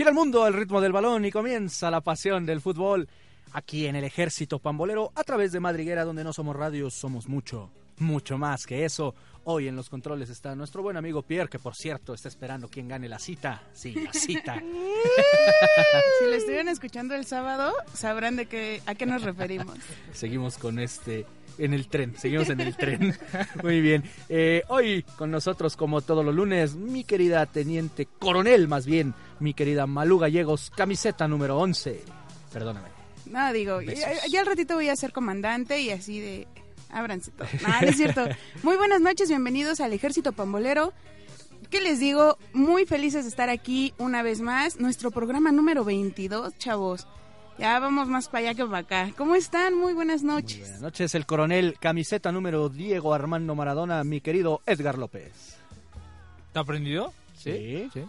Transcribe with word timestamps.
Gira 0.00 0.08
el 0.08 0.16
mundo 0.16 0.44
al 0.44 0.54
ritmo 0.54 0.80
del 0.80 0.92
balón 0.92 1.26
y 1.26 1.30
comienza 1.30 1.90
la 1.90 2.00
pasión 2.00 2.46
del 2.46 2.62
fútbol 2.62 3.06
aquí 3.52 3.84
en 3.84 3.96
el 3.96 4.04
ejército 4.04 4.58
pambolero 4.58 5.12
a 5.14 5.22
través 5.24 5.52
de 5.52 5.60
Madriguera 5.60 6.06
donde 6.06 6.24
no 6.24 6.32
somos 6.32 6.56
radios, 6.56 6.94
somos 6.94 7.28
mucho, 7.28 7.70
mucho 7.98 8.38
más 8.38 8.64
que 8.64 8.86
eso. 8.86 9.14
Hoy 9.44 9.68
en 9.68 9.76
los 9.76 9.90
controles 9.90 10.30
está 10.30 10.54
nuestro 10.54 10.82
buen 10.82 10.96
amigo 10.96 11.20
Pierre, 11.20 11.50
que 11.50 11.58
por 11.58 11.74
cierto 11.74 12.14
está 12.14 12.28
esperando 12.28 12.70
quien 12.70 12.88
gane 12.88 13.10
la 13.10 13.18
cita. 13.18 13.62
Sí, 13.74 13.92
la 13.92 14.10
cita. 14.14 14.54
si 16.18 16.24
lo 16.24 16.32
estuvieran 16.32 16.68
escuchando 16.68 17.14
el 17.14 17.26
sábado, 17.26 17.74
sabrán 17.92 18.36
de 18.36 18.46
qué, 18.46 18.80
a 18.86 18.94
qué 18.94 19.04
nos 19.04 19.20
referimos. 19.20 19.76
Seguimos 20.14 20.56
con 20.56 20.78
este 20.78 21.26
en 21.58 21.74
el 21.74 21.88
tren, 21.88 22.14
seguimos 22.18 22.48
en 22.48 22.60
el 22.60 22.76
tren. 22.76 23.16
Muy 23.62 23.80
bien. 23.80 24.04
Eh, 24.28 24.62
hoy 24.68 25.04
con 25.16 25.30
nosotros, 25.30 25.76
como 25.76 26.00
todos 26.00 26.24
los 26.24 26.34
lunes, 26.34 26.74
mi 26.74 27.04
querida 27.04 27.46
teniente 27.46 28.06
coronel, 28.06 28.68
más 28.68 28.86
bien, 28.86 29.14
mi 29.38 29.54
querida 29.54 29.86
Malú 29.86 30.18
Gallegos, 30.18 30.70
camiseta 30.74 31.28
número 31.28 31.58
11. 31.58 32.02
Perdóname. 32.52 32.88
No, 33.26 33.52
digo, 33.52 33.80
ya, 33.80 34.26
ya, 34.28 34.40
al 34.40 34.46
ratito 34.46 34.74
voy 34.74 34.88
a 34.88 34.96
ser 34.96 35.12
comandante 35.12 35.80
y 35.80 35.90
así 35.90 36.20
de 36.20 36.48
ábranse 36.90 37.30
todo. 37.30 37.46
No, 37.62 37.80
no 37.80 37.88
es 37.88 37.96
cierto. 37.96 38.26
Muy 38.62 38.76
buenas 38.76 39.00
noches, 39.00 39.28
bienvenidos 39.28 39.80
al 39.80 39.92
Ejército 39.92 40.32
Pambolero. 40.32 40.92
¿Qué 41.70 41.80
les 41.80 42.00
digo? 42.00 42.36
Muy 42.52 42.86
felices 42.86 43.24
de 43.24 43.28
estar 43.28 43.48
aquí 43.48 43.94
una 43.98 44.22
vez 44.22 44.40
más. 44.40 44.80
Nuestro 44.80 45.12
programa 45.12 45.52
número 45.52 45.84
22, 45.84 46.58
chavos. 46.58 47.06
Ya 47.60 47.78
vamos 47.78 48.08
más 48.08 48.26
para 48.28 48.48
allá 48.48 48.54
que 48.54 48.64
para 48.64 48.78
acá. 48.78 49.12
¿Cómo 49.18 49.34
están? 49.34 49.74
Muy 49.74 49.92
buenas 49.92 50.22
noches. 50.22 50.60
Muy 50.60 50.60
buenas 50.60 50.80
noches, 50.80 51.14
el 51.14 51.26
coronel, 51.26 51.76
camiseta 51.78 52.32
número 52.32 52.70
Diego 52.70 53.12
Armando 53.12 53.54
Maradona, 53.54 54.02
mi 54.02 54.22
querido 54.22 54.62
Edgar 54.64 54.96
López. 54.96 55.58
¿Te 56.54 56.58
ha 56.58 56.62
aprendido? 56.62 57.12
Sí. 57.36 57.90
Sí. 57.92 58.02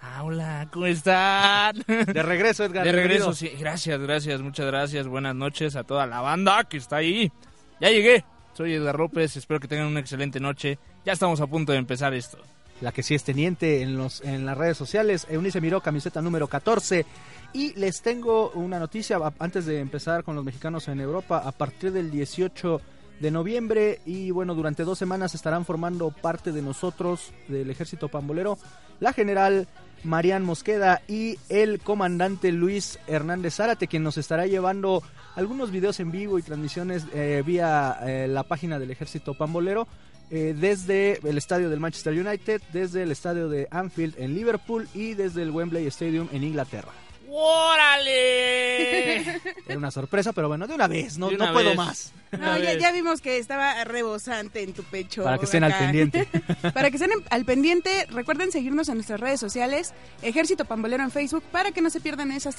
Ah, 0.00 0.22
hola, 0.22 0.68
¿cómo 0.72 0.86
están? 0.86 1.82
De 1.88 2.22
regreso, 2.22 2.62
Edgar. 2.62 2.84
De 2.84 2.92
regreso, 2.92 3.32
sí. 3.34 3.50
Gracias, 3.58 4.00
gracias, 4.00 4.40
muchas 4.40 4.66
gracias. 4.66 5.08
Buenas 5.08 5.34
noches 5.34 5.74
a 5.74 5.82
toda 5.82 6.06
la 6.06 6.20
banda 6.20 6.62
que 6.62 6.76
está 6.76 6.96
ahí. 6.98 7.32
Ya 7.80 7.90
llegué. 7.90 8.24
Soy 8.52 8.74
Edgar 8.74 8.96
López, 8.96 9.36
espero 9.36 9.58
que 9.58 9.66
tengan 9.66 9.88
una 9.88 9.98
excelente 9.98 10.38
noche. 10.38 10.78
Ya 11.04 11.14
estamos 11.14 11.40
a 11.40 11.48
punto 11.48 11.72
de 11.72 11.78
empezar 11.78 12.14
esto. 12.14 12.38
La 12.82 12.90
que 12.90 13.04
sí 13.04 13.14
es 13.14 13.22
teniente 13.22 13.80
en, 13.80 13.96
los, 13.96 14.20
en 14.22 14.44
las 14.44 14.58
redes 14.58 14.76
sociales, 14.76 15.26
Eunice 15.30 15.60
Miró, 15.60 15.80
camiseta 15.80 16.20
número 16.20 16.48
14. 16.48 17.06
Y 17.52 17.74
les 17.74 18.02
tengo 18.02 18.50
una 18.50 18.80
noticia 18.80 19.18
antes 19.38 19.66
de 19.66 19.78
empezar 19.78 20.24
con 20.24 20.34
los 20.34 20.44
mexicanos 20.44 20.88
en 20.88 21.00
Europa. 21.00 21.42
A 21.44 21.52
partir 21.52 21.92
del 21.92 22.10
18 22.10 22.80
de 23.20 23.30
noviembre 23.30 24.00
y 24.04 24.32
bueno, 24.32 24.56
durante 24.56 24.82
dos 24.82 24.98
semanas 24.98 25.34
estarán 25.36 25.64
formando 25.64 26.10
parte 26.10 26.50
de 26.50 26.60
nosotros, 26.60 27.32
del 27.46 27.70
ejército 27.70 28.08
pambolero, 28.08 28.58
la 28.98 29.12
general 29.12 29.68
Marian 30.02 30.42
Mosqueda 30.44 31.02
y 31.06 31.38
el 31.48 31.78
comandante 31.78 32.50
Luis 32.50 32.98
Hernández 33.06 33.54
Zárate, 33.54 33.86
quien 33.86 34.02
nos 34.02 34.18
estará 34.18 34.46
llevando 34.46 35.04
algunos 35.36 35.70
videos 35.70 36.00
en 36.00 36.10
vivo 36.10 36.36
y 36.36 36.42
transmisiones 36.42 37.04
eh, 37.14 37.44
vía 37.46 37.96
eh, 38.02 38.26
la 38.28 38.42
página 38.42 38.80
del 38.80 38.90
Ejército 38.90 39.34
Pambolero. 39.34 39.86
Eh, 40.34 40.54
desde 40.56 41.20
el 41.28 41.36
estadio 41.36 41.68
del 41.68 41.78
Manchester 41.78 42.14
United, 42.14 42.62
desde 42.72 43.02
el 43.02 43.10
estadio 43.10 43.50
de 43.50 43.68
Anfield 43.70 44.14
en 44.16 44.34
Liverpool 44.34 44.88
y 44.94 45.12
desde 45.12 45.42
el 45.42 45.50
Wembley 45.50 45.86
Stadium 45.88 46.26
en 46.32 46.42
Inglaterra. 46.42 46.90
¡Órale! 47.28 49.20
Era 49.66 49.76
una 49.76 49.90
sorpresa, 49.90 50.32
pero 50.32 50.48
bueno, 50.48 50.66
de 50.66 50.74
una 50.74 50.88
vez, 50.88 51.18
no, 51.18 51.30
no 51.30 51.52
puedo 51.52 51.74
más. 51.74 52.14
No, 52.30 52.56
ya, 52.56 52.72
ya, 52.78 52.92
vimos 52.92 53.20
que 53.20 53.36
estaba 53.36 53.84
rebosante 53.84 54.62
en 54.62 54.72
tu 54.72 54.84
pecho. 54.84 55.22
Para 55.22 55.36
que 55.36 55.44
estén 55.44 55.64
al 55.64 55.76
pendiente. 55.76 56.26
para 56.72 56.90
que 56.90 56.96
estén 56.96 57.10
al 57.28 57.44
pendiente, 57.44 58.06
recuerden 58.10 58.52
seguirnos 58.52 58.88
en 58.88 58.94
nuestras 58.94 59.20
redes 59.20 59.38
sociales, 59.38 59.92
Ejército 60.22 60.64
Pambolero 60.64 61.02
en 61.02 61.10
Facebook, 61.10 61.42
para 61.52 61.72
que 61.72 61.82
no 61.82 61.90
se 61.90 62.00
pierdan 62.00 62.32
esas 62.32 62.56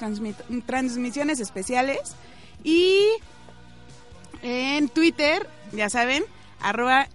transmisiones 0.68 1.40
especiales. 1.40 2.16
Y 2.64 3.00
en 4.44 4.90
Twitter, 4.90 5.48
ya 5.72 5.90
saben, 5.90 6.24
arroba 6.60 7.08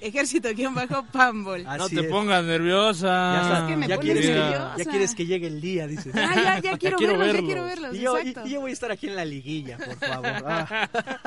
ejército-pambol. 0.00 1.64
No 1.64 1.88
te 1.88 2.02
pongas 2.04 2.44
nerviosa. 2.44 3.66
Ya, 3.86 3.98
quieres, 3.98 5.14
que 5.14 5.26
llegue 5.26 5.46
el 5.46 5.60
día, 5.60 5.86
dices. 5.86 6.12
Ah, 6.14 6.60
ya, 6.62 6.76
quiero, 6.76 6.98
verlos, 6.98 7.32
ya 7.32 7.40
quiero 7.40 7.64
verlos. 7.64 7.94
Y 7.94 8.00
yo, 8.00 8.12
voy 8.60 8.70
a 8.70 8.72
estar 8.72 8.90
aquí 8.90 9.08
en 9.08 9.16
la 9.16 9.24
liguilla, 9.24 9.78
por 9.78 9.96
favor. 9.96 10.44
Ah. 10.46 10.88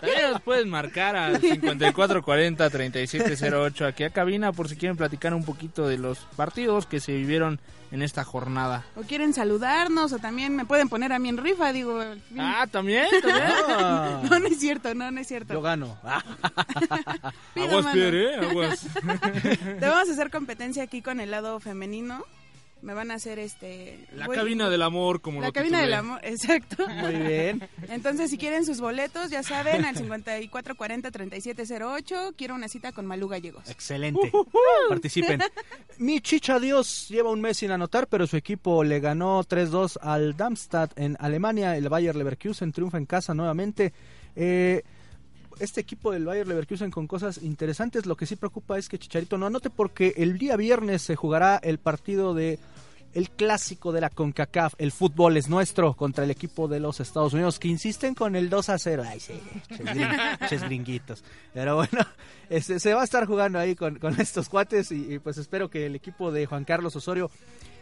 También 0.00 0.30
nos 0.30 0.40
puedes 0.42 0.66
marcar 0.66 1.16
al 1.16 1.40
5440-3708 1.40 3.86
aquí 3.86 4.04
a 4.04 4.10
cabina 4.10 4.52
por 4.52 4.68
si 4.68 4.76
quieren 4.76 4.96
platicar 4.96 5.32
un 5.32 5.44
poquito 5.44 5.88
de 5.88 5.96
los 5.96 6.18
partidos 6.36 6.84
que 6.86 7.00
se 7.00 7.12
vivieron 7.12 7.58
en 7.90 8.02
esta 8.02 8.24
jornada. 8.24 8.84
O 8.96 9.02
quieren 9.02 9.32
saludarnos 9.32 10.12
o 10.12 10.18
también 10.18 10.56
me 10.56 10.64
pueden 10.64 10.88
poner 10.88 11.12
a 11.12 11.18
mí 11.18 11.28
en 11.28 11.36
rifa, 11.36 11.72
digo. 11.72 12.02
Ah, 12.38 12.66
¿también? 12.70 13.06
Ah. 13.78 14.22
no, 14.28 14.38
no 14.38 14.46
es 14.46 14.58
cierto, 14.58 14.94
no, 14.94 15.10
no 15.10 15.20
es 15.20 15.26
cierto. 15.26 15.52
Yo 15.52 15.60
gano. 15.60 15.98
aguas, 17.54 17.86
Pierre, 17.92 18.34
¿eh? 18.34 18.46
Aguas. 18.50 18.80
Te 19.80 19.86
vamos 19.86 20.08
a 20.08 20.12
hacer 20.12 20.30
competencia 20.30 20.82
aquí 20.82 21.02
con 21.02 21.20
el 21.20 21.30
lado 21.30 21.60
femenino 21.60 22.24
me 22.82 22.92
van 22.94 23.10
a 23.10 23.14
hacer 23.14 23.38
este... 23.38 24.06
La 24.12 24.28
cabina 24.28 24.70
del 24.70 24.82
amor, 24.82 25.20
como 25.20 25.40
La 25.40 25.52
cabina 25.52 25.80
del 25.80 25.94
amor, 25.94 26.20
exacto. 26.22 26.86
Muy 26.88 27.14
bien. 27.14 27.68
Entonces, 27.88 28.30
si 28.30 28.38
quieren 28.38 28.64
sus 28.64 28.80
boletos, 28.80 29.30
ya 29.30 29.42
saben, 29.42 29.84
al 29.84 29.96
5440-3708, 29.96 32.34
quiero 32.36 32.54
una 32.54 32.68
cita 32.68 32.92
con 32.92 33.06
Malú 33.06 33.26
Gallegos. 33.28 33.68
Excelente. 33.70 34.30
Participen. 34.88 35.40
Mi 35.98 36.20
chicha 36.20 36.60
Dios 36.60 37.08
lleva 37.08 37.30
un 37.30 37.40
mes 37.40 37.56
sin 37.58 37.70
anotar, 37.70 38.08
pero 38.08 38.26
su 38.26 38.36
equipo 38.36 38.82
le 38.84 39.00
ganó 39.00 39.42
3-2 39.42 39.96
al 40.00 40.36
Darmstadt 40.36 40.98
en 40.98 41.16
Alemania. 41.18 41.76
El 41.76 41.88
Bayer 41.88 42.14
Leverkusen 42.14 42.72
triunfa 42.72 42.98
en 42.98 43.06
casa 43.06 43.32
nuevamente. 43.34 43.94
Eh 44.34 44.82
este 45.58 45.80
equipo 45.80 46.12
del 46.12 46.24
Bayer 46.24 46.46
Leverkusen 46.46 46.90
con 46.90 47.06
cosas 47.06 47.38
interesantes. 47.42 48.06
Lo 48.06 48.16
que 48.16 48.26
sí 48.26 48.36
preocupa 48.36 48.78
es 48.78 48.88
que 48.88 48.98
Chicharito 48.98 49.38
no 49.38 49.46
anote 49.46 49.70
porque 49.70 50.14
el 50.16 50.38
día 50.38 50.56
viernes 50.56 51.02
se 51.02 51.16
jugará 51.16 51.56
el 51.62 51.78
partido 51.78 52.34
de 52.34 52.58
el 53.16 53.30
clásico 53.30 53.92
de 53.92 54.02
la 54.02 54.10
CONCACAF, 54.10 54.74
el 54.76 54.92
fútbol 54.92 55.38
es 55.38 55.48
nuestro 55.48 55.94
contra 55.94 56.24
el 56.24 56.30
equipo 56.30 56.68
de 56.68 56.80
los 56.80 57.00
Estados 57.00 57.32
Unidos 57.32 57.58
que 57.58 57.66
insisten 57.66 58.14
con 58.14 58.36
el 58.36 58.50
2 58.50 58.68
a 58.68 58.78
0. 58.78 59.04
Ay, 59.06 59.20
sí, 59.20 59.40
ches, 60.50 60.62
gringuitos. 60.62 61.24
Pero 61.54 61.76
bueno, 61.76 62.06
este, 62.50 62.78
se 62.78 62.92
va 62.92 63.00
a 63.00 63.04
estar 63.04 63.24
jugando 63.24 63.58
ahí 63.58 63.74
con, 63.74 63.98
estos 64.20 64.50
cuates 64.50 64.92
y, 64.92 65.18
pues 65.18 65.38
espero 65.38 65.70
que 65.70 65.86
el 65.86 65.94
equipo 65.94 66.30
de 66.30 66.44
Juan 66.44 66.66
Carlos 66.66 66.94
Osorio 66.94 67.30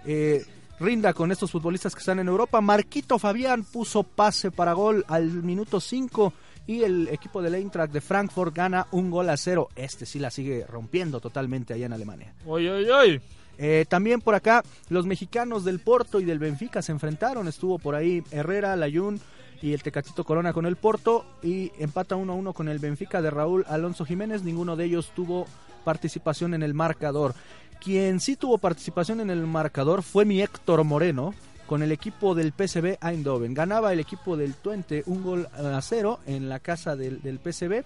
eh, 0.06 0.46
rinda 0.78 1.12
con 1.12 1.32
estos 1.32 1.50
futbolistas 1.50 1.96
que 1.96 1.98
están 1.98 2.20
en 2.20 2.28
Europa. 2.28 2.60
Marquito 2.60 3.18
Fabián 3.18 3.64
puso 3.64 4.04
pase 4.04 4.52
para 4.52 4.72
gol 4.72 5.04
al 5.08 5.42
minuto 5.42 5.80
5 5.80 6.32
y 6.66 6.82
el 6.82 7.08
equipo 7.08 7.42
del 7.42 7.54
Eintracht 7.54 7.92
de 7.92 8.00
Frankfurt 8.00 8.54
gana 8.54 8.86
un 8.92 9.10
gol 9.10 9.28
a 9.28 9.36
cero. 9.36 9.68
Este 9.76 10.06
sí 10.06 10.18
la 10.18 10.30
sigue 10.30 10.66
rompiendo 10.66 11.20
totalmente 11.20 11.74
allá 11.74 11.86
en 11.86 11.92
Alemania. 11.92 12.34
¡Oy, 12.46 12.68
oy, 12.68 12.88
oy! 12.90 13.20
Eh, 13.56 13.84
también 13.88 14.20
por 14.20 14.34
acá 14.34 14.64
los 14.88 15.06
mexicanos 15.06 15.64
del 15.64 15.78
Porto 15.78 16.20
y 16.20 16.24
del 16.24 16.38
Benfica 16.38 16.82
se 16.82 16.92
enfrentaron. 16.92 17.48
Estuvo 17.48 17.78
por 17.78 17.94
ahí 17.94 18.22
Herrera, 18.30 18.76
Layún 18.76 19.20
y 19.62 19.72
el 19.72 19.82
Tecatito 19.82 20.24
Corona 20.24 20.52
con 20.52 20.66
el 20.66 20.76
Porto 20.76 21.24
y 21.42 21.70
empata 21.78 22.16
1 22.16 22.32
a 22.32 22.36
1 22.36 22.52
con 22.52 22.68
el 22.68 22.78
Benfica 22.78 23.22
de 23.22 23.30
Raúl 23.30 23.64
Alonso 23.68 24.04
Jiménez. 24.04 24.42
Ninguno 24.42 24.76
de 24.76 24.86
ellos 24.86 25.12
tuvo 25.14 25.46
participación 25.84 26.54
en 26.54 26.62
el 26.62 26.74
marcador. 26.74 27.34
Quien 27.80 28.20
sí 28.20 28.36
tuvo 28.36 28.58
participación 28.58 29.20
en 29.20 29.30
el 29.30 29.46
marcador 29.46 30.02
fue 30.02 30.24
mi 30.24 30.40
Héctor 30.40 30.84
Moreno, 30.84 31.34
con 31.66 31.82
el 31.82 31.92
equipo 31.92 32.34
del 32.34 32.52
PSV 32.52 32.98
Eindhoven. 33.00 33.54
Ganaba 33.54 33.92
el 33.92 34.00
equipo 34.00 34.36
del 34.36 34.54
Twente 34.54 35.02
un 35.06 35.22
gol 35.22 35.48
a 35.52 35.80
cero 35.82 36.20
en 36.26 36.48
la 36.48 36.60
casa 36.60 36.96
del, 36.96 37.22
del 37.22 37.38
PSV 37.38 37.84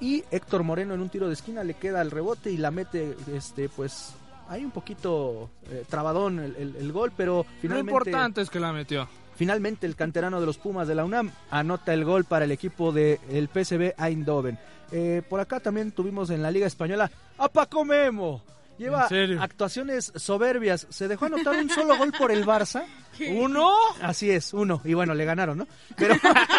y 0.00 0.24
Héctor 0.30 0.64
Moreno 0.64 0.94
en 0.94 1.00
un 1.00 1.08
tiro 1.08 1.28
de 1.28 1.34
esquina 1.34 1.64
le 1.64 1.74
queda 1.74 2.02
el 2.02 2.10
rebote 2.10 2.50
y 2.50 2.56
la 2.56 2.70
mete 2.70 3.16
este 3.32 3.68
pues 3.68 4.14
hay 4.48 4.64
un 4.64 4.70
poquito 4.70 5.50
eh, 5.70 5.84
trabadón 5.88 6.38
el, 6.38 6.92
gol, 6.92 7.12
pero 7.16 7.46
finalmente... 7.60 7.92
Lo 7.92 7.98
importante 7.98 8.40
es 8.42 8.50
que 8.50 8.60
la 8.60 8.72
metió. 8.72 9.08
Finalmente 9.36 9.86
el 9.86 9.96
canterano 9.96 10.38
de 10.38 10.46
los 10.46 10.58
Pumas 10.58 10.86
de 10.86 10.94
la 10.94 11.04
UNAM 11.04 11.30
anota 11.50 11.94
el 11.94 12.04
gol 12.04 12.24
para 12.24 12.44
el 12.44 12.52
equipo 12.52 12.92
del 12.92 13.18
el 13.30 13.48
PSV 13.48 13.94
Eindhoven. 13.98 14.58
Eh, 14.92 15.22
por 15.28 15.40
acá 15.40 15.60
también 15.60 15.92
tuvimos 15.92 16.30
en 16.30 16.42
la 16.42 16.50
Liga 16.50 16.66
Española 16.66 17.10
a 17.38 17.48
Paco 17.48 17.84
Memo. 17.84 18.42
Lleva 18.78 19.08
actuaciones 19.40 20.12
soberbias. 20.16 20.86
Se 20.90 21.08
dejó 21.08 21.26
anotar 21.26 21.56
un 21.56 21.70
solo 21.70 21.96
gol 21.96 22.12
por 22.16 22.30
el 22.30 22.44
Barça. 22.44 22.84
¿Uno? 23.36 23.72
Así 24.02 24.30
es, 24.30 24.52
uno. 24.52 24.80
Y 24.84 24.94
bueno, 24.94 25.14
le 25.14 25.24
ganaron, 25.24 25.58
¿no? 25.58 25.68
Pero, 25.96 26.14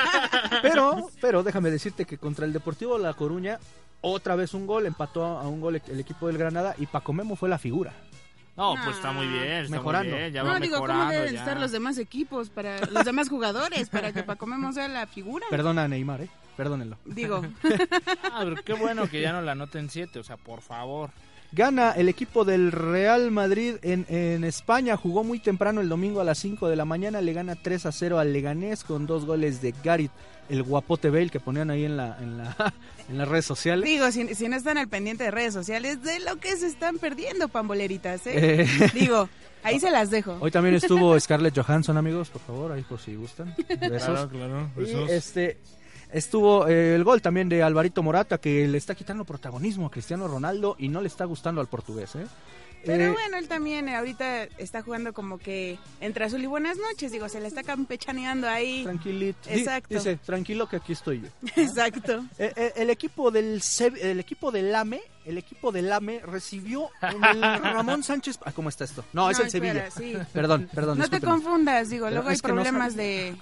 pero, 0.61 1.09
pero 1.19 1.43
déjame 1.43 1.71
decirte 1.71 2.05
que 2.05 2.17
contra 2.17 2.45
el 2.45 2.53
Deportivo 2.53 2.97
La 2.97 3.13
Coruña, 3.13 3.59
otra 4.01 4.35
vez 4.35 4.53
un 4.53 4.65
gol, 4.65 4.85
empató 4.85 5.25
a 5.25 5.47
un 5.47 5.59
gol 5.59 5.81
el 5.87 5.99
equipo 5.99 6.27
del 6.27 6.37
Granada 6.37 6.75
y 6.77 6.85
Paco 6.85 7.11
Memo 7.13 7.35
fue 7.35 7.49
la 7.49 7.57
figura. 7.57 7.93
No, 8.55 8.75
pues 8.81 8.95
está 8.95 9.11
muy 9.11 9.27
bien, 9.27 9.69
mejorando. 9.69 10.17
ya 10.29 10.41
no, 10.43 10.57
digo, 10.61 10.77
¿cómo 10.79 11.09
deben 11.09 11.35
estar 11.35 11.59
los 11.59 11.73
demás 11.73 11.97
equipos, 11.97 12.49
para 12.49 12.79
los 12.85 13.03
demás 13.03 13.27
jugadores, 13.27 13.89
para 13.89 14.13
que 14.13 14.23
Paco 14.23 14.45
Memo 14.45 14.71
sea 14.71 14.87
la 14.87 15.07
figura? 15.07 15.45
Perdona 15.49 15.83
a 15.83 15.87
Neymar, 15.89 16.21
¿eh? 16.21 16.29
Perdónenlo. 16.55 16.97
Digo. 17.03 17.41
ah, 18.31 18.41
pero 18.43 18.55
qué 18.63 18.73
bueno 18.73 19.09
que 19.09 19.19
ya 19.19 19.33
no 19.33 19.41
la 19.41 19.51
anoten 19.51 19.89
siete, 19.89 20.19
o 20.19 20.23
sea, 20.23 20.37
por 20.37 20.61
favor. 20.61 21.09
Gana 21.55 21.91
el 21.91 22.09
equipo 22.09 22.43
del 22.43 22.73
Real 22.73 23.31
Madrid 23.31 23.75
en, 23.81 24.05
en, 24.09 24.43
España. 24.43 24.97
Jugó 24.97 25.23
muy 25.23 25.39
temprano 25.39 25.79
el 25.79 25.87
domingo 25.87 26.19
a 26.19 26.25
las 26.25 26.37
5 26.39 26.67
de 26.67 26.75
la 26.75 26.83
mañana. 26.83 27.21
Le 27.21 27.31
gana 27.31 27.55
3 27.55 27.85
a 27.85 27.93
0 27.93 28.19
al 28.19 28.33
Leganés 28.33 28.83
con 28.83 29.07
dos 29.07 29.23
goles 29.23 29.61
de 29.61 29.73
Garit, 29.81 30.11
el 30.49 30.63
guapote 30.63 31.09
Bale 31.09 31.29
que 31.29 31.39
ponían 31.39 31.69
ahí 31.69 31.85
en, 31.85 31.95
la, 31.95 32.17
en, 32.19 32.39
la, 32.39 32.73
en 33.09 33.17
las 33.17 33.27
redes 33.29 33.45
sociales. 33.45 33.85
Digo, 33.85 34.11
si, 34.11 34.35
si, 34.35 34.49
no 34.49 34.57
están 34.57 34.77
al 34.77 34.89
pendiente 34.89 35.23
de 35.23 35.31
redes 35.31 35.53
sociales, 35.53 36.03
de 36.03 36.19
lo 36.19 36.35
que 36.41 36.57
se 36.57 36.67
están 36.67 36.97
perdiendo, 36.97 37.47
pamboleritas. 37.47 38.27
¿eh? 38.27 38.63
eh 38.63 38.89
Digo. 38.93 39.29
Ahí 39.63 39.79
se 39.79 39.89
las 39.89 40.11
dejo. 40.11 40.37
Hoy 40.41 40.51
también 40.51 40.75
estuvo 40.75 41.17
Scarlett 41.19 41.57
Johansson, 41.57 41.97
amigos, 41.97 42.29
por 42.29 42.41
favor, 42.41 42.71
ahí 42.73 42.83
por 42.83 42.99
si 42.99 43.15
gustan. 43.15 43.55
Besos. 43.79 44.03
Claro, 44.03 44.29
claro. 44.29 44.69
Y 44.77 45.11
este, 45.11 45.57
Estuvo 46.15 46.65
eh, 46.65 46.95
el 46.95 47.03
gol 47.03 47.21
también 47.21 47.49
de 47.49 47.61
Alvarito 47.61 48.01
Morata 48.01 48.37
que 48.37 48.65
le 48.69 48.77
está 48.77 48.95
quitando 48.95 49.25
protagonismo 49.25 49.87
a 49.87 49.91
Cristiano 49.91 50.29
Ronaldo 50.29 50.77
y 50.79 50.87
no 50.87 51.01
le 51.01 51.07
está 51.07 51.25
gustando 51.25 51.59
al 51.59 51.67
portugués. 51.67 52.15
¿eh? 52.15 52.25
Pero 52.85 53.03
eh, 53.03 53.11
bueno, 53.11 53.35
él 53.35 53.49
también 53.49 53.89
ahorita 53.89 54.43
está 54.57 54.81
jugando 54.81 55.11
como 55.11 55.39
que 55.39 55.77
entre 55.99 56.23
azul 56.23 56.41
y 56.41 56.45
buenas 56.45 56.77
noches, 56.77 57.11
digo, 57.11 57.27
se 57.27 57.41
le 57.41 57.49
está 57.49 57.63
campechaneando 57.63 58.47
ahí. 58.47 58.83
Tranquilito. 58.83 59.49
Exacto. 59.49 59.93
Dice, 59.93 60.15
tranquilo 60.15 60.69
que 60.69 60.77
aquí 60.77 60.93
estoy 60.93 61.19
yo. 61.19 61.27
Exacto. 61.61 62.23
el 62.37 62.89
equipo 62.89 63.29
del 63.29 63.61
el 64.01 64.19
equipo 64.21 64.51
del 64.51 64.73
AME, 64.73 65.01
el 65.25 65.37
equipo 65.37 65.73
del 65.73 65.91
AME 65.91 66.21
recibió 66.21 66.91
el 67.01 67.41
Ramón 67.41 68.03
Sánchez, 68.03 68.39
ah, 68.45 68.53
¿cómo 68.53 68.69
está 68.69 68.85
esto? 68.85 69.03
No, 69.11 69.29
es 69.29 69.39
el 69.39 69.49
Sevilla. 69.49 69.89
Perdón, 70.31 70.69
perdón. 70.73 70.97
No 70.97 71.09
te 71.09 71.19
confundas, 71.19 71.89
digo, 71.89 72.09
luego 72.09 72.29
hay 72.29 72.37
problemas 72.37 72.95
de 72.95 73.35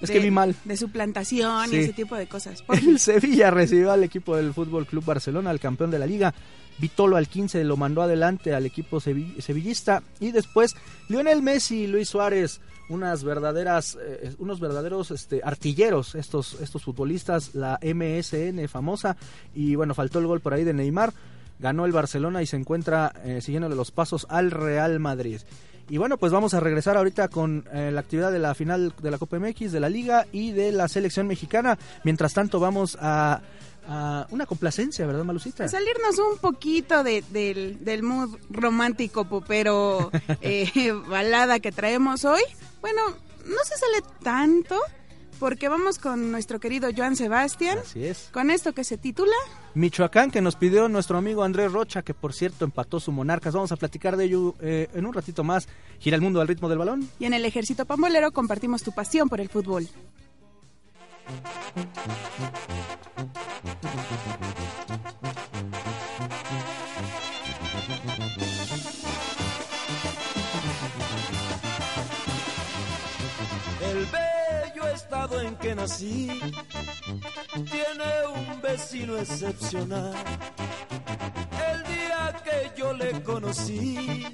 es 0.00 0.10
que 0.10 0.18
vi 0.18 0.30
mal. 0.30 0.54
De 0.64 0.76
suplantación 0.76 1.72
y 1.72 1.76
ese 1.76 1.92
tipo 1.92 2.16
de 2.16 2.26
cosas. 2.26 2.64
El 2.68 2.98
Sevilla 2.98 3.50
recibió 3.50 3.92
al 3.92 4.04
equipo 4.04 4.36
del 4.36 4.54
Fútbol 4.54 4.86
Club 4.86 5.04
Barcelona, 5.04 5.50
al 5.50 5.60
campeón 5.60 5.90
de 5.90 5.98
la 5.98 6.06
liga. 6.06 6.34
Vitolo 6.78 7.16
al 7.16 7.28
15 7.28 7.62
lo 7.64 7.76
mandó 7.76 8.02
adelante 8.02 8.54
al 8.54 8.64
equipo 8.64 9.00
sevillista. 9.00 10.02
Y 10.18 10.32
después 10.32 10.74
Lionel 11.08 11.42
Messi 11.42 11.82
y 11.82 11.86
Luis 11.86 12.08
Suárez, 12.08 12.60
unas 12.88 13.22
verdaderas, 13.22 13.98
eh, 14.00 14.34
unos 14.38 14.60
verdaderos 14.60 15.10
este, 15.10 15.40
artilleros, 15.44 16.14
estos, 16.14 16.60
estos 16.60 16.82
futbolistas, 16.82 17.54
la 17.54 17.78
MSN 17.82 18.66
famosa. 18.68 19.16
Y 19.54 19.74
bueno, 19.74 19.94
faltó 19.94 20.18
el 20.18 20.26
gol 20.26 20.40
por 20.40 20.54
ahí 20.54 20.64
de 20.64 20.72
Neymar. 20.72 21.12
Ganó 21.58 21.84
el 21.84 21.92
Barcelona 21.92 22.42
y 22.42 22.46
se 22.46 22.56
encuentra 22.56 23.12
eh, 23.22 23.40
siguiéndole 23.42 23.76
los 23.76 23.90
pasos 23.90 24.26
al 24.30 24.50
Real 24.50 24.98
Madrid. 24.98 25.40
Y 25.90 25.98
bueno, 25.98 26.18
pues 26.18 26.30
vamos 26.30 26.54
a 26.54 26.60
regresar 26.60 26.96
ahorita 26.96 27.26
con 27.26 27.68
eh, 27.72 27.90
la 27.92 28.00
actividad 28.00 28.30
de 28.30 28.38
la 28.38 28.54
final 28.54 28.94
de 29.02 29.10
la 29.10 29.18
Copa 29.18 29.40
MX, 29.40 29.72
de 29.72 29.80
la 29.80 29.88
Liga 29.88 30.24
y 30.30 30.52
de 30.52 30.70
la 30.70 30.86
selección 30.86 31.26
mexicana. 31.26 31.76
Mientras 32.04 32.32
tanto, 32.32 32.60
vamos 32.60 32.96
a, 33.00 33.42
una 34.30 34.46
complacencia, 34.46 35.04
¿verdad, 35.04 35.24
Malucita? 35.24 35.66
salirnos 35.66 36.16
un 36.20 36.38
poquito 36.38 37.02
del, 37.02 37.84
del 37.84 38.02
mood 38.04 38.38
romántico, 38.48 39.42
pero 39.48 40.12
eh, 40.40 40.92
balada 41.08 41.58
que 41.58 41.72
traemos 41.72 42.24
hoy. 42.24 42.42
Bueno, 42.80 43.02
no 43.46 43.58
se 43.64 43.76
sale 43.76 44.04
tanto 44.22 44.76
porque 45.40 45.68
vamos 45.70 45.98
con 45.98 46.30
nuestro 46.30 46.60
querido 46.60 46.90
Joan 46.94 47.16
Sebastián. 47.16 47.78
Así 47.78 48.04
es. 48.04 48.28
Con 48.30 48.50
esto 48.50 48.74
que 48.74 48.84
se 48.84 48.98
titula 48.98 49.34
Michoacán, 49.74 50.30
que 50.30 50.42
nos 50.42 50.54
pidió 50.54 50.88
nuestro 50.88 51.16
amigo 51.16 51.42
Andrés 51.42 51.72
Rocha, 51.72 52.02
que 52.02 52.12
por 52.12 52.34
cierto 52.34 52.66
empató 52.66 53.00
su 53.00 53.10
Monarcas. 53.10 53.54
Vamos 53.54 53.72
a 53.72 53.76
platicar 53.76 54.16
de 54.16 54.26
ello 54.26 54.54
eh, 54.60 54.88
en 54.94 55.06
un 55.06 55.14
ratito 55.14 55.42
más. 55.42 55.66
Gira 55.98 56.14
el 56.14 56.22
mundo 56.22 56.40
al 56.40 56.46
ritmo 56.46 56.68
del 56.68 56.78
balón. 56.78 57.08
Y 57.18 57.24
en 57.24 57.32
el 57.32 57.44
Ejército 57.44 57.86
Pambolero 57.86 58.30
compartimos 58.32 58.82
tu 58.82 58.92
pasión 58.92 59.28
por 59.28 59.40
el 59.40 59.48
fútbol. 59.48 59.88
Nací 75.74 76.28
tiene 77.52 78.26
un 78.34 78.60
vecino 78.60 79.16
excepcional. 79.16 80.14
El 81.72 81.82
día 81.84 82.42
que 82.44 82.70
yo 82.76 82.92
le 82.92 83.22
conocí, 83.22 84.26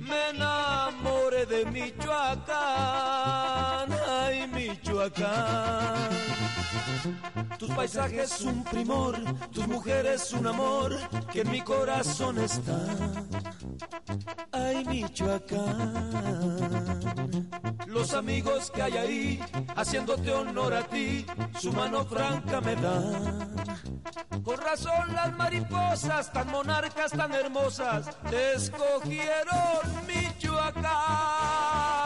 me 0.00 0.30
enamoré 0.30 1.46
de 1.46 1.64
Michoacán, 1.66 2.56
ay 4.08 4.48
Michoacán. 4.48 6.10
Tus 7.58 7.70
paisajes 7.70 8.40
un 8.40 8.64
primor, 8.64 9.16
tus 9.52 9.66
mujeres 9.68 10.32
un 10.32 10.46
amor 10.46 10.98
que 11.32 11.42
en 11.42 11.50
mi 11.50 11.60
corazón 11.60 12.38
está. 12.38 12.86
Michoacán. 14.92 16.52
Los 17.86 18.12
amigos 18.12 18.70
que 18.70 18.82
hay 18.82 18.96
ahí, 18.98 19.40
haciéndote 19.74 20.30
honor 20.32 20.74
a 20.74 20.82
ti, 20.82 21.24
su 21.58 21.72
mano 21.72 22.04
franca 22.04 22.60
me 22.60 22.76
da. 22.76 23.02
Con 24.44 24.58
razón 24.58 25.14
las 25.14 25.34
mariposas, 25.36 26.30
tan 26.32 26.50
monarcas, 26.50 27.12
tan 27.12 27.32
hermosas, 27.32 28.10
te 28.28 28.52
escogieron 28.54 29.80
Michoacán. 30.06 32.01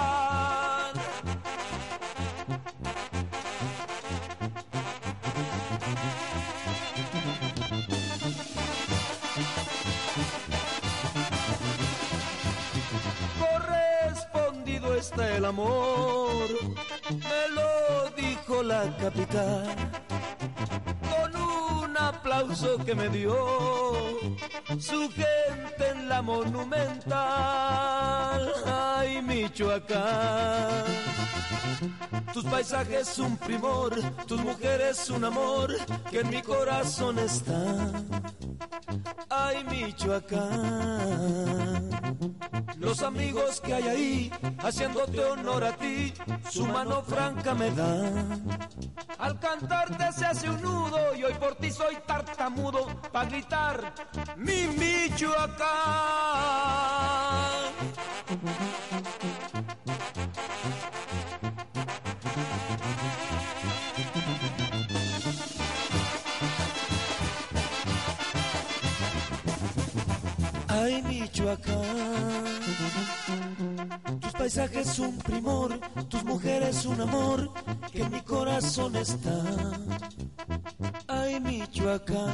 El 15.18 15.44
amor, 15.44 16.48
me 17.10 17.48
lo 17.54 18.10
dijo 18.16 18.62
la 18.62 18.96
capital 18.96 19.76
aplauso 22.08 22.78
que 22.84 22.94
me 22.94 23.08
dio 23.08 23.34
su 24.78 25.10
gente 25.10 25.88
en 25.92 26.08
la 26.08 26.22
monumental. 26.22 27.95
Ay, 28.66 29.22
Michoacán. 29.22 30.84
Tus 32.32 32.44
paisajes 32.44 33.18
un 33.18 33.36
primor, 33.36 33.94
tus 34.26 34.40
mujeres 34.42 35.08
un 35.10 35.24
amor 35.24 35.74
que 36.10 36.20
en 36.20 36.28
mi 36.28 36.42
corazón 36.42 37.18
está. 37.18 37.92
Ay, 39.30 39.64
Michoacán. 39.64 41.16
Los 42.78 43.02
amigos 43.02 43.60
que 43.60 43.74
hay 43.74 43.88
ahí, 43.88 44.32
haciéndote 44.58 45.18
honor 45.24 45.64
a 45.64 45.76
ti, 45.76 46.12
su 46.50 46.66
mano 46.66 47.02
franca 47.02 47.54
me 47.54 47.70
da. 47.70 48.12
Al 49.18 49.40
cantarte 49.40 50.12
se 50.12 50.26
hace 50.26 50.50
un 50.50 50.60
nudo 50.60 51.14
y 51.16 51.24
hoy 51.24 51.34
por 51.34 51.54
ti 51.56 51.70
soy 51.70 51.96
tartamudo 52.06 52.86
para 53.10 53.28
gritar 53.30 53.94
mi 54.36 54.66
Michoacán. 54.66 55.66
Ay, 70.68 71.02
Michoacán. 71.02 71.84
Tus 74.20 74.32
paisajes 74.32 74.98
un 74.98 75.18
primor, 75.18 75.78
tus 76.08 76.24
mujeres 76.24 76.84
un 76.84 77.00
amor 77.00 77.50
que 77.92 78.02
en 78.02 78.10
mi 78.10 78.22
corazón 78.22 78.96
está. 78.96 79.40
Ay, 81.06 81.38
Michoacán. 81.38 82.26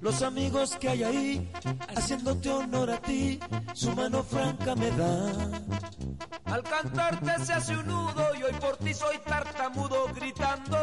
Los 0.00 0.22
amigos 0.22 0.76
que 0.76 0.88
hay 0.88 1.02
ahí, 1.02 1.50
haciéndote 1.96 2.50
honor 2.50 2.90
a 2.90 3.00
ti, 3.00 3.40
su 3.74 3.92
mano 3.92 4.22
franca 4.22 4.74
me 4.74 4.90
da. 4.92 5.32
Al 6.44 6.62
cantarte 6.62 7.44
se 7.44 7.52
hace 7.52 7.76
un 7.76 7.86
nudo 7.86 8.34
y 8.38 8.42
hoy 8.42 8.52
por 8.60 8.76
ti 8.76 8.94
soy 8.94 9.18
tartamudo 9.26 10.06
gritando 10.14 10.78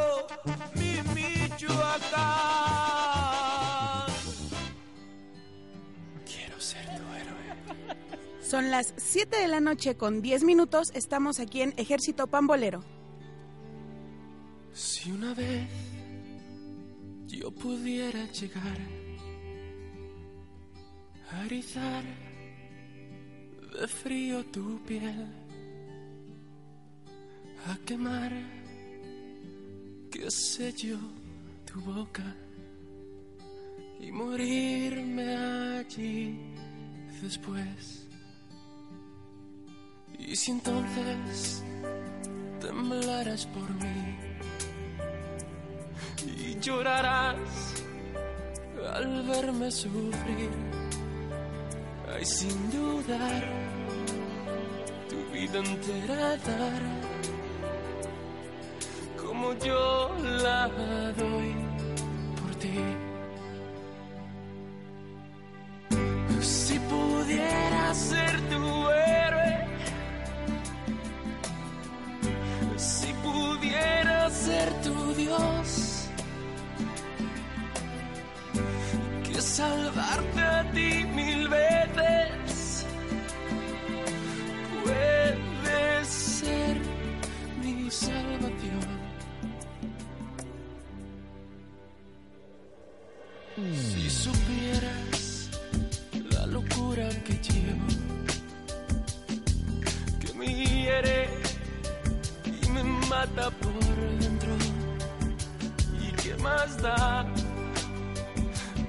mi 0.76 1.02
Michoacán. 1.14 2.14
Quiero 6.26 6.60
ser 6.60 6.86
tu 6.86 6.92
héroe. 7.14 7.56
Son 8.42 8.72
las 8.72 8.94
7 8.98 9.38
de 9.38 9.48
la 9.48 9.60
noche 9.62 9.96
con 9.96 10.22
10 10.22 10.44
minutos, 10.44 10.92
estamos 10.94 11.40
aquí 11.40 11.62
en 11.62 11.74
Ejército 11.78 12.28
Pambolero. 12.28 12.84
Si 14.74 15.12
una 15.12 15.34
vez 15.34 15.68
yo 17.40 17.52
pudiera 17.52 18.26
llegar 18.32 18.78
a 21.32 21.46
erizar 21.46 22.04
de 23.80 23.88
frío 23.88 24.46
tu 24.46 24.80
piel, 24.84 25.28
a 27.68 27.78
quemar, 27.86 28.32
qué 30.12 30.30
sé 30.30 30.72
yo, 30.74 30.98
tu 31.66 31.82
boca 31.82 32.36
y 34.00 34.12
morirme 34.12 35.36
allí 35.80 36.38
después. 37.22 38.08
Y 40.20 40.36
si 40.36 40.52
entonces 40.52 41.64
temblarás 42.62 43.48
por 43.48 43.70
mí 43.76 44.13
y 46.22 46.60
llorarás 46.60 47.84
al 48.94 49.24
verme 49.24 49.72
sufrir, 49.72 50.52
ay 52.16 52.26
sin 52.26 52.72
dudar, 52.72 53.44
tu 55.10 55.18
vida 55.34 55.60
entera 55.60 56.38
dar, 56.38 56.82
como 59.22 59.54
yo 59.60 60.16
la 60.44 60.68
doy 61.18 61.56
por 62.42 62.56
ti. 62.56 63.13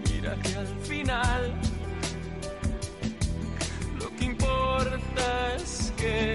Mira 0.08 0.36
que 0.42 0.54
al 0.54 0.66
final 0.82 1.54
lo 3.98 4.14
que 4.16 4.24
importa 4.26 5.56
es 5.56 5.92
que 5.96 6.33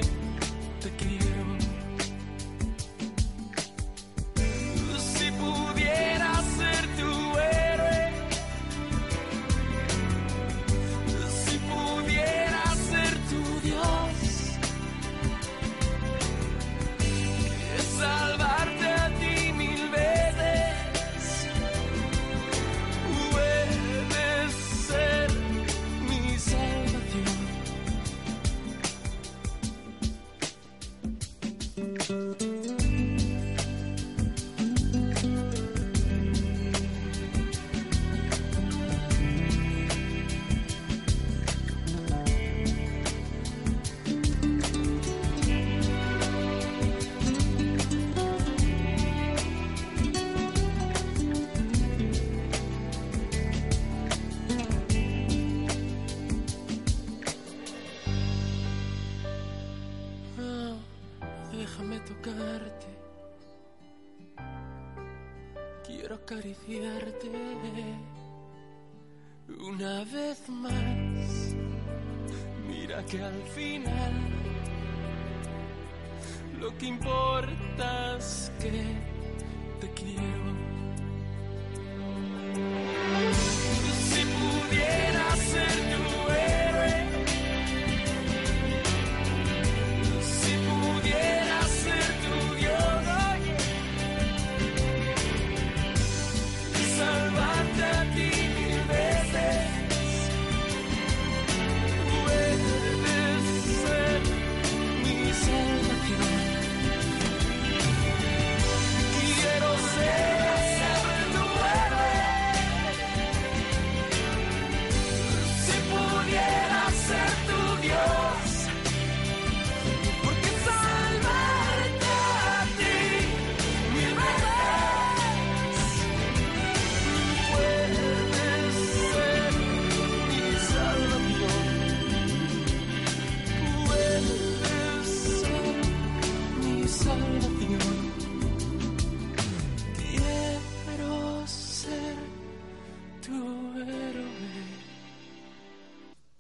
tu 143.30 143.36
héroe. 143.36 143.59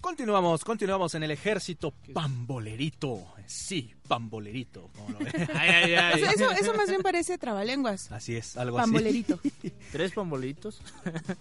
Continuamos, 0.09 0.65
continuamos 0.65 1.13
en 1.13 1.21
el 1.21 1.29
ejército 1.29 1.93
pambolerito. 2.15 3.27
Sí, 3.45 3.93
pambolerito. 4.07 4.89
como 4.95 5.09
lo 5.11 5.19
ven. 5.23 5.31
Ay, 5.53 5.69
ay, 5.69 5.93
ay. 5.93 6.13
O 6.15 6.17
sea, 6.25 6.31
eso, 6.31 6.51
eso 6.51 6.73
más 6.73 6.89
bien 6.89 7.03
parece 7.03 7.37
trabalenguas. 7.37 8.11
Así 8.11 8.35
es, 8.35 8.57
algo 8.57 8.79
así. 8.79 8.87
Pambolerito. 8.87 9.39
Tres 9.91 10.11
pambolitos. 10.13 10.81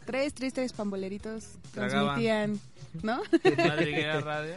Tres 0.05 0.35
tristes 0.35 0.75
pamboleritos 0.75 1.45
Tragaban. 1.73 2.21
transmitían, 2.21 2.61
¿no? 3.03 3.23
Madriguera 3.57 4.21
radio. 4.21 4.57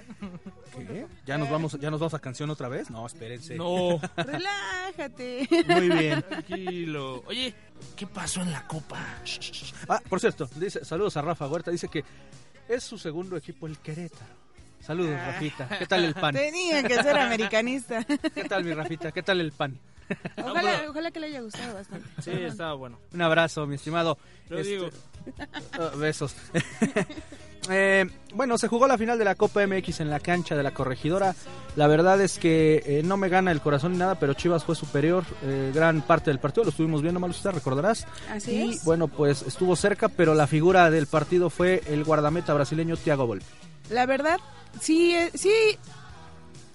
¿Qué? 0.75 1.08
¿Ya 1.25 1.38
nos 1.38 1.50
vamos, 1.50 1.80
ya 1.80 1.89
nos 1.89 2.01
vamos 2.01 2.13
a 2.13 2.20
canción 2.20 2.50
otra 2.50 2.68
vez? 2.68 2.89
No, 2.89 3.08
espérense. 3.08 3.56
No. 3.56 3.98
Relájate. 4.18 5.48
Muy 5.70 5.89
bien. 5.89 6.22
Tranquilo. 6.22 7.24
Oye, 7.27 7.56
¿qué 7.96 8.06
pasó 8.08 8.41
en 8.41 8.51
la 8.51 8.68
copa? 8.68 9.00
Ah, 9.88 10.01
por 10.10 10.20
cierto, 10.20 10.50
dice, 10.58 10.84
saludos 10.84 11.15
a 11.15 11.22
Rafa 11.22 11.48
Huerta, 11.48 11.72
dice 11.72 11.88
que 11.88 12.03
es 12.72 12.84
su 12.84 12.98
segundo 12.98 13.36
equipo 13.38 13.68
el 13.68 13.78
Querétaro. 13.78 14.42
Saludos, 14.80 15.13
Rafita. 15.16 15.68
¿Qué 15.78 15.86
tal 15.86 16.04
el 16.06 16.13
pan? 16.16 16.34
Tenía 16.34 16.82
que 16.84 16.96
ser 16.96 17.18
americanista. 17.18 18.04
¿Qué 18.04 18.46
tal 18.46 18.63
mi 18.63 18.74
Rafita? 18.74 19.12
¿Qué 19.12 19.22
tal 19.22 19.42
el 19.42 19.51
pan? 19.51 19.78
Ojalá, 20.38 20.82
ojalá 20.89 21.12
que 21.12 21.20
le 21.20 21.27
haya 21.27 21.41
gustado 21.41 21.74
bastante. 21.74 22.08
Sí, 22.22 22.32
estaba 22.32 22.74
bueno. 22.74 22.98
Un 23.13 23.22
abrazo, 23.22 23.65
mi 23.68 23.75
estimado. 23.75 24.18
Lo 24.50 24.58
Este, 24.60 24.72
digo. 24.74 24.89
ah, 25.74 25.91
besos. 25.98 26.36
Eh, 27.70 28.10
bueno, 28.34 28.58
se 28.58 28.68
jugó 28.68 28.88
la 28.88 28.98
final 28.98 29.20
de 29.20 29.24
la 29.24 29.36
Copa 29.36 29.65
MX 29.68 30.00
en 30.00 30.10
la 30.10 30.20
cancha 30.20 30.56
de 30.56 30.63
la 30.63 30.72
corregidora. 30.74 31.36
La 31.75 31.86
verdad 31.86 32.20
es 32.20 32.39
que 32.39 32.82
eh, 32.88 33.01
no 33.06 33.18
me 33.18 33.30
gana 33.30 33.51
el 33.51 33.62
corazón 33.62 33.91
ni 33.91 34.00
nada, 34.00 34.15
pero 34.15 34.34
Chivas 34.34 34.63
fue 34.63 34.75
superior 34.75 35.24
eh, 35.44 35.72
gran 35.74 36.01
parte 36.01 36.32
del 36.32 36.39
partido. 36.39 36.63
Lo 36.63 36.72
estuvimos 36.72 37.03
viendo, 37.03 37.20
Malucita, 37.20 37.51
recordarás. 37.51 38.08
Así 38.32 38.51
y 38.56 38.72
es. 38.72 38.84
bueno, 38.84 39.08
pues 39.08 39.44
estuvo 39.44 39.75
cerca, 39.75 40.10
pero 40.10 40.34
la 40.34 40.48
figura 40.48 40.89
del 40.89 41.06
partido 41.06 41.51
fue 41.51 41.84
el 41.86 42.03
guardameta 42.03 42.51
brasileño 42.56 42.98
Thiago 42.98 43.27
Volpi. 43.27 43.46
La 43.91 44.08
verdad, 44.08 44.39
sí, 44.82 45.13
eh, 45.15 45.30
sí, 45.36 45.53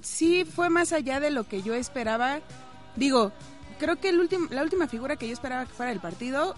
sí 0.00 0.44
fue 0.44 0.70
más 0.70 0.92
allá 0.92 1.18
de 1.18 1.32
lo 1.32 1.44
que 1.48 1.62
yo 1.62 1.74
esperaba. 1.74 2.38
Digo, 2.96 3.32
creo 3.78 3.96
que 3.96 4.08
el 4.08 4.18
último, 4.20 4.48
la 4.50 4.62
última 4.62 4.88
figura 4.88 5.16
que 5.16 5.26
yo 5.26 5.32
esperaba 5.32 5.66
que 5.66 5.72
fuera 5.72 5.92
el 5.92 6.00
partido 6.00 6.54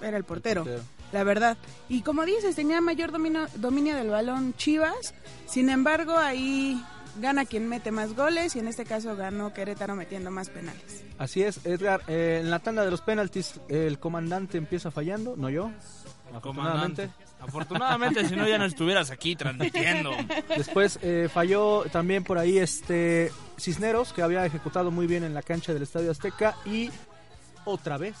era 0.00 0.16
el 0.16 0.24
portero. 0.24 0.64
la 1.12 1.24
verdad. 1.24 1.56
Y 1.88 2.02
como 2.02 2.24
dices, 2.24 2.56
tenía 2.56 2.80
mayor 2.80 3.12
dominio, 3.12 3.46
dominio 3.56 3.94
del 3.96 4.08
balón 4.10 4.54
Chivas, 4.54 5.14
sin 5.46 5.68
embargo 5.68 6.16
ahí 6.16 6.82
gana 7.20 7.44
quien 7.44 7.68
mete 7.68 7.90
más 7.90 8.14
goles 8.16 8.56
y 8.56 8.58
en 8.60 8.68
este 8.68 8.84
caso 8.86 9.14
ganó 9.16 9.52
Querétaro 9.52 9.94
metiendo 9.94 10.30
más 10.30 10.48
penales. 10.48 11.04
Así 11.18 11.42
es, 11.42 11.64
Edgar. 11.66 12.02
eh, 12.08 12.38
en 12.42 12.50
la 12.50 12.60
tanda 12.60 12.84
de 12.84 12.90
los 12.90 13.02
penaltis, 13.02 13.60
el 13.68 13.98
comandante 13.98 14.56
empieza 14.56 14.90
fallando, 14.90 15.36
no 15.36 15.50
yo. 15.50 15.70
Comandante. 16.40 17.10
Afortunadamente. 17.42 18.26
Si 18.28 18.36
no 18.36 18.46
ya 18.48 18.58
no 18.58 18.64
estuvieras 18.64 19.10
aquí 19.10 19.36
transmitiendo. 19.36 20.10
Después 20.56 20.98
eh, 21.02 21.28
falló 21.32 21.84
también 21.92 22.24
por 22.24 22.38
ahí 22.38 22.58
este 22.58 23.30
Cisneros, 23.58 24.12
que 24.12 24.22
había 24.22 24.44
ejecutado 24.46 24.90
muy 24.90 25.06
bien 25.06 25.24
en 25.24 25.34
la 25.34 25.42
cancha 25.42 25.72
del 25.74 25.82
Estadio 25.82 26.10
Azteca. 26.10 26.54
Y 26.64 26.90
otra 27.64 27.98
vez. 27.98 28.16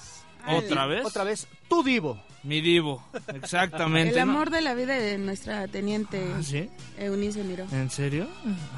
¿Otra 0.48 0.86
vez? 0.86 1.04
Otra 1.06 1.22
vez, 1.24 1.46
tu 1.68 1.82
divo. 1.84 2.20
Mi 2.42 2.60
divo, 2.60 3.00
exactamente. 3.32 4.18
El 4.18 4.26
¿no? 4.26 4.32
amor 4.32 4.50
de 4.50 4.60
la 4.62 4.74
vida 4.74 4.94
de 4.94 5.16
nuestra 5.16 5.68
teniente 5.68 6.26
¿Ah, 6.36 6.42
¿Sí? 6.42 6.68
Eunice 6.98 7.44
Miró. 7.44 7.66
¿En 7.70 7.88
serio? 7.88 8.26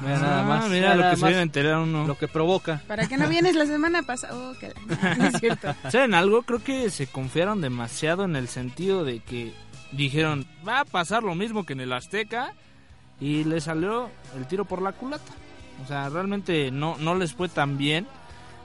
Mira 0.01 0.19
nada 0.19 0.43
más, 0.43 0.65
Ah, 0.65 0.69
mira 0.69 0.93
lo 0.93 1.09
que 1.09 1.15
se 1.15 1.25
viene 1.25 1.39
a 1.39 1.41
enterar 1.41 1.77
uno. 1.79 2.05
Lo 2.05 2.15
que 2.15 2.27
provoca. 2.27 2.83
¿Para 2.85 3.07
qué 3.07 3.17
no 3.17 3.27
vienes 3.27 3.55
la 3.55 3.65
semana 3.65 4.03
pasada? 4.03 4.35
Oh, 4.35 4.53
que 4.59 4.67
la- 5.01 5.15
no 5.17 5.25
es 5.25 5.39
cierto. 5.39 5.73
¿Saben 5.89 6.13
algo? 6.13 6.43
Creo 6.43 6.63
que 6.63 6.91
se 6.91 7.07
confiaron 7.07 7.59
demasiado 7.59 8.23
en 8.25 8.35
el 8.35 8.47
sentido 8.49 9.03
de 9.03 9.21
que 9.21 9.51
dijeron, 9.95 10.45
va 10.67 10.81
a 10.81 10.85
pasar 10.85 11.23
lo 11.23 11.35
mismo 11.35 11.65
que 11.65 11.73
en 11.73 11.81
el 11.81 11.93
Azteca 11.93 12.53
y 13.19 13.43
le 13.43 13.61
salió 13.61 14.09
el 14.37 14.45
tiro 14.47 14.65
por 14.65 14.81
la 14.81 14.91
culata. 14.91 15.31
O 15.83 15.87
sea, 15.87 16.09
realmente 16.09 16.71
no, 16.71 16.97
no 16.97 17.15
les 17.15 17.33
fue 17.33 17.49
tan 17.49 17.77
bien, 17.77 18.07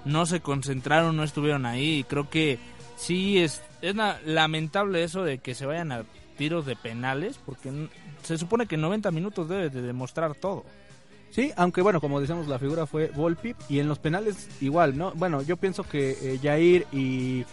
no 0.04 0.26
se 0.26 0.40
concentraron, 0.40 1.16
no 1.16 1.24
estuvieron 1.24 1.66
ahí 1.66 1.98
y 1.98 2.04
creo 2.04 2.30
que 2.30 2.58
sí 2.96 3.38
es, 3.38 3.62
es 3.82 3.94
lamentable 4.24 5.02
eso 5.02 5.24
de 5.24 5.38
que 5.38 5.54
se 5.54 5.66
vayan 5.66 5.92
a 5.92 6.04
tiros 6.36 6.66
de 6.66 6.76
penales 6.76 7.38
porque 7.44 7.88
se 8.22 8.38
supone 8.38 8.66
que 8.66 8.76
en 8.76 8.80
90 8.82 9.10
minutos 9.10 9.48
debe 9.48 9.70
de 9.70 9.82
demostrar 9.82 10.34
todo. 10.34 10.64
Sí, 11.30 11.52
aunque 11.56 11.80
bueno, 11.80 12.00
como 12.00 12.20
decíamos, 12.20 12.48
la 12.48 12.58
figura 12.58 12.86
fue 12.86 13.08
Volpi. 13.08 13.54
Y 13.68 13.78
en 13.78 13.88
los 13.88 13.98
penales 13.98 14.48
igual, 14.60 14.98
¿no? 14.98 15.12
Bueno, 15.12 15.42
yo 15.42 15.56
pienso 15.56 15.84
que 15.84 16.10
eh, 16.20 16.40
Jair 16.42 16.86
y, 16.92 17.44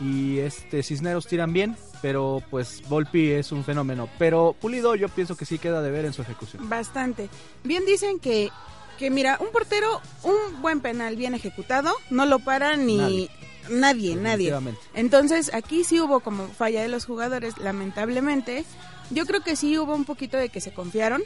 y 0.00 0.38
este 0.38 0.82
Cisneros 0.82 1.26
tiran 1.26 1.52
bien. 1.52 1.76
Pero 2.02 2.42
pues 2.50 2.82
Volpi 2.88 3.30
es 3.30 3.52
un 3.52 3.64
fenómeno. 3.64 4.08
Pero 4.18 4.54
Pulido 4.60 4.94
yo 4.96 5.08
pienso 5.08 5.36
que 5.36 5.46
sí 5.46 5.58
queda 5.58 5.80
de 5.80 5.90
ver 5.90 6.04
en 6.04 6.12
su 6.12 6.20
ejecución. 6.22 6.68
Bastante. 6.68 7.28
Bien 7.64 7.84
dicen 7.86 8.18
que, 8.18 8.50
que 8.98 9.08
mira, 9.10 9.38
un 9.40 9.52
portero, 9.52 10.00
un 10.24 10.60
buen 10.60 10.80
penal 10.80 11.16
bien 11.16 11.34
ejecutado, 11.34 11.92
no 12.10 12.26
lo 12.26 12.40
para 12.40 12.76
ni 12.76 12.96
Nadie. 12.98 13.30
nadie, 13.70 14.16
nadie. 14.16 14.54
Entonces 14.94 15.54
aquí 15.54 15.84
sí 15.84 16.00
hubo 16.00 16.20
como 16.20 16.48
falla 16.48 16.82
de 16.82 16.88
los 16.88 17.06
jugadores, 17.06 17.56
lamentablemente. 17.58 18.64
Yo 19.10 19.24
creo 19.24 19.40
que 19.42 19.54
sí 19.56 19.78
hubo 19.78 19.94
un 19.94 20.04
poquito 20.04 20.36
de 20.36 20.48
que 20.48 20.60
se 20.60 20.72
confiaron. 20.74 21.22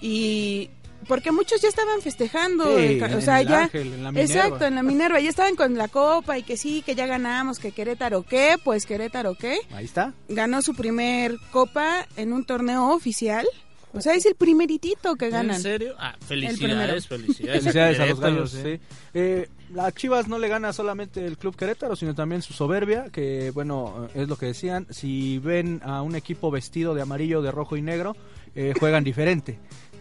Y 0.00 0.70
porque 1.06 1.30
muchos 1.32 1.60
ya 1.60 1.68
estaban 1.68 2.00
festejando, 2.02 2.76
Sí, 2.76 2.84
el 2.84 2.98
ca- 2.98 3.06
en 3.06 3.14
o 3.14 3.20
sea, 3.20 3.40
el 3.40 3.48
ya 3.48 3.62
Ángel, 3.64 3.92
en 3.94 4.02
la 4.02 4.12
Minerva. 4.12 4.34
Exacto, 4.34 4.64
en 4.66 4.74
la 4.74 4.82
Minerva 4.82 5.20
ya 5.20 5.28
estaban 5.30 5.54
con 5.56 5.74
la 5.76 5.88
copa 5.88 6.36
y 6.38 6.42
que 6.42 6.56
sí, 6.56 6.82
que 6.82 6.94
ya 6.94 7.06
ganamos, 7.06 7.58
que 7.58 7.72
Querétaro 7.72 8.22
qué, 8.24 8.56
pues 8.62 8.84
Querétaro 8.86 9.34
qué. 9.34 9.58
Ahí 9.72 9.84
está. 9.84 10.12
Ganó 10.28 10.60
su 10.62 10.74
primer 10.74 11.36
copa 11.50 12.06
en 12.16 12.32
un 12.32 12.44
torneo 12.44 12.90
oficial. 12.94 13.46
O 13.94 14.02
sea, 14.02 14.14
es 14.14 14.26
el 14.26 14.34
primeritito 14.34 15.16
que 15.16 15.30
ganan. 15.30 15.56
¿En 15.56 15.62
serio? 15.62 15.94
Ah, 15.98 16.14
felicidades, 16.26 17.06
felicidades. 17.08 17.60
Felicidades 17.62 17.98
a 18.00 18.06
los 18.06 18.20
gallos. 18.20 18.50
sí. 18.50 18.78
Eh, 19.14 19.48
la 19.72 19.90
Chivas 19.92 20.28
no 20.28 20.38
le 20.38 20.48
gana 20.48 20.72
solamente 20.74 21.24
el 21.24 21.38
Club 21.38 21.56
Querétaro, 21.56 21.96
sino 21.96 22.14
también 22.14 22.42
su 22.42 22.52
soberbia, 22.52 23.06
que 23.10 23.50
bueno, 23.50 24.08
es 24.14 24.28
lo 24.28 24.36
que 24.36 24.46
decían. 24.46 24.86
Si 24.90 25.38
ven 25.38 25.80
a 25.84 26.02
un 26.02 26.14
equipo 26.16 26.50
vestido 26.50 26.94
de 26.94 27.00
amarillo, 27.02 27.40
de 27.40 27.50
rojo 27.50 27.76
y 27.78 27.82
negro, 27.82 28.14
eh, 28.54 28.74
juegan 28.78 29.04
diferente. 29.04 29.58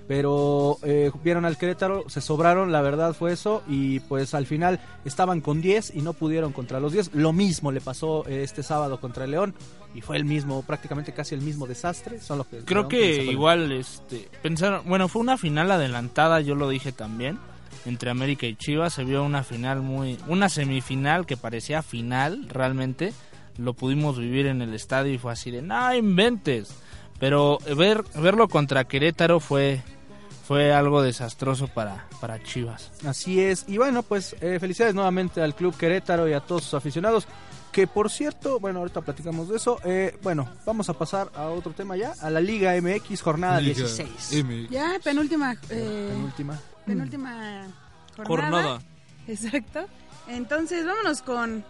Pero 0.07 0.77
eh, 0.83 1.11
vieron 1.21 1.43
al 1.43 1.57
Querétaro, 1.57 2.09
se 2.09 2.21
sobraron, 2.21 2.71
la 2.71 2.81
verdad 2.81 3.13
fue 3.13 3.33
eso, 3.33 3.61
y 3.67 3.99
pues 3.99 4.33
al 4.33 4.45
final 4.45 4.79
estaban 5.03 5.41
con 5.41 5.61
10 5.61 5.95
y 5.95 6.01
no 6.01 6.13
pudieron 6.13 6.53
contra 6.53 6.79
los 6.79 6.93
10. 6.93 7.13
Lo 7.13 7.33
mismo 7.33 7.73
le 7.73 7.81
pasó 7.81 8.25
eh, 8.27 8.43
este 8.43 8.63
sábado 8.63 9.01
contra 9.01 9.25
el 9.25 9.31
León, 9.31 9.53
y 9.93 10.01
fue 10.01 10.15
el 10.15 10.23
mismo, 10.23 10.61
prácticamente 10.63 11.11
casi 11.11 11.35
el 11.35 11.41
mismo 11.41 11.67
desastre. 11.67 12.21
Solo 12.21 12.47
que 12.49 12.59
Creo 12.59 12.87
que 12.87 13.25
igual 13.25 13.71
este 13.73 14.29
pensaron, 14.41 14.83
bueno, 14.85 15.07
fue 15.09 15.21
una 15.21 15.37
final 15.37 15.71
adelantada, 15.71 16.39
yo 16.39 16.55
lo 16.55 16.69
dije 16.69 16.93
también, 16.93 17.37
entre 17.85 18.09
América 18.09 18.45
y 18.45 18.55
Chivas, 18.55 18.93
se 18.93 19.03
vio 19.03 19.23
una 19.23 19.43
final 19.43 19.81
muy 19.81 20.17
una 20.27 20.49
semifinal 20.49 21.25
que 21.25 21.35
parecía 21.35 21.81
final 21.81 22.47
realmente. 22.49 23.13
Lo 23.57 23.73
pudimos 23.73 24.19
vivir 24.19 24.45
en 24.45 24.61
el 24.61 24.73
estadio 24.73 25.13
y 25.13 25.17
fue 25.17 25.31
así 25.31 25.51
de, 25.51 25.61
"No 25.61 25.93
inventes." 25.93 26.69
Pero 27.19 27.57
ver 27.75 28.03
verlo 28.15 28.47
contra 28.47 28.83
Querétaro 28.83 29.39
fue 29.39 29.81
fue 30.47 30.71
algo 30.73 31.01
desastroso 31.01 31.67
para 31.67 32.07
para 32.21 32.41
Chivas. 32.41 32.91
Así 33.05 33.41
es. 33.41 33.65
Y 33.67 33.77
bueno, 33.77 34.01
pues 34.03 34.35
eh, 34.41 34.59
felicidades 34.59 34.95
nuevamente 34.95 35.41
al 35.41 35.53
Club 35.55 35.75
Querétaro 35.75 36.27
y 36.27 36.33
a 36.33 36.39
todos 36.39 36.63
sus 36.63 36.73
aficionados. 36.73 37.27
Que 37.71 37.85
por 37.85 38.09
cierto, 38.09 38.59
bueno, 38.59 38.79
ahorita 38.79 39.01
platicamos 39.01 39.49
de 39.49 39.57
eso. 39.57 39.79
Eh, 39.83 40.17
bueno, 40.23 40.49
vamos 40.65 40.89
a 40.89 40.93
pasar 40.93 41.29
a 41.35 41.47
otro 41.49 41.73
tema 41.73 41.95
ya. 41.97 42.13
A 42.21 42.29
la 42.29 42.39
Liga 42.39 42.73
MX, 42.81 43.21
jornada 43.21 43.59
16. 43.59 44.69
Ya, 44.69 44.97
penúltima, 45.03 45.53
eh, 45.69 46.09
Penúltima. 46.11 46.59
penúltima 46.85 47.67
jornada. 48.25 48.25
Jornada. 48.25 48.81
Exacto. 49.27 49.85
Entonces, 50.27 50.85
vámonos 50.85 51.21
con 51.21 51.63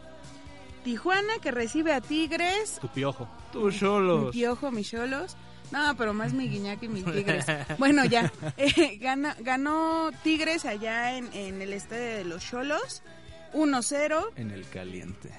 Tijuana 0.83 1.33
que 1.41 1.51
recibe 1.51 1.93
a 1.93 1.99
Tigres. 1.99 2.77
Tu 2.79 2.87
piojo. 2.87 3.27
Tú 3.51 3.65
Mi 3.65 3.71
solos. 3.73 4.31
piojo, 4.31 4.71
mis 4.71 4.89
cholos. 4.89 5.35
No, 5.71 5.95
pero 5.97 6.13
más 6.13 6.34
mi 6.34 6.47
guiñac 6.47 6.82
y 6.84 6.88
mis 6.88 7.06
tigres. 7.13 7.45
Bueno, 7.77 8.06
ya. 8.06 8.32
Eh, 8.58 8.97
gana- 9.01 9.36
ganó 9.39 10.12
Tigres 10.23 10.65
allá 10.65 11.17
en, 11.17 11.30
en 11.34 11.62
el 11.62 11.73
estadio 11.73 12.03
de 12.17 12.25
los 12.25 12.43
cholos. 12.43 13.01
1-0 13.53 14.32
En 14.36 14.51
el 14.51 14.67
caliente. 14.69 15.30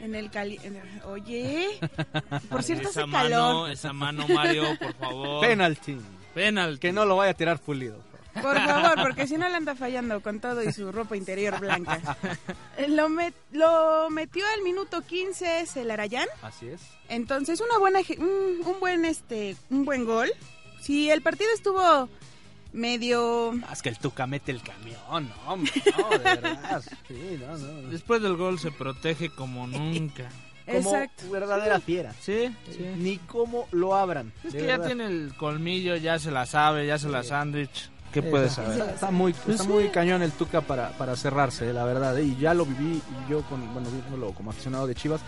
en 0.00 0.14
el 0.14 0.30
cali... 0.30 0.58
en- 0.64 0.80
Oye, 1.06 1.68
por 2.50 2.62
cierto 2.62 2.88
esa 2.90 3.00
hace 3.02 3.06
mano, 3.06 3.28
calor. 3.28 3.70
esa 3.70 3.92
mano 3.92 4.26
Mario, 4.28 4.64
por 4.78 4.94
favor. 4.94 5.46
Penalti. 5.46 5.96
Penal. 6.34 6.78
Que 6.78 6.92
no 6.92 7.04
lo 7.04 7.16
vaya 7.16 7.30
a 7.32 7.34
tirar 7.34 7.58
pulido. 7.60 8.02
Por 8.40 8.56
favor, 8.56 9.02
porque 9.02 9.26
si 9.26 9.36
no 9.36 9.48
le 9.48 9.56
anda 9.56 9.74
fallando 9.74 10.20
con 10.22 10.40
todo 10.40 10.62
y 10.62 10.72
su 10.72 10.90
ropa 10.92 11.16
interior 11.16 11.58
blanca. 11.60 12.16
Eh, 12.78 12.88
Lo, 12.88 13.08
met- 13.08 13.34
lo 13.52 14.08
metió 14.10 14.44
al 14.56 14.62
minuto 14.62 15.02
15 15.02 15.66
Celarayán. 15.66 16.26
Así 16.42 16.68
es. 16.68 16.80
Entonces, 17.08 17.60
una 17.60 17.78
buena, 17.78 18.00
un, 18.18 18.62
un 18.66 18.80
buen 18.80 19.04
este, 19.04 19.56
un 19.70 19.84
buen 19.84 20.04
gol. 20.06 20.30
Si 20.80 21.10
el 21.10 21.20
partido 21.22 21.50
estuvo 21.54 22.08
medio 22.72 23.52
Más 23.52 23.82
que 23.82 23.88
el 23.90 23.98
Tuca 23.98 24.26
mete 24.26 24.50
el 24.52 24.62
camión. 24.62 25.28
No, 25.28 25.52
hombre, 25.52 25.72
no, 25.98 26.10
de 26.10 26.18
verdad. 26.18 26.82
Sí, 27.08 27.38
no, 27.40 27.58
no. 27.58 27.90
Después 27.90 28.22
del 28.22 28.36
gol 28.36 28.58
se 28.58 28.70
protege 28.70 29.30
como 29.30 29.66
nunca. 29.68 30.28
Como 30.64 30.78
exacto. 30.94 31.28
verdadera 31.30 31.80
fiera. 31.80 32.14
Sí, 32.20 32.54
sí. 32.70 32.78
Ni 32.96 33.18
cómo 33.18 33.66
lo 33.72 33.94
abran. 33.96 34.32
Es 34.44 34.52
que 34.54 34.66
ya 34.66 34.80
tiene 34.80 35.06
el 35.06 35.34
colmillo, 35.36 35.96
ya 35.96 36.18
se 36.18 36.30
la 36.30 36.46
sabe, 36.46 36.86
ya 36.86 36.98
se 36.98 37.08
la 37.08 37.22
sándwich. 37.24 37.90
¿Qué 38.12 38.22
puede 38.22 38.46
Está- 38.46 38.64
saber? 38.64 38.90
Está, 38.94 39.10
muy, 39.10 39.34
está 39.48 39.64
muy 39.64 39.88
cañón 39.88 40.22
el 40.22 40.32
Tuca 40.32 40.60
para, 40.60 40.90
para 40.98 41.16
cerrarse, 41.16 41.72
la 41.72 41.84
verdad. 41.84 42.18
¿eh? 42.18 42.24
Y 42.24 42.36
ya 42.36 42.54
lo 42.54 42.64
viví 42.66 43.00
yo, 43.28 43.42
con, 43.42 43.60
bueno, 43.72 43.88
viéndolo 43.90 44.32
como 44.32 44.50
aficionado 44.50 44.86
de 44.86 44.94
Chivas. 44.94 45.20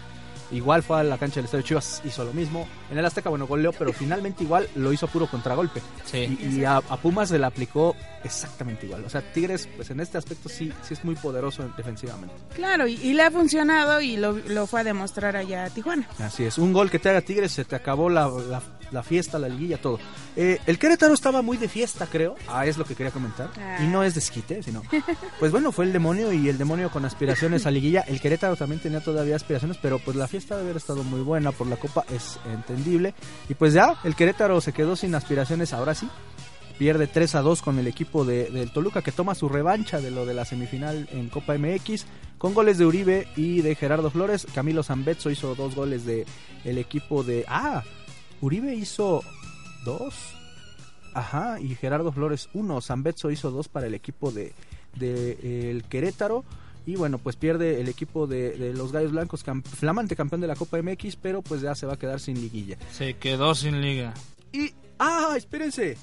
Igual 0.50 0.82
fue 0.82 1.00
a 1.00 1.02
la 1.02 1.16
cancha 1.16 1.36
del 1.36 1.46
Estadio 1.46 1.64
Chivas, 1.64 2.02
hizo 2.04 2.22
lo 2.22 2.32
mismo. 2.34 2.68
En 2.90 2.98
el 2.98 3.04
Azteca, 3.06 3.30
bueno, 3.30 3.46
goleó, 3.46 3.72
pero 3.72 3.92
finalmente 3.94 4.44
igual 4.44 4.68
lo 4.76 4.92
hizo 4.92 5.08
puro 5.08 5.26
contragolpe. 5.26 5.80
Sí. 6.04 6.38
Y, 6.40 6.60
y 6.60 6.64
a, 6.66 6.76
a 6.76 6.96
Pumas 6.98 7.30
se 7.30 7.38
le 7.38 7.46
aplicó 7.46 7.96
exactamente 8.22 8.84
igual. 8.86 9.04
O 9.06 9.08
sea, 9.10 9.22
Tigres, 9.32 9.66
pues 9.74 9.90
en 9.90 10.00
este 10.00 10.18
aspecto 10.18 10.50
sí, 10.50 10.70
sí 10.82 10.94
es 10.94 11.02
muy 11.04 11.14
poderoso 11.14 11.64
defensivamente. 11.76 12.34
Claro, 12.54 12.86
y, 12.86 12.92
y 12.94 13.14
le 13.14 13.22
ha 13.22 13.30
funcionado 13.30 14.02
y 14.02 14.16
lo, 14.18 14.32
lo 14.32 14.66
fue 14.66 14.82
a 14.82 14.84
demostrar 14.84 15.34
allá 15.34 15.64
a 15.64 15.70
Tijuana. 15.70 16.06
Así 16.20 16.44
es, 16.44 16.58
un 16.58 16.74
gol 16.74 16.90
que 16.90 16.98
te 16.98 17.08
haga 17.08 17.22
Tigres, 17.22 17.50
se 17.50 17.64
te 17.64 17.74
acabó 17.74 18.10
la, 18.10 18.28
la- 18.28 18.62
la 18.90 19.02
fiesta, 19.02 19.38
la 19.38 19.48
liguilla, 19.48 19.78
todo. 19.78 19.98
Eh, 20.36 20.58
el 20.66 20.78
Querétaro 20.78 21.14
estaba 21.14 21.42
muy 21.42 21.56
de 21.56 21.68
fiesta, 21.68 22.06
creo. 22.06 22.36
Ah, 22.48 22.66
es 22.66 22.78
lo 22.78 22.84
que 22.84 22.94
quería 22.94 23.12
comentar. 23.12 23.50
Ah. 23.58 23.78
Y 23.80 23.86
no 23.86 24.02
es 24.02 24.14
desquite, 24.14 24.62
sino. 24.62 24.82
Pues 25.38 25.52
bueno, 25.52 25.72
fue 25.72 25.84
el 25.84 25.92
demonio 25.92 26.32
y 26.32 26.48
el 26.48 26.58
demonio 26.58 26.90
con 26.90 27.04
aspiraciones 27.04 27.66
a 27.66 27.70
liguilla. 27.70 28.00
El 28.02 28.20
Querétaro 28.20 28.56
también 28.56 28.80
tenía 28.80 29.00
todavía 29.00 29.36
aspiraciones, 29.36 29.78
pero 29.80 29.98
pues 29.98 30.16
la 30.16 30.28
fiesta 30.28 30.56
debe 30.56 30.70
haber 30.70 30.76
estado 30.78 31.04
muy 31.04 31.20
buena 31.20 31.52
por 31.52 31.66
la 31.66 31.76
copa, 31.76 32.04
es 32.10 32.38
entendible. 32.52 33.14
Y 33.48 33.54
pues 33.54 33.72
ya, 33.72 33.94
el 34.04 34.14
Querétaro 34.14 34.60
se 34.60 34.72
quedó 34.72 34.96
sin 34.96 35.14
aspiraciones 35.14 35.72
ahora 35.72 35.94
sí. 35.94 36.08
Pierde 36.78 37.06
3 37.06 37.36
a 37.36 37.42
2 37.42 37.62
con 37.62 37.78
el 37.78 37.86
equipo 37.86 38.24
de, 38.24 38.50
del 38.50 38.72
Toluca 38.72 39.00
que 39.00 39.12
toma 39.12 39.36
su 39.36 39.48
revancha 39.48 40.00
de 40.00 40.10
lo 40.10 40.26
de 40.26 40.34
la 40.34 40.44
semifinal 40.44 41.08
en 41.12 41.28
Copa 41.28 41.56
MX 41.56 42.06
con 42.36 42.52
goles 42.52 42.78
de 42.78 42.86
Uribe 42.86 43.28
y 43.36 43.62
de 43.62 43.76
Gerardo 43.76 44.10
Flores. 44.10 44.46
Camilo 44.52 44.82
Zambetso 44.82 45.30
hizo 45.30 45.54
dos 45.54 45.74
goles 45.74 46.04
de 46.04 46.26
el 46.64 46.78
equipo 46.78 47.22
de... 47.22 47.44
Ah, 47.48 47.84
Uribe 48.44 48.74
hizo 48.74 49.24
dos. 49.86 50.14
Ajá, 51.14 51.58
y 51.60 51.74
Gerardo 51.76 52.12
Flores 52.12 52.50
uno. 52.52 52.82
Zambetso 52.82 53.30
hizo 53.30 53.50
dos 53.50 53.68
para 53.68 53.86
el 53.86 53.94
equipo 53.94 54.30
de, 54.32 54.52
de, 54.96 55.38
eh, 55.42 55.70
el 55.70 55.84
Querétaro. 55.84 56.44
Y 56.84 56.96
bueno, 56.96 57.16
pues 57.16 57.36
pierde 57.36 57.80
el 57.80 57.88
equipo 57.88 58.26
de, 58.26 58.50
de 58.50 58.74
los 58.74 58.92
Gallos 58.92 59.12
Blancos, 59.12 59.42
flamante 59.64 60.14
campeón 60.14 60.42
de 60.42 60.46
la 60.46 60.56
Copa 60.56 60.82
MX, 60.82 61.16
pero 61.16 61.40
pues 61.40 61.62
ya 61.62 61.74
se 61.74 61.86
va 61.86 61.94
a 61.94 61.98
quedar 61.98 62.20
sin 62.20 62.38
liguilla. 62.38 62.76
Se 62.92 63.14
quedó 63.16 63.54
sin 63.54 63.80
liga. 63.80 64.12
Y, 64.52 64.74
ah, 64.98 65.32
espérense, 65.34 65.96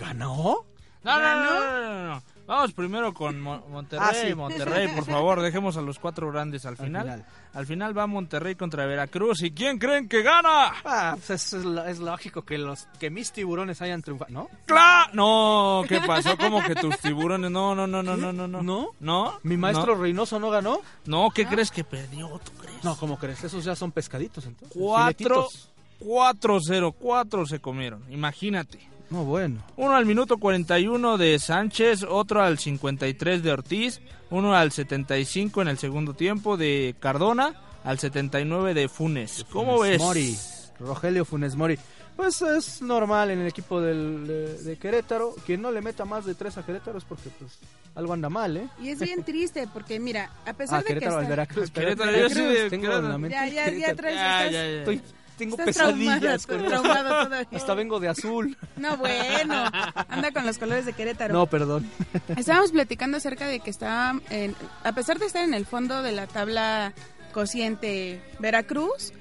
¿ganó? 0.00 0.64
No, 1.04 1.18
no, 1.18 1.34
no, 1.34 1.44
no, 1.44 1.92
no, 1.92 2.06
no. 2.14 2.22
Vamos 2.52 2.72
primero 2.74 3.14
con 3.14 3.40
Mo- 3.40 3.64
Monterrey. 3.70 4.06
Ah, 4.10 4.14
sí. 4.28 4.34
Monterrey, 4.34 4.88
por 4.88 5.06
favor, 5.06 5.40
dejemos 5.40 5.78
a 5.78 5.80
los 5.80 5.98
cuatro 5.98 6.30
grandes 6.30 6.66
al 6.66 6.72
Al 6.72 6.76
final. 6.76 7.24
Al 7.54 7.66
final 7.66 7.96
va 7.96 8.06
Monterrey 8.06 8.56
contra 8.56 8.84
Veracruz. 8.84 9.42
¿Y 9.42 9.52
quién 9.52 9.78
creen 9.78 10.06
que 10.06 10.22
gana? 10.22 10.70
Ah, 10.84 11.16
pues 11.26 11.30
es, 11.54 11.98
lógico 11.98 12.42
que 12.42 12.58
los 12.58 12.84
que 13.00 13.08
mis 13.08 13.32
tiburones 13.32 13.80
hayan 13.80 14.02
triunfado, 14.02 14.30
¿no? 14.30 14.48
¡Cla! 14.66 15.08
No, 15.14 15.82
¿qué 15.88 15.98
pasó? 16.06 16.36
¿Cómo 16.36 16.62
que 16.62 16.74
tus 16.74 16.98
tiburones? 16.98 17.50
No, 17.50 17.74
no, 17.74 17.86
no, 17.86 18.02
no, 18.02 18.16
no, 18.16 18.32
no. 18.32 18.46
¿No? 18.46 18.62
¿No? 18.62 18.90
¿No? 19.00 19.40
¿Mi 19.44 19.56
maestro 19.56 19.96
No, 19.96 20.02
Reynoso 20.02 20.38
no 20.38 20.50
ganó? 20.50 20.80
No, 21.06 21.30
¿qué 21.30 21.46
crees 21.46 21.70
que 21.70 21.84
perdió? 21.84 22.38
¿Tú 22.44 22.52
crees? 22.60 22.84
No, 22.84 22.96
¿cómo 22.98 23.18
crees? 23.18 23.42
Esos 23.44 23.64
ya 23.64 23.74
son 23.74 23.92
pescaditos 23.92 24.44
entonces. 24.44 24.76
Cuatro, 24.78 25.48
filetitos. 25.48 25.70
cuatro, 26.00 26.58
cero, 26.60 26.92
cuatro 26.92 27.46
se 27.46 27.60
comieron. 27.60 28.04
Imagínate. 28.12 28.78
No, 29.12 29.24
bueno. 29.24 29.62
Uno 29.76 29.94
al 29.94 30.06
minuto 30.06 30.38
41 30.38 31.18
de 31.18 31.38
Sánchez, 31.38 32.02
otro 32.08 32.42
al 32.42 32.58
53 32.58 33.42
de 33.42 33.52
Ortiz, 33.52 34.00
uno 34.30 34.54
al 34.54 34.72
75 34.72 35.60
en 35.62 35.68
el 35.68 35.78
segundo 35.78 36.14
tiempo 36.14 36.56
de 36.56 36.94
Cardona, 36.98 37.54
al 37.84 37.98
79 37.98 38.72
de 38.74 38.88
Funes. 38.88 39.44
¿Cómo 39.52 39.76
Funes 39.76 39.90
ves? 39.92 40.00
Mori, 40.00 40.36
Rogelio 40.80 41.24
Funes 41.26 41.56
Mori. 41.56 41.78
Pues 42.16 42.40
es 42.42 42.80
normal 42.82 43.30
en 43.30 43.40
el 43.40 43.46
equipo 43.46 43.80
del, 43.80 44.26
de, 44.26 44.62
de 44.62 44.76
Querétaro. 44.78 45.34
Quien 45.46 45.62
no 45.62 45.70
le 45.70 45.80
meta 45.80 46.04
más 46.04 46.24
de 46.26 46.34
tres 46.34 46.56
a 46.58 46.64
Querétaro 46.64 46.98
es 46.98 47.04
porque 47.04 47.30
pues 47.38 47.58
algo 47.94 48.12
anda 48.12 48.28
mal, 48.28 48.56
¿eh? 48.56 48.68
Y 48.82 48.90
es 48.90 49.00
bien 49.00 49.22
triste 49.24 49.66
porque, 49.72 49.98
mira, 49.98 50.30
a 50.46 50.52
pesar 50.52 50.76
Ah, 50.76 50.82
de 50.82 50.84
que 50.88 50.94
Querétaro 50.94 51.16
al 51.16 51.22
está... 51.24 51.30
Veracruz. 51.30 51.70
Querétaro, 51.70 52.10
pero- 52.12 52.28
yo 52.28 52.34
sí 52.34 52.40
de 52.42 52.70
tengo 52.70 52.82
Querétaro. 52.82 53.04
en 53.06 53.12
la 53.12 53.18
mente 53.18 53.36
Ya, 53.36 53.46
ya, 53.48 53.70
ya 53.70 53.94
traes, 53.94 54.14
Ya, 54.16 54.38
estás, 54.46 54.52
ya, 54.52 54.62
ya. 54.62 54.78
Estoy- 54.80 55.02
tengo 55.42 55.56
estás 55.58 55.74
traumado, 55.76 55.98
pesadillas 55.98 56.40
estás 56.40 56.46
con 56.46 56.66
traumado 56.66 57.08
todavía. 57.24 57.58
Hasta 57.58 57.74
vengo 57.74 58.00
de 58.00 58.08
azul. 58.08 58.56
No, 58.76 58.96
bueno, 58.96 59.64
anda 60.08 60.30
con 60.32 60.46
los 60.46 60.58
colores 60.58 60.86
de 60.86 60.92
Querétaro. 60.92 61.34
No, 61.34 61.46
perdón. 61.46 61.90
Estábamos 62.36 62.72
platicando 62.72 63.16
acerca 63.16 63.46
de 63.46 63.60
que 63.60 63.70
está, 63.70 64.14
en, 64.30 64.54
a 64.84 64.92
pesar 64.92 65.18
de 65.18 65.26
estar 65.26 65.44
en 65.44 65.54
el 65.54 65.66
fondo 65.66 66.02
de 66.02 66.12
la 66.12 66.26
tabla 66.26 66.92
cociente 67.32 68.20
Veracruz, 68.38 69.12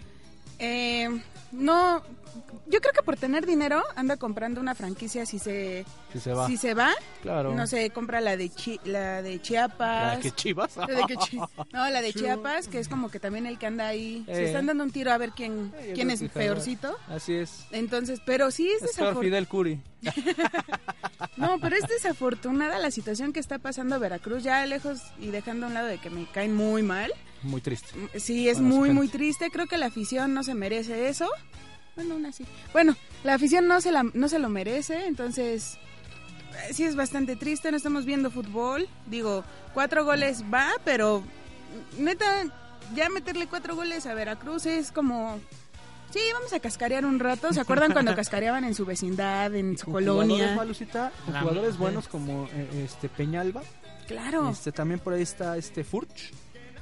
eh, 0.59 1.09
no, 1.51 2.03
yo 2.67 2.79
creo 2.81 2.93
que 2.93 3.01
por 3.03 3.17
tener 3.17 3.45
dinero 3.45 3.83
anda 3.95 4.17
comprando 4.17 4.61
una 4.61 4.75
franquicia 4.75 5.25
si 5.25 5.39
se, 5.39 5.85
Si 6.13 6.19
se 6.19 6.33
va. 6.33 6.47
si 6.47 6.57
se 6.57 6.73
va, 6.73 6.91
claro. 7.21 7.53
no 7.53 7.67
sé, 7.67 7.89
compra 7.89 8.21
la 8.21 8.37
de 8.37 8.49
Chi- 8.49 8.79
la 8.85 9.21
de 9.21 9.41
Chiapas. 9.41 10.15
La 10.17 10.19
que 10.21 10.31
chivas. 10.31 10.75
La 10.77 10.85
de 10.87 11.03
que 11.07 11.15
Chi- 11.17 11.37
no, 11.73 11.89
la 11.89 12.01
de 12.01 12.13
Chiapas, 12.13 12.67
que 12.67 12.79
es 12.79 12.87
como 12.87 13.09
que 13.09 13.19
también 13.19 13.45
el 13.45 13.57
que 13.59 13.67
anda 13.67 13.87
ahí. 13.87 14.23
Se 14.25 14.43
Eh. 14.43 14.45
están 14.47 14.65
dando 14.65 14.83
un 14.83 14.91
tiro 14.91 15.11
a 15.11 15.17
ver 15.17 15.31
quién, 15.31 15.71
Eh, 15.79 15.91
quién 15.95 16.09
es 16.11 16.21
peorcito. 16.23 16.95
Así 17.07 17.33
es. 17.33 17.65
Entonces, 17.71 18.19
pero 18.25 18.51
sí 18.51 18.67
es 18.69 18.75
Es 18.75 18.81
desafortunado. 18.89 19.21
Fidel 19.21 19.47
Curi. 19.47 19.79
No, 21.37 21.59
pero 21.59 21.75
es 21.75 21.87
desafortunada 21.87 22.77
la 22.79 22.91
situación 22.91 23.33
que 23.33 23.39
está 23.39 23.57
pasando 23.59 23.99
Veracruz, 23.99 24.43
ya 24.43 24.65
lejos 24.65 25.01
y 25.19 25.27
dejando 25.27 25.65
a 25.65 25.69
un 25.69 25.73
lado 25.73 25.87
de 25.87 25.97
que 25.97 26.09
me 26.09 26.25
caen 26.31 26.53
muy 26.55 26.83
mal. 26.83 27.11
Muy 27.43 27.61
triste. 27.61 27.87
Sí, 28.19 28.47
es 28.49 28.59
Bueno, 28.59 28.75
muy, 28.75 28.89
muy 28.91 29.07
triste. 29.07 29.49
Creo 29.49 29.65
que 29.67 29.77
la 29.77 29.87
afición 29.87 30.33
no 30.33 30.43
se 30.43 30.53
merece 30.53 31.09
eso. 31.09 31.27
Bueno, 32.01 32.15
aún 32.15 32.25
así. 32.25 32.45
Bueno, 32.73 32.95
la 33.23 33.35
afición 33.35 33.67
no 33.67 33.81
se, 33.81 33.91
la, 33.91 34.03
no 34.13 34.27
se 34.29 34.39
lo 34.39 34.49
merece, 34.49 35.05
entonces 35.05 35.77
eh, 36.67 36.73
sí 36.73 36.83
es 36.83 36.95
bastante 36.95 37.35
triste. 37.35 37.71
No 37.71 37.77
estamos 37.77 38.05
viendo 38.05 38.31
fútbol. 38.31 38.87
Digo, 39.07 39.43
cuatro 39.73 40.03
goles 40.05 40.43
va, 40.53 40.69
pero 40.83 41.23
neta, 41.97 42.25
ya 42.95 43.09
meterle 43.09 43.47
cuatro 43.47 43.75
goles 43.75 44.05
a 44.05 44.13
Veracruz 44.13 44.65
es 44.65 44.91
como... 44.91 45.39
Sí, 46.11 46.19
vamos 46.33 46.51
a 46.51 46.59
cascarear 46.59 47.05
un 47.05 47.19
rato. 47.19 47.53
¿Se 47.53 47.61
acuerdan 47.61 47.93
cuando 47.93 48.13
cascareaban 48.17 48.65
en 48.65 48.75
su 48.75 48.85
vecindad, 48.85 49.55
en 49.55 49.77
su 49.77 49.85
Con 49.85 49.93
colonia? 49.93 50.35
jugadores, 50.35 50.57
Malucita, 50.57 51.11
con 51.25 51.39
jugadores 51.39 51.77
buenos 51.77 52.07
como 52.09 52.49
eh, 52.51 52.83
este 52.83 53.07
Peñalba. 53.07 53.61
Claro. 54.07 54.49
Este, 54.49 54.73
también 54.73 54.99
por 54.99 55.13
ahí 55.13 55.21
está 55.21 55.55
este 55.55 55.85
Furch. 55.85 56.31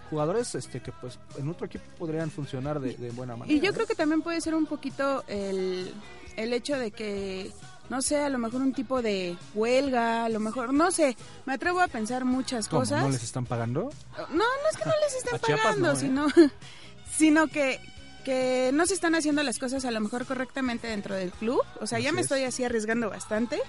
Jugadores 0.09 0.55
este 0.55 0.81
que 0.81 0.91
pues 0.91 1.19
en 1.37 1.47
otro 1.49 1.67
equipo 1.67 1.83
podrían 1.97 2.31
funcionar 2.31 2.79
de, 2.79 2.95
de 2.95 3.11
buena 3.11 3.35
manera. 3.35 3.55
Y 3.55 3.59
yo 3.61 3.67
¿no? 3.71 3.75
creo 3.75 3.87
que 3.87 3.95
también 3.95 4.21
puede 4.21 4.41
ser 4.41 4.55
un 4.55 4.65
poquito 4.65 5.23
el, 5.27 5.93
el 6.35 6.53
hecho 6.53 6.77
de 6.77 6.91
que, 6.91 7.51
no 7.89 8.01
sé, 8.01 8.17
a 8.17 8.29
lo 8.29 8.37
mejor 8.39 8.61
un 8.61 8.73
tipo 8.73 9.01
de 9.01 9.37
huelga, 9.53 10.25
a 10.25 10.29
lo 10.29 10.39
mejor, 10.39 10.73
no 10.73 10.91
sé, 10.91 11.15
me 11.45 11.53
atrevo 11.53 11.79
a 11.81 11.87
pensar 11.87 12.25
muchas 12.25 12.67
¿Cómo? 12.67 12.81
cosas. 12.81 13.03
¿No 13.03 13.09
les 13.09 13.23
están 13.23 13.45
pagando? 13.45 13.89
No, 14.17 14.37
no 14.37 14.43
es 14.71 14.77
que 14.77 14.85
no 14.85 14.93
les 15.01 15.15
estén 15.15 15.57
pagando, 15.57 15.87
no, 15.87 15.93
¿eh? 15.93 15.95
sino, 15.95 16.27
sino 17.11 17.47
que, 17.47 17.79
que 18.25 18.71
no 18.73 18.85
se 18.85 18.93
están 18.95 19.15
haciendo 19.15 19.43
las 19.43 19.59
cosas 19.59 19.85
a 19.85 19.91
lo 19.91 19.99
mejor 19.99 20.25
correctamente 20.25 20.87
dentro 20.87 21.15
del 21.15 21.31
club. 21.31 21.61
O 21.81 21.87
sea, 21.87 21.99
ya 21.99 22.11
me 22.11 22.21
es. 22.21 22.25
estoy 22.25 22.43
así 22.43 22.63
arriesgando 22.63 23.09
bastante. 23.09 23.59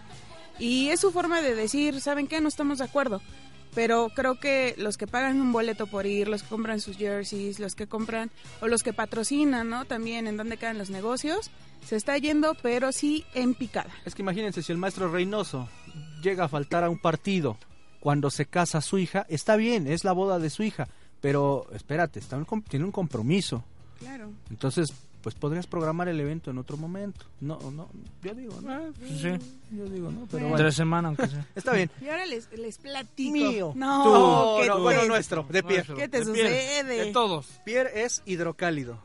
Y 0.59 0.88
es 0.90 1.00
su 1.00 1.11
forma 1.11 1.40
de 1.40 1.55
decir, 1.55 2.00
¿saben 2.03 2.26
qué? 2.26 2.40
No 2.40 2.48
estamos 2.48 2.79
de 2.79 2.85
acuerdo. 2.85 3.22
Pero 3.75 4.11
creo 4.15 4.41
que 4.41 4.75
los 4.79 4.97
que 4.97 5.07
pagan 5.07 5.41
un 5.41 5.53
boleto 5.53 5.87
por 5.87 6.07
ir, 6.07 6.29
los 6.29 6.43
que 6.43 6.49
compran 6.49 6.81
sus 6.81 6.97
jerseys, 6.97 7.61
los 7.61 7.75
que 7.75 7.87
compran 7.87 8.31
o 8.61 8.69
los 8.69 8.83
que 8.83 8.93
patrocinan, 8.93 9.69
¿no? 9.69 9.85
También 9.85 10.27
en 10.27 10.37
dónde 10.37 10.57
quedan 10.57 10.79
los 10.79 10.91
negocios, 10.91 11.51
se 11.87 11.97
está 11.97 12.19
yendo, 12.19 12.55
pero 12.63 12.93
sí 12.93 13.25
en 13.35 13.55
picada. 13.55 13.91
Es 14.05 14.15
que 14.15 14.23
imagínense, 14.23 14.63
si 14.63 14.73
el 14.73 14.79
maestro 14.79 15.11
Reynoso 15.11 15.69
llega 16.23 16.45
a 16.45 16.49
faltar 16.49 16.85
a 16.85 16.91
un 16.91 16.99
partido 16.99 17.57
cuando 18.01 18.31
se 18.31 18.47
casa 18.47 18.81
su 18.81 18.99
hija, 18.99 19.27
está 19.29 19.57
bien, 19.57 19.87
es 19.87 20.05
la 20.05 20.13
boda 20.13 20.39
de 20.39 20.51
su 20.51 20.63
hija, 20.63 20.89
pero 21.21 21.67
espérate, 21.73 22.19
está 22.19 22.37
un 22.37 22.63
tiene 22.63 22.85
un 22.85 22.93
compromiso. 22.93 23.65
Claro. 23.99 24.33
Entonces, 24.51 24.89
pues 25.23 25.35
podrías 25.35 25.67
programar 25.67 26.09
el 26.09 26.19
evento 26.21 26.51
en 26.51 26.59
otro 26.59 26.77
momento. 26.77 27.27
No, 27.41 27.59
no, 27.71 27.89
yo 28.23 28.35
digo, 28.35 28.61
¿no? 28.63 28.79
Eh, 28.89 28.93
pues 28.99 29.21
sí. 29.21 29.29
Yo 29.71 29.85
digo, 29.87 30.11
¿no? 30.11 30.27
Pero 30.31 30.45
Bueno. 30.45 30.57
Tres 30.57 30.75
semanas, 30.75 31.09
aunque 31.11 31.29
sea. 31.29 31.47
está 31.55 31.73
bien. 31.73 31.91
Y 32.01 32.09
ahora 32.09 32.27
les, 32.27 32.51
les 32.53 32.79
platico. 32.79 33.33
Mío. 33.33 33.73
No, 33.77 34.05
Tú. 34.05 34.63
¿qué 34.63 34.69
No, 34.69 34.77
te- 34.77 34.81
bueno, 34.83 35.05
nuestro, 35.07 35.47
de 35.49 35.63
Pierre. 35.63 35.95
¿Qué 35.95 36.09
te 36.09 36.25
De 36.25 36.33
Pierre. 36.33 36.51
sucede? 36.61 36.85
De 36.85 37.13
todos. 37.13 37.47
Pierre 37.65 38.03
es 38.05 38.23
hidrocálido. 38.27 38.99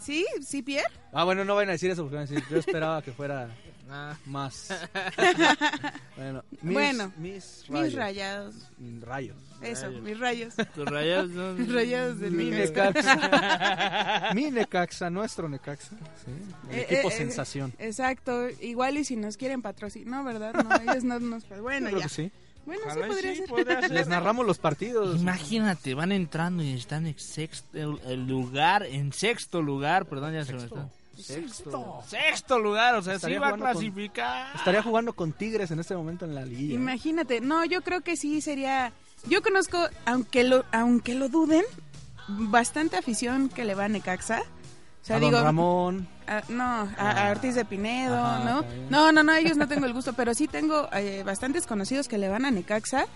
¿Sí? 0.00 0.24
¿Sí, 0.42 0.62
Pierre? 0.62 0.88
Ah, 1.12 1.24
bueno, 1.24 1.44
no 1.44 1.54
van 1.54 1.68
a 1.68 1.72
decir 1.72 1.90
eso 1.90 2.02
porque 2.02 2.16
van 2.16 2.26
a 2.26 2.30
decir, 2.30 2.42
yo 2.50 2.56
esperaba 2.56 3.02
que 3.02 3.12
fuera 3.12 3.48
Ah, 3.92 4.16
más. 4.26 4.68
bueno, 6.16 6.44
mis, 6.62 6.72
Bueno, 6.74 7.12
mis 7.18 7.64
Mis 7.68 7.68
rayos. 7.68 7.94
rayados. 7.94 8.54
Mm, 8.78 9.02
Rayos. 9.02 9.36
Eso, 9.62 9.86
Rayos. 9.86 10.02
mis 10.02 10.18
rayos. 10.18 10.54
tus 10.74 10.84
rayados. 10.86 11.30
no- 11.30 11.52
Mis 11.54 11.72
rayados 11.72 12.18
del 12.20 12.32
Mi 12.32 12.50
Necaxa. 12.50 14.30
Mi 14.34 14.50
Necaxa, 14.50 15.10
nuestro 15.10 15.48
Necaxa. 15.48 15.90
Sí, 16.24 16.30
el 16.70 16.78
Eh, 16.78 16.82
equipo 16.88 17.08
eh, 17.08 17.12
eh, 17.12 17.16
sensación. 17.16 17.72
Exacto. 17.78 18.48
Igual 18.60 18.98
y 18.98 19.04
si 19.04 19.16
nos 19.16 19.36
quieren 19.36 19.60
patrocinar. 19.62 20.08
No, 20.10 20.24
¿verdad? 20.24 20.54
No, 20.54 20.74
ellos 20.92 21.04
no 21.04 21.18
nos... 21.20 21.48
Bueno, 21.60 21.90
Yo 21.90 21.96
creo 21.96 21.98
ya. 21.98 22.02
que 22.04 22.08
sí. 22.14 22.32
Bueno, 22.66 22.82
sí 22.84 22.88
Ojalá 22.90 23.06
y 23.06 23.08
podría 23.10 23.30
sí, 23.32 23.36
ser. 23.38 23.48
podría 23.48 23.80
ser. 23.80 23.90
Les 23.90 24.06
narramos 24.08 24.46
los 24.46 24.58
partidos. 24.58 25.20
Imagínate, 25.20 25.94
van 25.94 26.12
entrando 26.12 26.62
y 26.62 26.74
están 26.74 27.06
en 27.06 27.18
sexto 27.18 27.76
el, 27.78 27.98
el 28.06 28.26
lugar, 28.26 28.84
en 28.84 29.12
sexto 29.12 29.62
lugar, 29.62 30.06
perdón, 30.06 30.34
ya 30.34 30.44
se 30.44 30.52
me 30.52 30.60
Sexto. 30.60 30.76
está. 30.76 30.99
Sexto. 31.22 32.02
Sexto 32.06 32.58
lugar, 32.58 32.94
o 32.96 33.02
sea, 33.02 33.14
Estaría 33.14 33.36
sí 33.36 33.40
va 33.40 33.48
a 33.48 33.50
con- 33.50 33.60
clasificar. 33.60 34.56
Estaría 34.56 34.82
jugando 34.82 35.12
con 35.12 35.32
Tigres 35.32 35.70
en 35.70 35.80
este 35.80 35.94
momento 35.96 36.24
en 36.24 36.34
la 36.34 36.44
liga. 36.44 36.74
Imagínate. 36.74 37.40
No, 37.40 37.64
yo 37.64 37.82
creo 37.82 38.00
que 38.02 38.16
sí 38.16 38.40
sería... 38.40 38.92
Yo 39.26 39.42
conozco, 39.42 39.78
aunque 40.06 40.44
lo, 40.44 40.64
aunque 40.72 41.14
lo 41.14 41.28
duden, 41.28 41.64
bastante 42.28 42.96
afición 42.96 43.48
que 43.48 43.64
le 43.64 43.74
va 43.74 43.84
a 43.84 43.88
Necaxa. 43.88 44.42
O 45.02 45.04
sea, 45.04 45.16
a 45.16 45.20
Don 45.20 45.30
digo, 45.30 45.42
Ramón. 45.42 46.08
a- 46.26 46.42
no, 46.48 46.88
a, 46.98 47.28
a 47.28 47.30
Ortiz 47.30 47.54
de 47.54 47.64
Pinedo, 47.64 48.22
Ajá, 48.22 48.44
¿no? 48.44 48.64
No, 48.90 49.12
no, 49.12 49.22
no, 49.22 49.32
ellos 49.34 49.56
no 49.56 49.66
tengo 49.66 49.86
el 49.86 49.92
gusto, 49.94 50.12
pero 50.12 50.34
sí 50.34 50.46
tengo 50.46 50.88
eh, 50.92 51.22
bastantes 51.24 51.66
conocidos 51.66 52.06
que 52.08 52.18
le 52.18 52.28
van 52.28 52.44
a 52.44 52.50
Necaxa. 52.50 53.06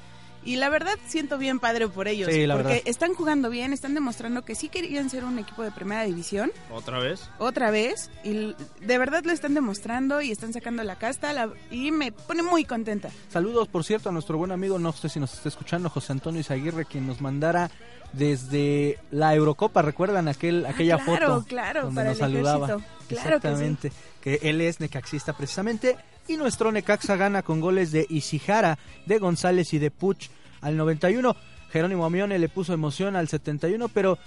Y 0.45 0.57
la 0.57 0.69
verdad 0.69 0.95
siento 1.07 1.39
bien 1.39 1.59
padre 1.59 1.89
por 1.89 2.07
ellos, 2.07 2.31
Sí, 2.33 2.47
la 2.47 2.55
porque 2.55 2.69
verdad. 2.69 2.83
están 2.87 3.15
jugando 3.15 3.49
bien, 3.49 3.73
están 3.73 3.95
demostrando 3.95 4.45
que 4.45 4.55
sí 4.55 4.69
querían 4.69 5.09
ser 5.09 5.25
un 5.25 5.39
equipo 5.39 5.63
de 5.63 5.71
primera 5.71 6.03
división, 6.05 6.53
¿Otra 6.71 6.99
vez? 6.99 7.31
otra 7.39 7.71
vez, 7.71 8.11
y 8.25 8.55
de 8.81 8.99
verdad 8.99 9.25
lo 9.25 9.33
están 9.33 9.55
demostrando 9.55 10.21
y 10.21 10.31
están 10.31 10.53
sacando 10.53 10.83
la 10.85 10.97
casta, 10.97 11.33
la- 11.33 11.51
y 11.71 11.91
me 11.93 12.13
pone 12.13 12.43
muy 12.43 12.65
contenta. 12.65 13.09
Saludos, 13.31 13.69
por 13.69 13.85
cierto, 13.85 14.11
a 14.11 14.13
nuestro 14.13 14.37
buen 14.37 14.53
amigo, 14.53 14.79
no 14.79 14.93
sé 14.93 15.09
si 15.09 15.19
nos 15.19 15.33
está 15.33 15.49
escuchando, 15.49 15.89
José 15.89 16.13
Antonio 16.13 16.41
Izaguirre, 16.41 16.85
quien 16.85 17.07
nos 17.07 17.21
mandara 17.23 17.71
desde 18.13 18.99
la 19.11 19.35
Eurocopa, 19.35 19.83
¿recuerdan 19.83 20.29
aquel, 20.29 20.67
aquella 20.67 20.97
Ah, 20.97 21.05
claro, 21.05 21.35
foto? 21.37 21.47
claro, 21.49 21.83
donde 21.85 21.97
para 22.01 22.11
nos 22.11 22.19
el 22.21 22.25
saludaba. 22.27 22.67
ejército. 22.67 22.89
Claro 23.09 23.41
que 23.41 23.49
sí. 23.49 23.55
Exactamente, 23.55 23.93
que, 24.21 24.39
él 24.43 24.61
es 24.61 24.81
necaxista 24.81 25.33
precisamente. 25.33 25.97
Y 26.29 26.37
nuestro 26.37 26.73
Necaxa 26.73 27.17
gana 27.17 27.43
con 27.43 27.61
goles 27.61 27.93
de 27.93 28.07
Isijara, 28.09 28.79
de 29.07 29.19
González 29.19 29.73
y 29.75 29.79
de 29.79 29.91
Puch 29.91 30.29
al 30.61 30.77
91. 30.77 31.37
Jerónimo 31.71 32.05
Amione 32.07 32.39
le 32.39 32.49
puso 32.49 32.73
emoción 32.73 33.17
al 33.17 33.29
71, 33.29 33.89
pero 33.89 34.19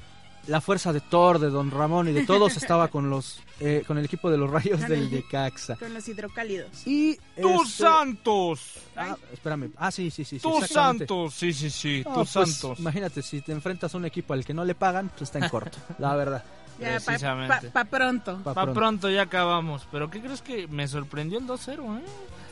la 0.47 0.61
fuerza 0.61 0.93
de 0.93 1.01
Thor, 1.01 1.39
de 1.39 1.49
Don 1.49 1.71
Ramón 1.71 2.07
y 2.07 2.13
de 2.13 2.25
todos 2.25 2.55
estaba 2.57 2.89
con 2.89 3.09
los 3.09 3.39
eh, 3.59 3.83
con 3.87 3.97
el 3.97 4.05
equipo 4.05 4.29
de 4.29 4.37
los 4.37 4.49
Rayos 4.49 4.79
Con 4.81 4.89
del 4.89 4.99
el- 5.03 5.11
Necaxa. 5.11 5.75
Con 5.77 5.93
los 5.93 6.07
hidrocálidos. 6.07 6.85
Y 6.85 7.15
¡Tus 7.41 7.69
este- 7.71 7.83
Santos! 7.83 8.73
Ah, 8.95 9.17
espérame. 9.33 9.71
Ah, 9.77 9.89
sí, 9.91 10.11
sí, 10.11 10.23
sí. 10.23 10.39
¡Tus. 10.39 10.67
Santos! 10.67 11.33
Sí, 11.33 11.51
sí, 11.53 11.69
sí, 11.69 12.03
tus 12.03 12.13
pues, 12.13 12.29
Santos. 12.29 12.79
Imagínate, 12.79 13.21
si 13.23 13.41
te 13.41 13.51
enfrentas 13.53 13.93
a 13.93 13.97
un 13.97 14.05
equipo 14.05 14.33
al 14.33 14.45
que 14.45 14.53
no 14.53 14.63
le 14.63 14.75
pagan, 14.75 15.09
pues 15.09 15.23
está 15.23 15.39
en 15.39 15.49
corto, 15.49 15.77
la 15.97 16.15
verdad. 16.15 16.43
Ya, 16.79 16.99
pa, 16.99 17.05
Precisamente. 17.05 17.67
pa- 17.69 17.71
pa 17.71 17.85
pronto. 17.85 18.37
Pa' 18.43 18.53
Pa' 18.53 18.61
pronto. 18.63 18.73
pronto. 18.79 19.09
ya 19.09 19.23
acabamos. 19.23 19.87
Pero 19.91 20.09
¿qué 20.09 20.21
crees 20.21 20.41
que 20.41 20.67
me 20.67 20.87
sorprendió 20.87 21.39
el 21.39 21.45
2-0, 21.47 21.97
eh? 21.97 22.01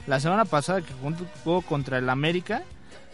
La 0.07 0.19
semana 0.19 0.45
pasada 0.45 0.81
que 0.81 0.93
jugó 1.43 1.61
contra 1.63 1.97
el 1.97 2.09
América, 2.09 2.63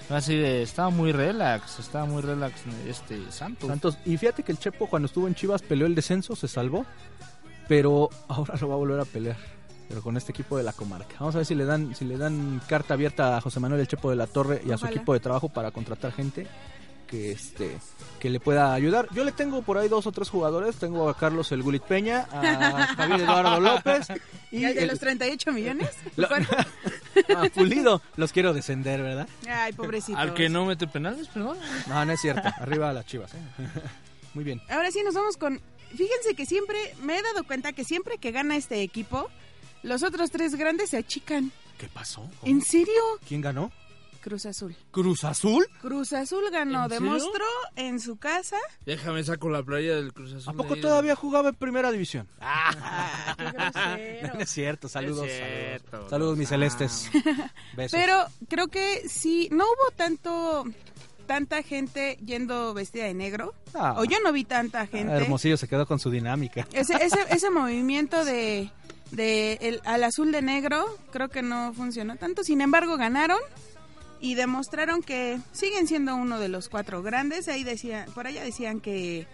así 0.10 0.36
de, 0.36 0.62
estaba 0.64 0.90
muy 0.90 1.12
relax, 1.14 1.80
estaba 1.80 2.06
muy 2.06 2.22
relax 2.22 2.54
este 2.88 3.32
Santos. 3.32 3.68
Santos. 3.70 3.98
Y 4.06 4.18
fíjate 4.18 4.44
que 4.44 4.52
el 4.52 4.60
Chepo 4.60 4.88
cuando 4.88 5.06
estuvo 5.06 5.28
en 5.28 5.36
Chivas 5.36 5.62
peleó 5.62 5.88
el 5.88 5.96
descenso, 5.96 6.36
se 6.36 6.48
salvó, 6.48 6.86
pero 7.68 8.10
ahora 8.28 8.56
lo 8.60 8.68
va 8.70 8.74
a 8.76 8.78
volver 8.78 9.00
a 9.00 9.06
pelear. 9.06 9.38
Pero 9.88 10.02
con 10.02 10.16
este 10.16 10.32
equipo 10.32 10.56
de 10.58 10.64
la 10.64 10.72
comarca. 10.72 11.16
Vamos 11.20 11.36
a 11.36 11.40
ver 11.40 11.46
si 11.46 11.54
le 11.56 11.66
dan, 11.66 11.94
si 11.96 12.06
le 12.06 12.18
dan 12.18 12.62
carta 12.68 12.94
abierta 12.94 13.36
a 13.36 13.42
José 13.42 13.60
Manuel 13.60 13.82
el 13.82 13.88
Chepo 13.88 14.10
de 14.10 14.16
la 14.16 14.26
Torre 14.28 14.62
y 14.66 14.72
a 14.72 14.78
su 14.78 14.86
Ojalá. 14.86 14.92
equipo 14.96 15.14
de 15.14 15.20
trabajo 15.20 15.50
para 15.50 15.72
contratar 15.72 16.14
gente 16.14 16.48
que 17.12 17.32
este 17.32 17.78
que 18.20 18.30
le 18.30 18.40
pueda 18.40 18.74
ayudar. 18.74 19.08
Yo 19.14 19.24
le 19.24 19.32
tengo 19.32 19.62
por 19.64 19.78
ahí 19.78 19.88
dos 19.90 20.08
o 20.08 20.12
tres 20.12 20.30
jugadores. 20.30 20.78
Tengo 20.78 21.10
a 21.10 21.18
Carlos 21.18 21.52
el 21.52 21.62
Gulit 21.64 21.82
Peña, 21.84 22.28
a 22.32 22.88
Javier 22.96 23.22
Eduardo 23.22 23.60
López 23.60 24.08
y 24.52 24.58
¿Y 24.60 24.66
el 24.66 24.76
de 24.76 24.82
el- 24.84 24.88
los 24.90 25.00
38 25.00 25.52
millones? 25.52 25.90
Lo- 26.16 26.28
a 26.28 27.50
Pulido. 27.54 28.02
Los 28.16 28.32
quiero 28.32 28.54
descender, 28.54 29.02
¿verdad? 29.02 29.28
Ay, 29.50 29.74
pobrecito. 29.74 30.18
Al 30.18 30.34
que 30.34 30.50
no 30.50 30.66
mete 30.66 30.88
penales, 30.88 31.28
perdón. 31.28 31.58
No, 31.88 32.06
no 32.06 32.12
es 32.14 32.22
cierto. 32.22 32.48
Arriba 32.60 32.94
las 32.94 33.06
Chivas. 33.06 33.34
¿eh? 33.34 33.38
Muy 34.34 34.44
bien. 34.44 34.62
Ahora 34.70 34.90
sí 34.92 35.02
nos 35.04 35.14
vamos 35.14 35.36
con... 35.38 35.60
Fíjense 35.96 36.36
que 36.36 36.46
siempre, 36.46 36.78
me 37.02 37.18
he 37.18 37.22
dado 37.22 37.44
cuenta 37.44 37.74
que 37.74 37.84
siempre 37.84 38.18
que 38.18 38.32
gana 38.32 38.56
este 38.56 38.82
equipo, 38.82 39.30
los 39.84 40.04
otros 40.04 40.32
tres 40.32 40.56
grandes 40.56 40.92
se 40.92 40.98
achican. 40.98 41.52
¿Qué 41.78 41.88
pasó? 41.88 42.30
¿En 42.44 42.62
serio? 42.62 43.02
¿Quién 43.28 43.42
ganó? 43.42 43.72
Cruz 44.22 44.46
Azul. 44.46 44.76
¿Cruz 44.92 45.24
Azul? 45.24 45.66
Cruz 45.82 46.14
Azul 46.14 46.44
ganó, 46.52 46.88
demostró 46.88 47.46
en 47.76 48.00
su 48.00 48.18
casa. 48.18 48.58
Déjame 48.86 49.24
saco 49.24 49.50
la 49.50 49.64
playa 49.64 49.96
del 49.96 50.14
Cruz 50.14 50.34
Azul. 50.34 50.54
¿A 50.54 50.58
poco 50.58 50.76
todavía 50.78 51.16
jugaba 51.16 51.50
en 51.50 51.56
primera 51.56 51.92
división? 51.92 52.28
Ah, 52.42 53.36
qué 53.38 53.44
grosero. 53.52 54.34
No 54.36 54.40
es 54.42 54.50
cierto, 54.50 54.88
saludos. 54.90 55.28
Es 55.28 55.38
cierto. 55.38 55.90
saludos. 55.92 56.10
Saludos, 56.10 56.38
mis 56.38 56.48
Ah. 56.48 56.50
celestes. 56.50 57.10
Besos. 57.76 58.00
Pero 58.00 58.26
creo 58.48 58.68
que 58.68 59.08
sí, 59.10 59.50
no 59.52 59.66
hubo 59.66 59.92
tanto 59.96 60.64
tanta 61.28 61.64
gente 61.64 62.18
yendo 62.26 62.74
vestida 62.74 63.06
de 63.06 63.14
negro. 63.14 63.54
Ah. 63.74 63.96
O 63.98 64.04
yo 64.04 64.18
no 64.24 64.32
vi 64.34 64.44
tanta 64.44 64.82
Ah, 64.82 64.88
gente. 64.88 65.14
Hermosillo 65.14 65.56
se 65.58 65.68
quedó 65.68 65.86
con 65.86 65.98
su 66.00 66.10
dinámica. 66.10 66.68
Ese, 66.74 66.94
ese, 66.96 67.20
ese 67.30 67.50
movimiento 67.50 68.26
de, 68.26 68.70
de 69.12 69.54
el, 69.62 69.82
al 69.86 70.04
azul 70.04 70.32
de 70.32 70.42
negro 70.42 70.86
creo 71.12 71.30
que 71.30 71.42
no 71.42 71.74
funcionó 71.74 72.18
tanto. 72.18 72.44
Sin 72.44 72.60
embargo, 72.62 72.98
ganaron 72.98 73.40
y 74.22 74.36
demostraron 74.36 75.02
que 75.02 75.40
siguen 75.52 75.88
siendo 75.88 76.16
uno 76.16 76.40
de 76.40 76.48
los 76.48 76.70
cuatro 76.70 77.02
grandes. 77.02 77.48
Ahí 77.48 77.64
decía, 77.64 78.06
por 78.14 78.28
allá 78.28 78.44
decían 78.44 78.80
que 78.80 79.28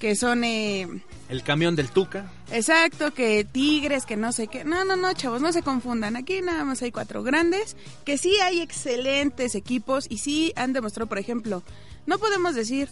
que 0.00 0.16
son 0.16 0.44
eh, 0.44 0.88
El 1.28 1.42
camión 1.42 1.76
del 1.76 1.90
Tuca. 1.90 2.32
exacto, 2.50 3.12
que 3.12 3.44
tigres, 3.44 4.06
que 4.06 4.16
no 4.16 4.32
sé 4.32 4.48
qué. 4.48 4.64
No, 4.64 4.82
no, 4.84 4.96
no, 4.96 5.12
chavos, 5.12 5.42
no 5.42 5.52
se 5.52 5.62
confundan. 5.62 6.16
Aquí 6.16 6.40
nada 6.40 6.64
más 6.64 6.82
hay 6.82 6.90
cuatro 6.90 7.22
grandes, 7.22 7.76
que 8.04 8.16
sí 8.16 8.34
hay 8.42 8.62
excelentes 8.62 9.54
equipos 9.54 10.06
y 10.08 10.18
sí 10.18 10.52
han 10.56 10.72
demostrado, 10.72 11.06
por 11.06 11.18
ejemplo, 11.18 11.62
no 12.06 12.18
podemos 12.18 12.54
decir, 12.54 12.88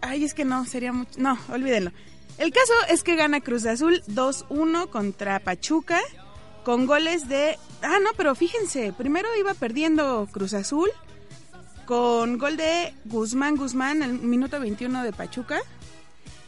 ay, 0.00 0.24
es 0.24 0.32
que 0.32 0.46
no, 0.46 0.64
sería 0.64 0.92
mucho, 0.92 1.12
no, 1.18 1.38
olvídenlo. 1.50 1.92
El 2.38 2.50
caso 2.50 2.72
es 2.88 3.02
que 3.02 3.14
gana 3.14 3.42
Cruz 3.42 3.66
Azul 3.66 4.02
2-1 4.08 4.88
contra 4.88 5.38
Pachuca 5.38 6.00
con 6.64 6.86
goles 6.86 7.28
de... 7.28 7.58
Ah, 7.82 7.98
no, 8.02 8.10
pero 8.16 8.34
fíjense, 8.34 8.92
primero 8.92 9.28
iba 9.38 9.54
perdiendo 9.54 10.28
Cruz 10.30 10.54
Azul 10.54 10.88
con 11.86 12.38
gol 12.38 12.56
de 12.56 12.94
Guzmán 13.06 13.56
Guzmán 13.56 14.02
al 14.02 14.12
minuto 14.14 14.60
21 14.60 15.02
de 15.02 15.12
Pachuca. 15.12 15.60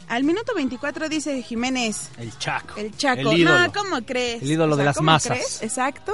Al 0.08 0.22
minuto 0.22 0.54
24 0.54 1.08
dice 1.08 1.42
Jiménez, 1.42 2.10
El 2.18 2.36
Chaco. 2.38 2.76
el 2.76 2.96
Chaco. 2.96 3.32
El 3.32 3.38
ídolo. 3.38 3.58
No, 3.58 3.72
¿cómo 3.72 3.96
crees? 4.04 4.42
El 4.42 4.52
ídolo 4.52 4.76
de 4.76 4.84
las 4.84 4.96
¿cómo 4.96 5.06
masas. 5.06 5.32
crees? 5.38 5.62
Exacto. 5.62 6.12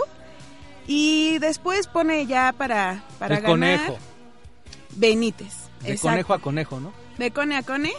Y 0.87 1.39
después 1.39 1.87
pone 1.89 2.27
ya 2.27 2.53
para, 2.57 3.05
para 3.19 3.37
el 3.37 3.43
ganar 3.43 3.53
conejo. 3.53 3.99
Benítez. 4.97 5.53
De 5.83 5.93
Exacto. 5.93 6.09
conejo 6.09 6.35
a 6.35 6.39
conejo, 6.39 6.81
¿no? 6.81 6.93
De 7.19 7.31
cone 7.31 7.57
a 7.57 7.63
cone, 7.63 7.93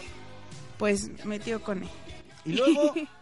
pues 0.78 1.10
metió 1.24 1.62
cone. 1.62 1.88
Y 2.44 2.54
luego, 2.54 2.94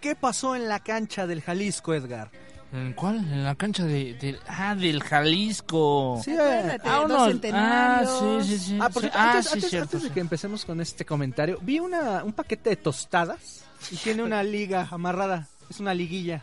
¿qué 0.00 0.14
pasó 0.16 0.56
en 0.56 0.68
la 0.68 0.80
cancha 0.80 1.26
del 1.26 1.42
Jalisco, 1.42 1.94
Edgar? 1.94 2.30
¿En 2.72 2.92
cuál? 2.92 3.16
En 3.16 3.42
la 3.44 3.54
cancha 3.56 3.84
de, 3.84 4.14
de- 4.14 4.38
ah, 4.46 4.74
del 4.76 5.02
Jalisco. 5.02 6.20
Sí, 6.24 6.32
Acuérdate, 6.32 6.80
Ah, 6.88 7.04
dos 7.08 7.40
ah, 7.52 8.42
sí, 8.44 8.48
sí, 8.48 8.58
sí. 8.58 8.78
Ah, 8.80 8.88
por 8.90 9.02
Sí, 9.02 9.08
cierto, 9.08 9.18
ah, 9.18 9.30
antes, 9.32 9.46
sí, 9.46 9.52
antes- 9.54 9.70
cierto, 9.70 9.84
antes 9.86 10.02
de 10.02 10.08
sí. 10.08 10.14
que 10.14 10.20
empecemos 10.20 10.64
con 10.64 10.80
este 10.80 11.04
comentario, 11.04 11.58
vi 11.62 11.80
una, 11.80 12.22
un 12.22 12.32
paquete 12.32 12.70
de 12.70 12.76
tostadas 12.76 13.64
y 13.90 13.96
tiene 13.96 14.22
una 14.22 14.42
liga 14.44 14.86
amarrada. 14.90 15.48
Es 15.68 15.80
una 15.80 15.94
liguilla. 15.94 16.42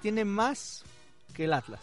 Tiene 0.00 0.24
más 0.24 0.84
que 1.34 1.44
el 1.44 1.52
Atlas. 1.52 1.80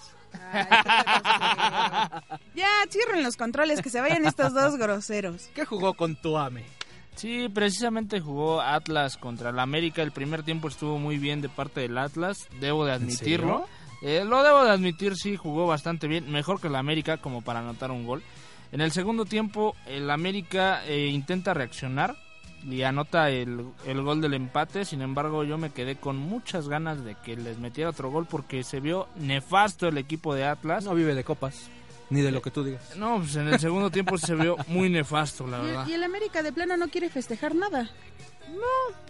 Ay, 0.52 0.66
grosero. 0.66 2.40
ya, 2.56 2.70
cierren 2.90 3.24
los 3.24 3.38
controles, 3.38 3.82
que 3.82 3.90
se 3.90 4.02
vayan 4.02 4.26
estos 4.26 4.54
dos 4.54 4.78
groseros. 4.78 5.50
¿Qué 5.54 5.64
jugó 5.66 5.94
con 5.94 6.16
Tuame? 6.16 6.64
Sí, 7.16 7.48
precisamente 7.50 8.20
jugó 8.20 8.62
Atlas 8.62 9.18
contra 9.18 9.50
el 9.50 9.60
América. 9.60 10.02
El 10.02 10.12
primer 10.12 10.44
tiempo 10.44 10.68
estuvo 10.68 11.00
muy 11.00 11.18
bien 11.18 11.42
de 11.42 11.50
parte 11.50 11.82
del 11.82 11.98
Atlas, 11.98 12.48
debo 12.60 12.86
de 12.86 12.92
admitirlo. 12.94 13.66
Eh, 14.02 14.24
lo 14.26 14.44
debo 14.44 14.64
de 14.64 14.72
admitir, 14.72 15.16
sí, 15.16 15.38
jugó 15.38 15.66
bastante 15.66 16.08
bien, 16.08 16.30
mejor 16.30 16.60
que 16.60 16.68
el 16.68 16.76
América 16.76 17.18
como 17.18 17.42
para 17.42 17.60
anotar 17.60 17.92
un 17.92 18.06
gol. 18.06 18.22
En 18.72 18.82
el 18.82 18.92
segundo 18.92 19.26
tiempo, 19.26 19.76
el 19.88 20.12
América 20.12 20.86
eh, 20.86 21.08
intenta 21.08 21.54
reaccionar 21.54 22.18
y 22.64 22.82
anota 22.84 23.30
el, 23.30 23.66
el 23.86 24.02
gol 24.02 24.22
del 24.22 24.34
empate. 24.34 24.84
Sin 24.84 25.02
embargo, 25.02 25.44
yo 25.44 25.58
me 25.58 25.70
quedé 25.72 25.96
con 25.96 26.18
muchas 26.18 26.68
ganas 26.68 27.06
de 27.06 27.16
que 27.16 27.38
les 27.38 27.58
metiera 27.60 27.92
otro 27.92 28.12
gol 28.12 28.26
porque 28.26 28.64
se 28.64 28.82
vio 28.82 29.08
nefasto 29.16 29.88
el 29.88 29.98
equipo 29.98 30.36
de 30.36 30.46
Atlas. 30.46 30.84
No 30.84 30.94
vive 30.94 31.16
de 31.16 31.24
copas, 31.24 31.70
ni 32.10 32.22
de 32.22 32.32
lo 32.32 32.42
que 32.42 32.52
tú 32.52 32.64
digas. 32.64 32.96
No, 32.96 33.18
pues 33.20 33.36
en 33.36 33.48
el 33.48 33.60
segundo 33.60 33.90
tiempo 33.90 34.18
se 34.18 34.36
vio 34.36 34.58
muy 34.68 34.90
nefasto, 34.90 35.48
la 35.48 35.60
verdad. 35.60 35.88
y 35.88 35.94
el 35.94 36.04
América 36.04 36.44
de 36.44 36.52
plano 36.54 36.78
no 36.78 36.88
quiere 36.90 37.10
festejar 37.10 37.56
nada. 37.56 37.90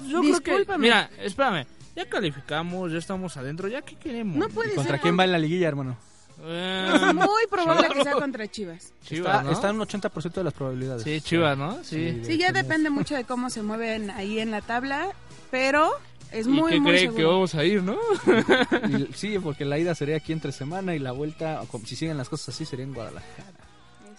Yo 0.08 0.21
creo 0.21 0.21
que, 0.21 0.27
Discúlpame. 0.51 0.81
mira, 0.81 1.10
espérame, 1.19 1.65
ya 1.95 2.05
calificamos, 2.08 2.91
ya 2.91 2.97
estamos 2.97 3.36
adentro, 3.38 3.67
ya 3.67 3.81
qué 3.81 3.95
queremos. 3.95 4.38
No 4.38 4.47
puede 4.49 4.71
¿Y 4.73 4.75
contra 4.75 4.93
ser. 4.95 5.01
quién 5.01 5.17
va 5.19 5.23
en 5.25 5.31
la 5.31 5.38
liguilla, 5.39 5.67
hermano? 5.67 5.97
Eh, 6.41 6.91
Es 6.93 7.13
muy 7.13 7.47
probable 7.49 7.88
que 7.93 8.03
sea 8.03 8.13
contra 8.13 8.47
Chivas. 8.47 8.91
Chivas, 9.03 9.36
está, 9.38 9.43
¿no? 9.43 9.51
está 9.51 9.69
en 9.69 9.75
un 9.79 9.81
80% 9.88 10.34
de 10.34 10.43
las 10.43 10.53
probabilidades. 10.53 11.03
Sí, 11.03 11.21
Chivas, 11.21 11.58
¿no? 11.58 11.84
Sí. 11.84 12.12
Sí. 12.21 12.25
Sí, 12.25 12.38
ya 12.38 12.51
depende 12.51 12.89
mucho 12.89 13.15
de 13.15 13.23
cómo 13.23 13.49
se 13.49 13.62
mueven 13.62 14.10
ahí 14.12 14.39
en 14.39 14.51
la 14.51 14.62
tabla, 14.62 15.10
pero 15.51 15.89
es 16.36 16.45
¿Y 16.48 16.50
muy, 16.50 16.71
qué 16.74 16.80
muy 16.80 16.91
cree 16.91 17.00
seguro. 17.02 17.17
que 17.17 17.24
vamos 17.26 17.56
a 17.56 17.63
ir, 17.65 17.84
no? 17.84 17.98
Y- 18.98 19.13
sí, 19.13 19.39
porque 19.39 19.65
la 19.65 19.78
ida 19.80 19.95
sería 19.95 20.17
aquí 20.17 20.34
entre 20.34 20.52
semana 20.52 20.95
y 20.95 21.00
la 21.00 21.12
vuelta, 21.12 21.62
si 21.86 21.95
siguen 21.95 22.17
las 22.17 22.30
cosas 22.30 22.50
así, 22.50 22.65
sería 22.65 22.86
en 22.86 22.93
Guadalajara. 22.93 23.52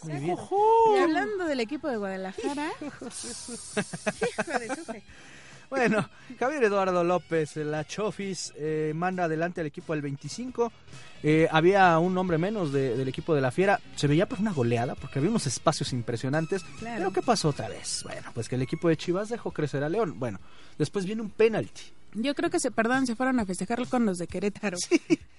Muy 0.03 0.21
bien. 0.21 0.37
Y 0.95 0.99
hablando 1.03 1.45
del 1.47 1.61
equipo 1.61 1.89
de 1.89 1.97
Guadalajara. 1.97 2.71
Bueno, 5.69 6.09
Javier 6.39 6.63
Eduardo 6.63 7.03
López, 7.03 7.57
la 7.57 7.85
Chofis, 7.85 8.53
eh, 8.57 8.93
manda 8.95 9.25
adelante 9.25 9.61
al 9.61 9.67
equipo 9.67 9.95
del 9.95 10.03
25. 10.03 10.73
Eh, 11.25 11.49
había 11.51 11.99
un 11.99 12.17
hombre 12.19 12.39
menos 12.39 12.73
de- 12.73 12.97
del 12.97 13.09
equipo 13.09 13.35
de 13.35 13.41
la 13.41 13.51
Fiera. 13.51 13.81
Se 13.97 14.07
veía 14.07 14.29
pues 14.29 14.41
una 14.41 14.53
goleada 14.53 14.95
porque 14.95 15.19
había 15.19 15.29
unos 15.31 15.49
espacios 15.49 15.93
impresionantes. 15.93 16.63
Claro. 16.79 16.99
Pero 16.99 17.13
¿qué 17.13 17.21
pasó 17.23 17.49
otra 17.49 17.69
vez? 17.69 18.03
Bueno, 18.05 18.31
pues 18.33 18.49
que 18.49 18.55
el 18.55 18.63
equipo 18.63 18.89
de 18.89 18.97
Chivas 18.97 19.29
dejó 19.29 19.51
crecer 19.51 19.83
a 19.83 19.89
León. 19.89 20.15
Bueno, 20.21 20.39
después 20.79 21.05
viene 21.05 21.23
un 21.23 21.31
penalti. 21.31 21.83
Yo 22.17 22.35
creo 22.35 22.51
que 22.51 22.59
se, 22.61 22.71
perdón, 22.71 23.07
se 23.07 23.15
fueron 23.15 23.39
a 23.41 23.45
festejar 23.47 23.87
con 23.89 24.07
los 24.07 24.19
de 24.19 24.27
Querétaro. 24.27 24.79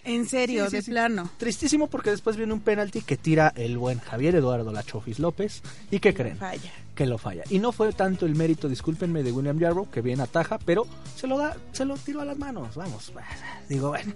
En 0.04 0.28
serio, 0.30 0.66
Sí, 0.66 0.70
sí, 0.70 0.76
de 0.78 0.82
sí. 0.84 0.92
plano. 0.92 1.30
Tristísimo 1.38 1.88
porque 1.88 2.12
después 2.12 2.38
viene 2.38 2.54
un 2.54 2.62
penalti 2.62 3.02
que 3.02 3.18
tira 3.18 3.52
el 3.56 3.78
buen 3.78 4.00
Javier 4.00 4.36
Eduardo 4.36 4.72
La 4.72 4.84
Chofis 4.84 5.20
López. 5.20 5.62
¿Y 5.92 6.00
qué 6.00 6.14
creen? 6.14 6.38
Falla. 6.38 6.72
que 6.96 7.06
lo 7.06 7.18
falla. 7.18 7.44
Y 7.50 7.60
no 7.60 7.72
fue 7.72 7.92
tanto 7.94 8.26
el 8.26 8.34
mérito, 8.36 8.70
discúlpenme, 8.70 9.22
de 9.24 9.32
William 9.32 9.60
Yarrow, 9.60 9.90
que 9.92 10.02
bien 10.02 10.22
ataja, 10.22 10.58
pero 10.60 10.88
se 11.16 11.28
lo 11.28 11.38
da, 11.38 11.58
se 11.74 11.84
lo 11.86 11.96
tiró 11.98 12.22
a 12.22 12.26
las 12.26 12.38
manos. 12.38 12.76
Vamos, 12.76 13.12
digo, 13.70 13.90
bueno. 13.90 14.14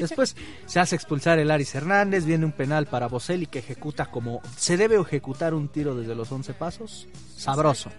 Después 0.00 0.34
se 0.66 0.80
hace 0.80 0.96
expulsar 0.96 1.38
el 1.38 1.50
Aris 1.50 1.74
Hernández, 1.74 2.24
viene 2.24 2.44
un 2.46 2.52
penal 2.52 2.86
para 2.86 3.06
Boselli 3.08 3.46
que 3.46 3.58
ejecuta 3.58 4.06
como 4.06 4.40
se 4.56 4.76
debe 4.76 4.96
ejecutar 4.96 5.54
un 5.54 5.68
tiro 5.68 5.94
desde 5.94 6.14
los 6.14 6.30
11 6.32 6.54
pasos. 6.54 7.06
Sabroso. 7.36 7.90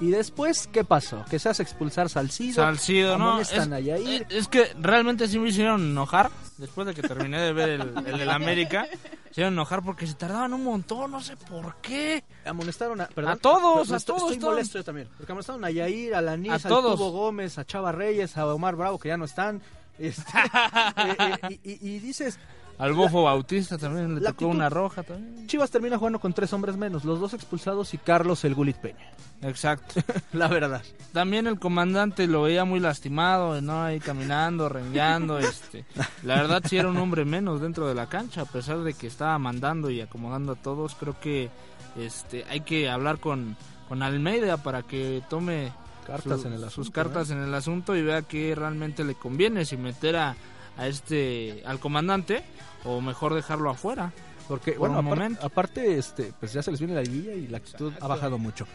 Y 0.00 0.10
después, 0.10 0.68
¿qué 0.72 0.84
pasó? 0.84 1.24
Que 1.28 1.40
se 1.40 1.48
hace 1.48 1.62
expulsar 1.64 2.08
Salcido. 2.08 2.54
Salcido, 2.54 3.18
¿no? 3.18 3.30
amonestan 3.30 3.72
Es, 3.72 3.78
a 3.78 3.80
Yair. 3.80 4.22
eh, 4.22 4.26
es 4.30 4.46
que 4.46 4.72
realmente 4.80 5.26
sí 5.26 5.38
me 5.40 5.48
hicieron 5.48 5.80
enojar. 5.82 6.30
Después 6.56 6.86
de 6.86 6.94
que 6.94 7.02
terminé 7.02 7.40
de 7.40 7.52
ver 7.52 7.68
el, 7.70 7.92
el 8.06 8.18
del 8.18 8.30
América, 8.30 8.86
me 8.92 9.30
hicieron 9.30 9.54
enojar 9.54 9.82
porque 9.82 10.06
se 10.06 10.14
tardaban 10.14 10.52
un 10.52 10.62
montón, 10.62 11.10
no 11.10 11.20
sé 11.20 11.36
por 11.36 11.76
qué. 11.82 12.22
Amonestaron 12.44 13.00
a, 13.00 13.06
perdón, 13.08 13.32
A 13.32 13.36
todos, 13.36 13.90
a 13.90 13.96
estoy, 13.96 14.16
todos, 14.16 14.30
Estoy 14.30 14.38
todos. 14.40 14.52
molesto 14.54 14.78
yo 14.78 14.84
también. 14.84 15.08
Porque 15.16 15.32
amonestaron 15.32 15.64
a 15.64 15.70
Yair, 15.70 16.14
a 16.14 16.20
Lanis, 16.20 16.64
A. 16.64 16.68
Tubo 16.68 17.10
Gómez, 17.10 17.58
a 17.58 17.64
Chava 17.64 17.90
Reyes, 17.90 18.36
a 18.36 18.46
Omar 18.54 18.76
Bravo, 18.76 18.98
que 19.00 19.08
ya 19.08 19.16
no 19.16 19.24
están. 19.24 19.60
Este, 19.98 20.22
eh, 20.96 21.36
eh, 21.50 21.58
y, 21.64 21.70
y- 21.72 21.78
y 21.96 21.98
dices, 21.98 22.38
Al 22.78 22.92
Bofo 22.92 23.24
Bautista 23.24 23.76
también 23.76 24.14
le 24.14 24.20
tocó 24.20 24.30
actitud- 24.46 24.50
una 24.54 24.68
roja 24.68 25.02
también. 25.02 25.46
Chivas 25.48 25.70
termina 25.70 25.98
jugando 25.98 26.20
con 26.20 26.32
tres 26.32 26.52
hombres 26.52 26.76
menos, 26.76 27.04
los 27.04 27.18
dos 27.18 27.34
expulsados 27.34 27.92
y 27.94 27.98
Carlos 27.98 28.44
el 28.44 28.54
Gulit 28.54 28.76
Peña. 28.76 29.10
Exacto. 29.42 30.00
La 30.32 30.46
verdad. 30.48 30.82
También 31.12 31.46
el 31.46 31.58
comandante 31.58 32.26
lo 32.26 32.42
veía 32.42 32.64
muy 32.64 32.80
lastimado, 32.80 33.60
¿no? 33.60 33.82
Ahí 33.82 33.98
caminando, 34.00 34.68
rengueando, 34.68 35.38
este. 35.40 35.84
La 36.22 36.36
verdad 36.36 36.62
sí 36.68 36.76
era 36.76 36.88
un 36.88 36.96
hombre 36.98 37.24
menos 37.24 37.60
dentro 37.60 37.88
de 37.88 37.94
la 37.94 38.08
cancha, 38.08 38.42
a 38.42 38.46
pesar 38.46 38.78
de 38.78 38.94
que 38.94 39.06
estaba 39.08 39.38
mandando 39.38 39.90
y 39.90 40.00
acomodando 40.00 40.52
a 40.52 40.56
todos. 40.56 40.94
Creo 40.94 41.18
que 41.20 41.50
este 41.96 42.44
hay 42.48 42.60
que 42.60 42.88
hablar 42.88 43.18
con, 43.18 43.56
con 43.88 44.02
Almeida 44.02 44.56
para 44.58 44.82
que 44.82 45.22
tome 45.28 45.72
Cartas 46.06 46.40
su- 46.42 46.46
en 46.46 46.52
el 46.54 46.60
sus 46.60 46.68
asunto, 46.68 46.92
cartas 46.92 47.30
¿eh? 47.30 47.32
en 47.34 47.42
el 47.42 47.54
asunto 47.54 47.94
y 47.96 48.02
vea 48.02 48.22
que 48.22 48.54
realmente 48.54 49.04
le 49.04 49.14
conviene 49.14 49.64
si 49.64 49.76
meter 49.76 50.16
a, 50.16 50.36
a 50.78 50.86
este 50.86 51.62
al 51.66 51.78
comandante 51.80 52.42
o 52.84 53.00
mejor 53.00 53.34
dejarlo 53.34 53.70
afuera. 53.70 54.12
Porque, 54.48 54.72
Por 54.72 54.88
bueno, 54.88 55.00
un 55.00 55.06
apar- 55.06 55.08
momento. 55.18 55.46
aparte, 55.46 55.98
este, 55.98 56.32
pues 56.40 56.54
ya 56.54 56.62
se 56.62 56.70
les 56.70 56.80
viene 56.80 56.94
la 56.94 57.02
liguilla 57.02 57.34
y 57.34 57.48
la 57.48 57.58
actitud 57.58 57.92
ha 58.00 58.06
bajado 58.06 58.38
mucho. 58.38 58.66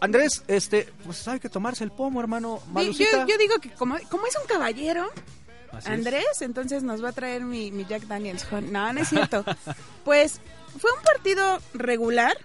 Andrés, 0.00 0.44
este, 0.48 0.92
pues 1.04 1.26
hay 1.28 1.40
que 1.40 1.48
tomarse 1.48 1.82
el 1.82 1.90
pomo, 1.90 2.20
hermano. 2.20 2.60
Yo, 2.74 3.26
yo 3.26 3.38
digo 3.38 3.58
que 3.60 3.70
como, 3.70 3.96
como 4.10 4.26
es 4.26 4.36
un 4.40 4.46
caballero, 4.46 5.06
Así 5.72 5.78
es. 5.78 5.86
Andrés, 5.88 6.42
entonces 6.42 6.82
nos 6.84 7.02
va 7.02 7.08
a 7.08 7.12
traer 7.12 7.42
mi, 7.42 7.70
mi 7.72 7.84
Jack 7.84 8.02
Daniels. 8.02 8.46
No, 8.70 8.92
no 8.92 9.00
es 9.00 9.08
cierto. 9.08 9.44
pues 10.04 10.40
fue 10.78 10.90
un 10.92 11.02
partido 11.02 11.58
regular. 11.72 12.36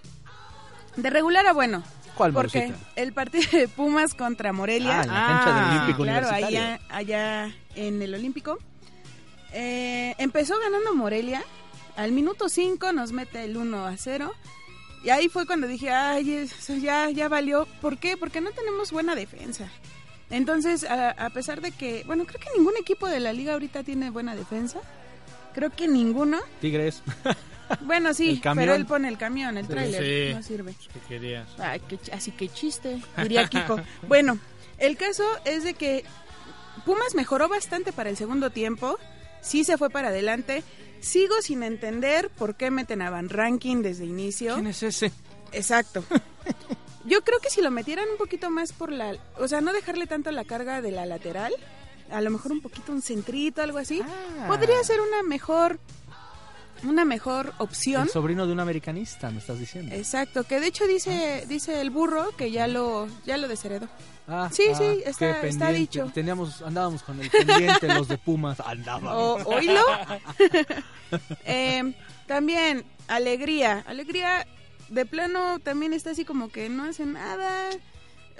De 0.96 1.10
regular 1.10 1.46
a 1.46 1.52
bueno. 1.52 1.84
¿Cuál, 2.20 2.34
Porque 2.34 2.74
el 2.96 3.12
partido 3.14 3.50
de 3.50 3.66
Pumas 3.66 4.14
contra 4.14 4.52
Morelia. 4.52 5.00
Ah, 5.00 5.02
en 5.04 5.08
la 5.08 5.26
cancha 5.26 5.46
del 5.54 5.64
Ah, 5.64 5.70
Olímpico 5.72 6.02
claro, 6.02 6.28
allá, 6.28 6.80
allá 6.90 7.54
en 7.76 8.02
el 8.02 8.12
Olímpico. 8.14 8.58
Eh, 9.52 10.14
empezó 10.18 10.58
ganando 10.60 10.94
Morelia. 10.94 11.42
Al 11.96 12.12
minuto 12.12 12.50
5 12.50 12.92
nos 12.92 13.12
mete 13.12 13.42
el 13.44 13.56
1 13.56 13.86
a 13.86 13.96
0. 13.96 14.32
Y 15.02 15.08
ahí 15.08 15.30
fue 15.30 15.46
cuando 15.46 15.66
dije, 15.66 15.90
ay, 15.90 16.30
eso 16.34 16.74
ya, 16.76 17.08
ya 17.08 17.28
valió. 17.30 17.66
¿Por 17.80 17.96
qué? 17.96 18.18
Porque 18.18 18.42
no 18.42 18.50
tenemos 18.50 18.92
buena 18.92 19.14
defensa. 19.14 19.68
Entonces, 20.28 20.84
a, 20.84 21.10
a 21.12 21.30
pesar 21.30 21.62
de 21.62 21.72
que, 21.72 22.04
bueno, 22.06 22.26
creo 22.26 22.38
que 22.38 22.48
ningún 22.54 22.74
equipo 22.78 23.06
de 23.08 23.18
la 23.18 23.32
liga 23.32 23.54
ahorita 23.54 23.82
tiene 23.82 24.10
buena 24.10 24.36
defensa. 24.36 24.78
Creo 25.54 25.70
que 25.70 25.88
ninguno. 25.88 26.38
Tigres. 26.60 27.02
Bueno, 27.82 28.12
sí, 28.14 28.40
pero 28.54 28.74
él 28.74 28.86
pone 28.86 29.08
el 29.08 29.18
camión, 29.18 29.56
el 29.58 29.66
Sí, 29.66 29.70
tráiler, 29.72 30.28
sí. 30.28 30.34
no 30.34 30.42
sirve. 30.42 30.74
¿Qué 30.92 31.00
querías? 31.08 31.48
Ay, 31.58 31.80
así 32.12 32.30
que 32.32 32.48
chiste, 32.48 33.00
diría 33.22 33.48
Kiko. 33.48 33.80
bueno, 34.08 34.38
el 34.78 34.96
caso 34.96 35.24
es 35.44 35.64
de 35.64 35.74
que 35.74 36.04
Pumas 36.84 37.14
mejoró 37.14 37.48
bastante 37.48 37.92
para 37.92 38.10
el 38.10 38.16
segundo 38.16 38.50
tiempo, 38.50 38.98
sí 39.40 39.64
se 39.64 39.76
fue 39.78 39.90
para 39.90 40.08
adelante. 40.08 40.62
Sigo 41.00 41.40
sin 41.40 41.62
entender 41.62 42.28
por 42.28 42.56
qué 42.56 42.70
meten 42.70 43.00
a 43.02 43.08
Van 43.10 43.28
Ranking 43.30 43.82
desde 43.82 44.04
inicio. 44.04 44.54
¿Quién 44.54 44.66
es 44.66 44.82
ese? 44.82 45.10
Exacto. 45.52 46.04
Yo 47.06 47.22
creo 47.24 47.38
que 47.40 47.48
si 47.48 47.62
lo 47.62 47.70
metieran 47.70 48.04
un 48.10 48.18
poquito 48.18 48.50
más 48.50 48.72
por 48.72 48.92
la, 48.92 49.16
o 49.38 49.48
sea, 49.48 49.60
no 49.62 49.72
dejarle 49.72 50.06
tanto 50.06 50.30
la 50.30 50.44
carga 50.44 50.82
de 50.82 50.90
la 50.90 51.06
lateral, 51.06 51.54
a 52.10 52.20
lo 52.20 52.30
mejor 52.30 52.52
un 52.52 52.60
poquito 52.60 52.92
un 52.92 53.00
centrito, 53.00 53.62
algo 53.62 53.78
así, 53.78 54.02
Ah. 54.04 54.46
podría 54.48 54.82
ser 54.84 55.00
una 55.00 55.22
mejor 55.22 55.78
una 56.84 57.04
mejor 57.04 57.52
opción. 57.58 58.02
El 58.02 58.08
sobrino 58.08 58.46
de 58.46 58.52
un 58.52 58.60
americanista, 58.60 59.30
me 59.30 59.38
estás 59.38 59.58
diciendo. 59.58 59.94
Exacto, 59.94 60.44
que 60.44 60.60
de 60.60 60.66
hecho 60.68 60.86
dice 60.86 61.44
dice 61.48 61.80
el 61.80 61.90
burro 61.90 62.30
que 62.36 62.50
ya 62.50 62.66
lo 62.66 63.08
ya 63.26 63.36
lo 63.36 63.48
desheredó. 63.48 63.88
Ah, 64.28 64.48
Sí, 64.52 64.64
sí, 64.78 65.02
qué 65.18 65.48
está- 65.48 65.70
dicho. 65.72 66.10
Teníamos, 66.14 66.62
andábamos 66.62 67.02
con 67.02 67.20
el 67.20 67.28
pendiente, 67.30 67.88
los 67.88 68.06
de 68.08 68.16
Pumas. 68.18 68.60
Andábamos. 68.64 69.12
O, 69.46 69.48
oílo. 69.56 69.82
Eh, 71.44 71.92
también 72.26 72.84
alegría, 73.08 73.82
alegría 73.86 74.46
de 74.88 75.06
plano 75.06 75.58
también 75.58 75.92
está 75.92 76.10
así 76.10 76.24
como 76.24 76.48
que 76.50 76.68
no 76.68 76.84
hace 76.84 77.04
nada. 77.06 77.68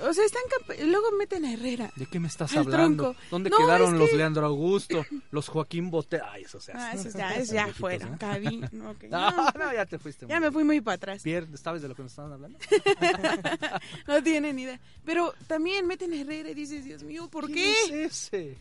O 0.02 0.14
sea, 0.14 0.24
están 0.24 0.42
luego 0.86 1.10
meten 1.18 1.44
a 1.44 1.52
Herrera. 1.52 1.92
¿De 1.96 2.06
qué 2.06 2.18
me 2.20 2.28
estás 2.28 2.56
hablando? 2.56 3.04
tronco. 3.12 3.20
¿Dónde 3.30 3.50
No, 3.50 3.56
es 3.86 3.92
los 4.00 4.10
que- 4.10 4.16
Leandro 4.16 4.46
Augusto, 4.46 5.04
los 5.30 5.48
Joaquín 5.48 5.90
Bote? 5.90 6.20
Ay, 6.24 6.44
eso 6.44 6.60
se 6.60 6.72
hace. 6.72 6.82
Ah, 6.82 6.92
esos 7.00 7.12
ya, 7.14 7.34
esos 7.34 7.54
ya 7.54 7.66
fueron. 7.74 8.14
¿eh? 8.14 8.16
Cabi- 8.18 8.68
no, 8.72 8.94
No, 9.08 9.72
ya 9.74 9.86
te 9.86 9.98
fuiste. 9.98 10.26
ya 10.26 10.40
muy 10.40 10.48
me 10.48 10.50
fui 10.52 10.64
muy 10.64 10.80
para 10.80 10.94
atrás. 10.96 11.22
¿Sabes 11.62 11.82
de 11.82 11.88
lo 11.88 11.94
que 11.94 12.02
nos 12.02 12.12
estaban 12.12 12.32
hablando? 12.32 12.58
No 14.06 14.22
tienen 14.22 14.58
idea. 14.58 14.80
Pero 15.04 15.34
también 15.46 15.86
meten 15.86 16.12
a 16.12 16.16
Herrera 16.20 16.50
y 16.50 16.54
dices, 16.54 16.84
Dios 16.84 17.02
mío, 17.02 17.28
¿por 17.28 17.46
qué? 17.46 17.74
¿Quién 17.86 18.00
es 18.00 18.12
ese? 18.32 18.56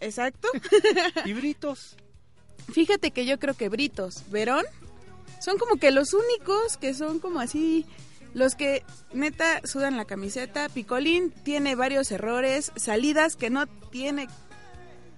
Exacto. 0.00 0.48
¿Y 1.24 1.32
Britos? 1.32 1.96
Fíjate 2.72 3.10
que 3.10 3.24
yo 3.26 3.38
creo 3.38 3.54
que 3.54 3.68
Britos, 3.68 4.24
Verón, 4.30 4.64
son 5.40 5.58
como 5.58 5.76
que 5.76 5.90
los 5.90 6.12
únicos 6.12 6.76
que 6.76 6.94
son 6.94 7.18
como 7.18 7.40
así, 7.40 7.86
los 8.34 8.54
que 8.54 8.84
neta 9.12 9.60
sudan 9.64 9.96
la 9.96 10.04
camiseta. 10.04 10.68
Picolín 10.68 11.30
tiene 11.42 11.74
varios 11.74 12.10
errores, 12.12 12.72
salidas 12.76 13.36
que 13.36 13.50
no 13.50 13.66
tiene 13.66 14.28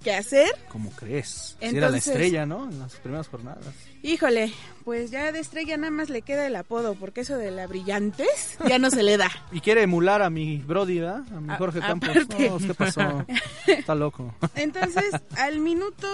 que 0.02 0.14
hacer. 0.14 0.48
¿Cómo 0.70 0.90
crees? 0.92 1.56
Si 1.60 1.76
era 1.76 1.90
la 1.90 1.98
estrella, 1.98 2.46
¿no? 2.46 2.70
En 2.70 2.78
las 2.78 2.94
primeras 2.94 3.28
jornadas. 3.28 3.66
Híjole, 4.02 4.50
pues 4.82 5.10
ya 5.10 5.30
de 5.30 5.40
estrella 5.40 5.76
nada 5.76 5.90
más 5.90 6.08
le 6.08 6.22
queda 6.22 6.46
el 6.46 6.56
apodo, 6.56 6.94
porque 6.94 7.20
eso 7.20 7.36
de 7.36 7.50
la 7.50 7.66
brillantez 7.66 8.56
ya 8.66 8.78
no 8.78 8.90
se 8.90 9.02
le 9.02 9.18
da. 9.18 9.30
Y 9.52 9.60
quiere 9.60 9.82
emular 9.82 10.22
a 10.22 10.30
mi 10.30 10.56
Brody, 10.56 11.00
¿verdad? 11.00 11.22
A 11.36 11.40
mi 11.40 11.52
A- 11.52 11.56
Jorge 11.58 11.80
Campos. 11.80 12.08
No, 12.30 12.58
¿qué 12.58 12.72
pasó? 12.74 13.26
Está 13.66 13.94
loco. 13.94 14.34
Entonces, 14.54 15.04
al 15.36 15.60
minuto 15.60 16.08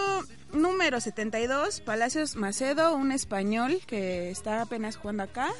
número 0.52 1.00
72, 1.00 1.80
Palacios 1.82 2.34
Macedo, 2.34 2.96
un 2.96 3.12
español 3.12 3.78
que 3.86 4.30
está 4.30 4.62
apenas 4.62 4.96
jugando 4.96 5.22
acá 5.22 5.50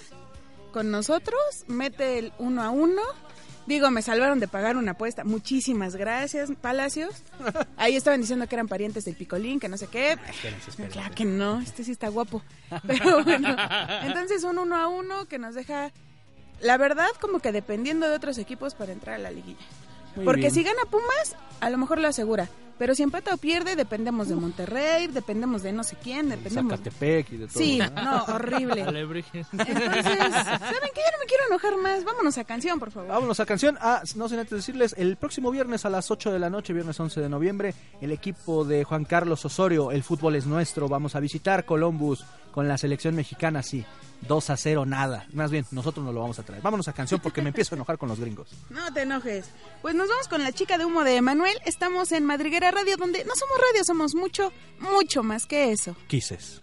con 0.76 0.90
nosotros, 0.90 1.40
mete 1.68 2.18
el 2.18 2.34
1 2.36 2.62
a 2.62 2.68
1. 2.68 3.00
Digo, 3.66 3.90
me 3.90 4.02
salvaron 4.02 4.40
de 4.40 4.46
pagar 4.46 4.76
una 4.76 4.90
apuesta. 4.90 5.24
Muchísimas 5.24 5.96
gracias, 5.96 6.50
Palacios. 6.60 7.22
Ahí 7.78 7.96
estaban 7.96 8.20
diciendo 8.20 8.46
que 8.46 8.56
eran 8.56 8.68
parientes 8.68 9.06
del 9.06 9.16
Picolín, 9.16 9.58
que 9.58 9.70
no 9.70 9.78
sé 9.78 9.86
qué. 9.86 10.18
Espérense, 10.28 10.68
espérense. 10.68 10.98
Claro 10.98 11.14
que 11.14 11.24
no, 11.24 11.62
este 11.62 11.82
sí 11.82 11.92
está 11.92 12.08
guapo. 12.08 12.42
Pero 12.86 13.24
bueno, 13.24 13.56
entonces 14.02 14.44
un 14.44 14.58
1 14.58 14.76
a 14.76 14.86
1 14.88 15.24
que 15.28 15.38
nos 15.38 15.54
deja, 15.54 15.92
la 16.60 16.76
verdad, 16.76 17.08
como 17.22 17.38
que 17.38 17.52
dependiendo 17.52 18.06
de 18.06 18.14
otros 18.14 18.36
equipos 18.36 18.74
para 18.74 18.92
entrar 18.92 19.14
a 19.14 19.18
la 19.18 19.30
liguilla. 19.30 19.64
Muy 20.16 20.24
Porque 20.24 20.42
bien. 20.42 20.52
si 20.52 20.62
gana 20.62 20.83
Pumas, 20.90 21.37
a 21.61 21.70
lo 21.70 21.79
mejor 21.79 22.00
lo 22.00 22.09
asegura. 22.09 22.48
Pero 22.79 22.94
si 22.94 23.02
empata 23.02 23.33
o 23.33 23.38
pierde, 23.38 23.74
dependemos 23.74 24.29
de 24.29 24.35
Monterrey, 24.35 25.07
dependemos 25.07 25.62
de 25.62 25.72
no 25.72 25.83
sé 25.83 25.96
quién, 26.02 26.29
dependemos. 26.29 26.72
Zacatepec 26.72 27.33
y 27.33 27.37
de 27.38 27.46
todo. 27.46 27.59
Sí, 27.59 27.79
¿no? 27.79 28.02
no, 28.02 28.24
horrible. 28.24 28.83
Entonces, 28.83 29.05
¿saben 29.55 30.90
qué? 30.94 31.00
Ya 31.00 31.12
no 31.12 31.18
me 31.18 31.26
quiero 31.26 31.46
enojar 31.48 31.76
más. 31.79 32.05
Vámonos 32.05 32.37
a 32.37 32.44
canción, 32.44 32.79
por 32.79 32.90
favor. 32.90 33.09
Vámonos 33.09 33.40
a 33.40 33.46
canción. 33.46 33.79
Ah, 33.81 34.02
no 34.14 34.29
sin 34.29 34.38
antes 34.38 34.59
decirles, 34.59 34.94
el 34.98 35.16
próximo 35.16 35.50
viernes 35.50 35.87
a 35.87 35.90
las 35.90 36.11
8 36.11 36.31
de 36.31 36.38
la 36.38 36.50
noche, 36.50 36.74
viernes 36.74 37.00
11 37.00 37.18
de 37.18 37.29
noviembre, 37.31 37.74
el 38.02 38.12
equipo 38.12 38.64
de 38.66 38.85
Juan 38.85 39.07
Carlos 39.07 39.42
Osorio, 39.46 39.90
el 39.90 40.02
fútbol 40.02 40.37
es 40.37 40.44
nuestro, 40.44 40.87
vamos 40.87 41.16
a 41.16 41.20
visitar 41.20 41.64
Columbus 41.64 42.26
con 42.52 42.68
la 42.68 42.76
selección 42.76 43.14
mexicana, 43.14 43.62
sí. 43.62 43.87
2 44.22 44.50
a 44.50 44.57
0, 44.57 44.87
nada. 44.87 45.26
Más 45.33 45.50
bien, 45.50 45.66
nosotros 45.70 46.05
nos 46.05 46.14
lo 46.14 46.20
vamos 46.20 46.38
a 46.38 46.42
traer. 46.42 46.62
Vámonos 46.62 46.88
a 46.88 46.92
canción 46.92 47.20
porque 47.20 47.42
me 47.42 47.48
empiezo 47.48 47.74
a 47.74 47.76
enojar 47.76 47.98
con 47.98 48.09
los 48.09 48.20
gringos. 48.20 48.48
No 48.70 48.92
te 48.92 49.02
enojes. 49.02 49.46
Pues 49.83 49.94
nos 49.94 50.09
vamos 50.09 50.29
con 50.29 50.42
la 50.42 50.52
chica 50.52 50.79
de 50.79 50.85
humo 50.85 51.02
de 51.05 51.16
Emanuel. 51.16 51.57
Estamos 51.64 52.12
en 52.12 52.24
Madriguera 52.24 52.70
Radio, 52.70 52.96
donde 52.96 53.24
no 53.24 53.35
somos 53.35 53.59
radio, 53.70 53.85
somos 53.85 54.14
mucho, 54.14 54.52
mucho 54.79 55.22
más 55.22 55.46
que 55.46 55.72
eso. 55.72 55.96
Quises. 56.09 56.61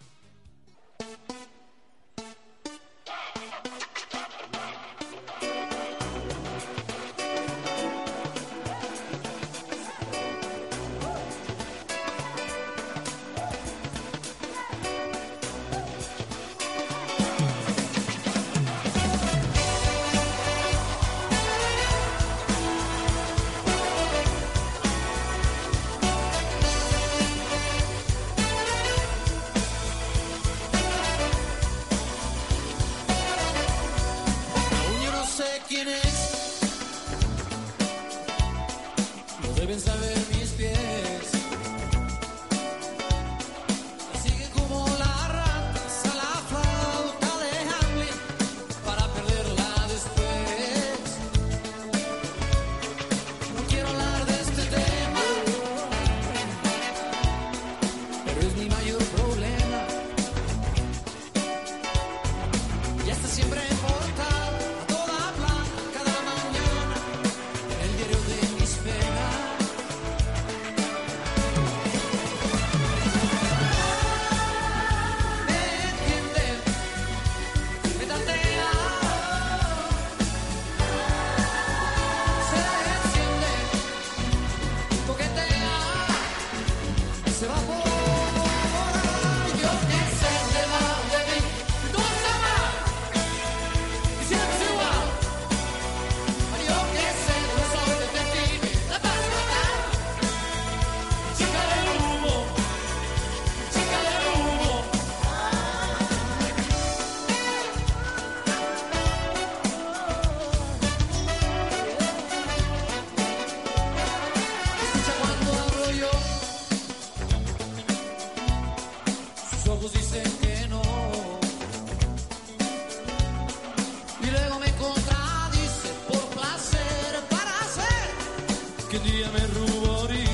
che 128.94 129.00
dia 129.02 129.30
me 129.32 129.46
rubori. 129.48 130.33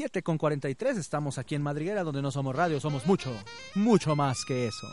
7 0.00 0.22
con 0.22 0.38
43, 0.38 0.96
estamos 0.96 1.36
aquí 1.36 1.54
en 1.54 1.60
Madriguera, 1.60 2.02
donde 2.02 2.22
no 2.22 2.30
somos 2.30 2.56
radio, 2.56 2.80
somos 2.80 3.04
mucho, 3.04 3.30
mucho 3.74 4.16
más 4.16 4.46
que 4.46 4.66
eso. 4.66 4.86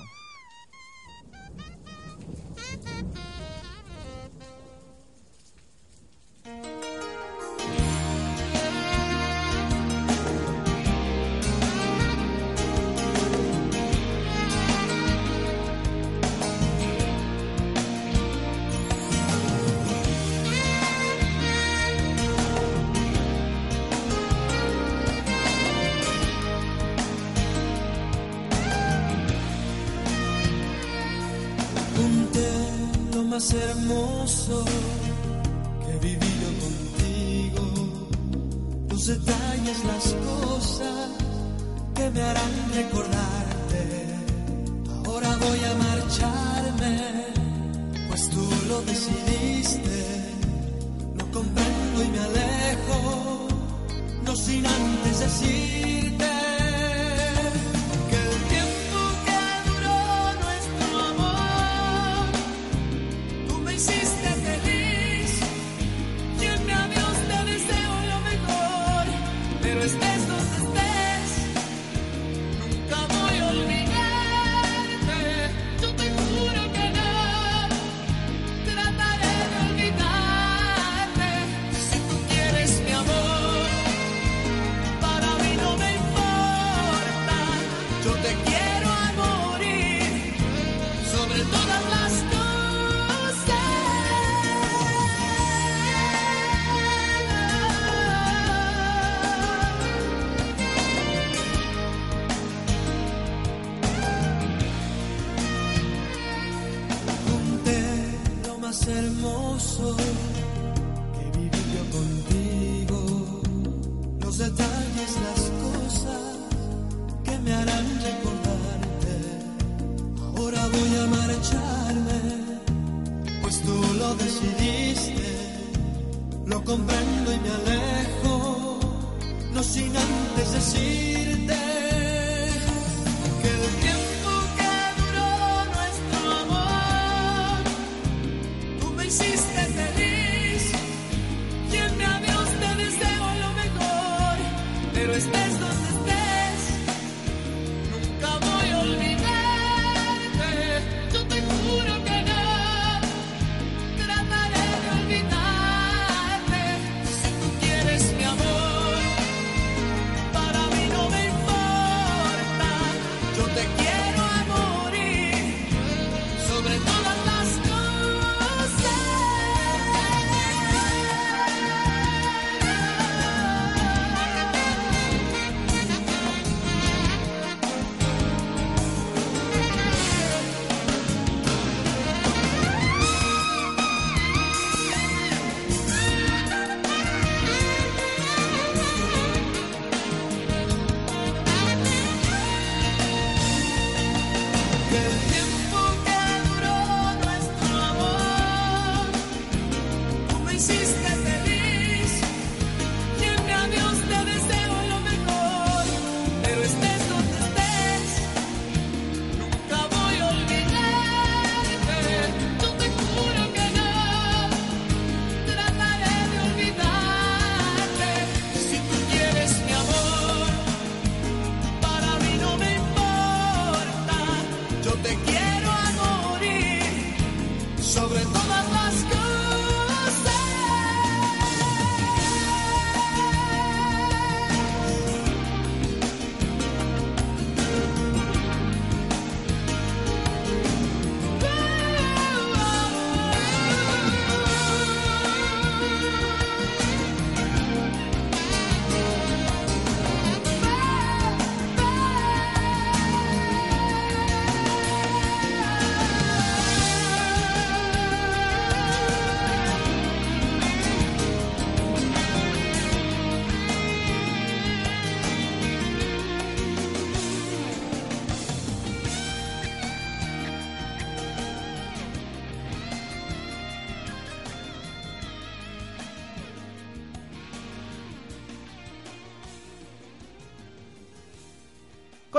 insiste. 200.57 201.06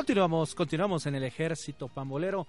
Continuamos, 0.08 0.54
continuamos 0.54 1.04
en 1.04 1.16
el 1.16 1.24
ejército 1.24 1.86
pambolero. 1.86 2.46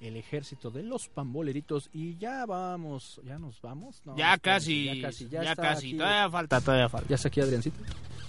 el 0.00 0.16
ejército 0.16 0.70
de 0.70 0.82
los 0.82 1.08
pamboleritos 1.08 1.90
y 1.92 2.16
ya 2.16 2.46
vamos, 2.46 3.20
ya 3.22 3.38
nos 3.38 3.60
vamos. 3.60 4.00
No, 4.06 4.16
ya, 4.16 4.32
espérense, 4.32 4.40
casi, 4.40 4.84
ya 4.86 5.02
casi, 5.02 5.28
ya, 5.28 5.42
ya 5.42 5.50
está 5.50 5.62
casi. 5.62 5.88
aquí. 5.88 5.98
Todavía 5.98 6.30
falta, 6.30 6.60
todavía 6.62 6.88
falta. 6.88 7.08
Ya 7.10 7.16
está 7.16 7.28
aquí 7.28 7.40
Adriancito. 7.42 7.76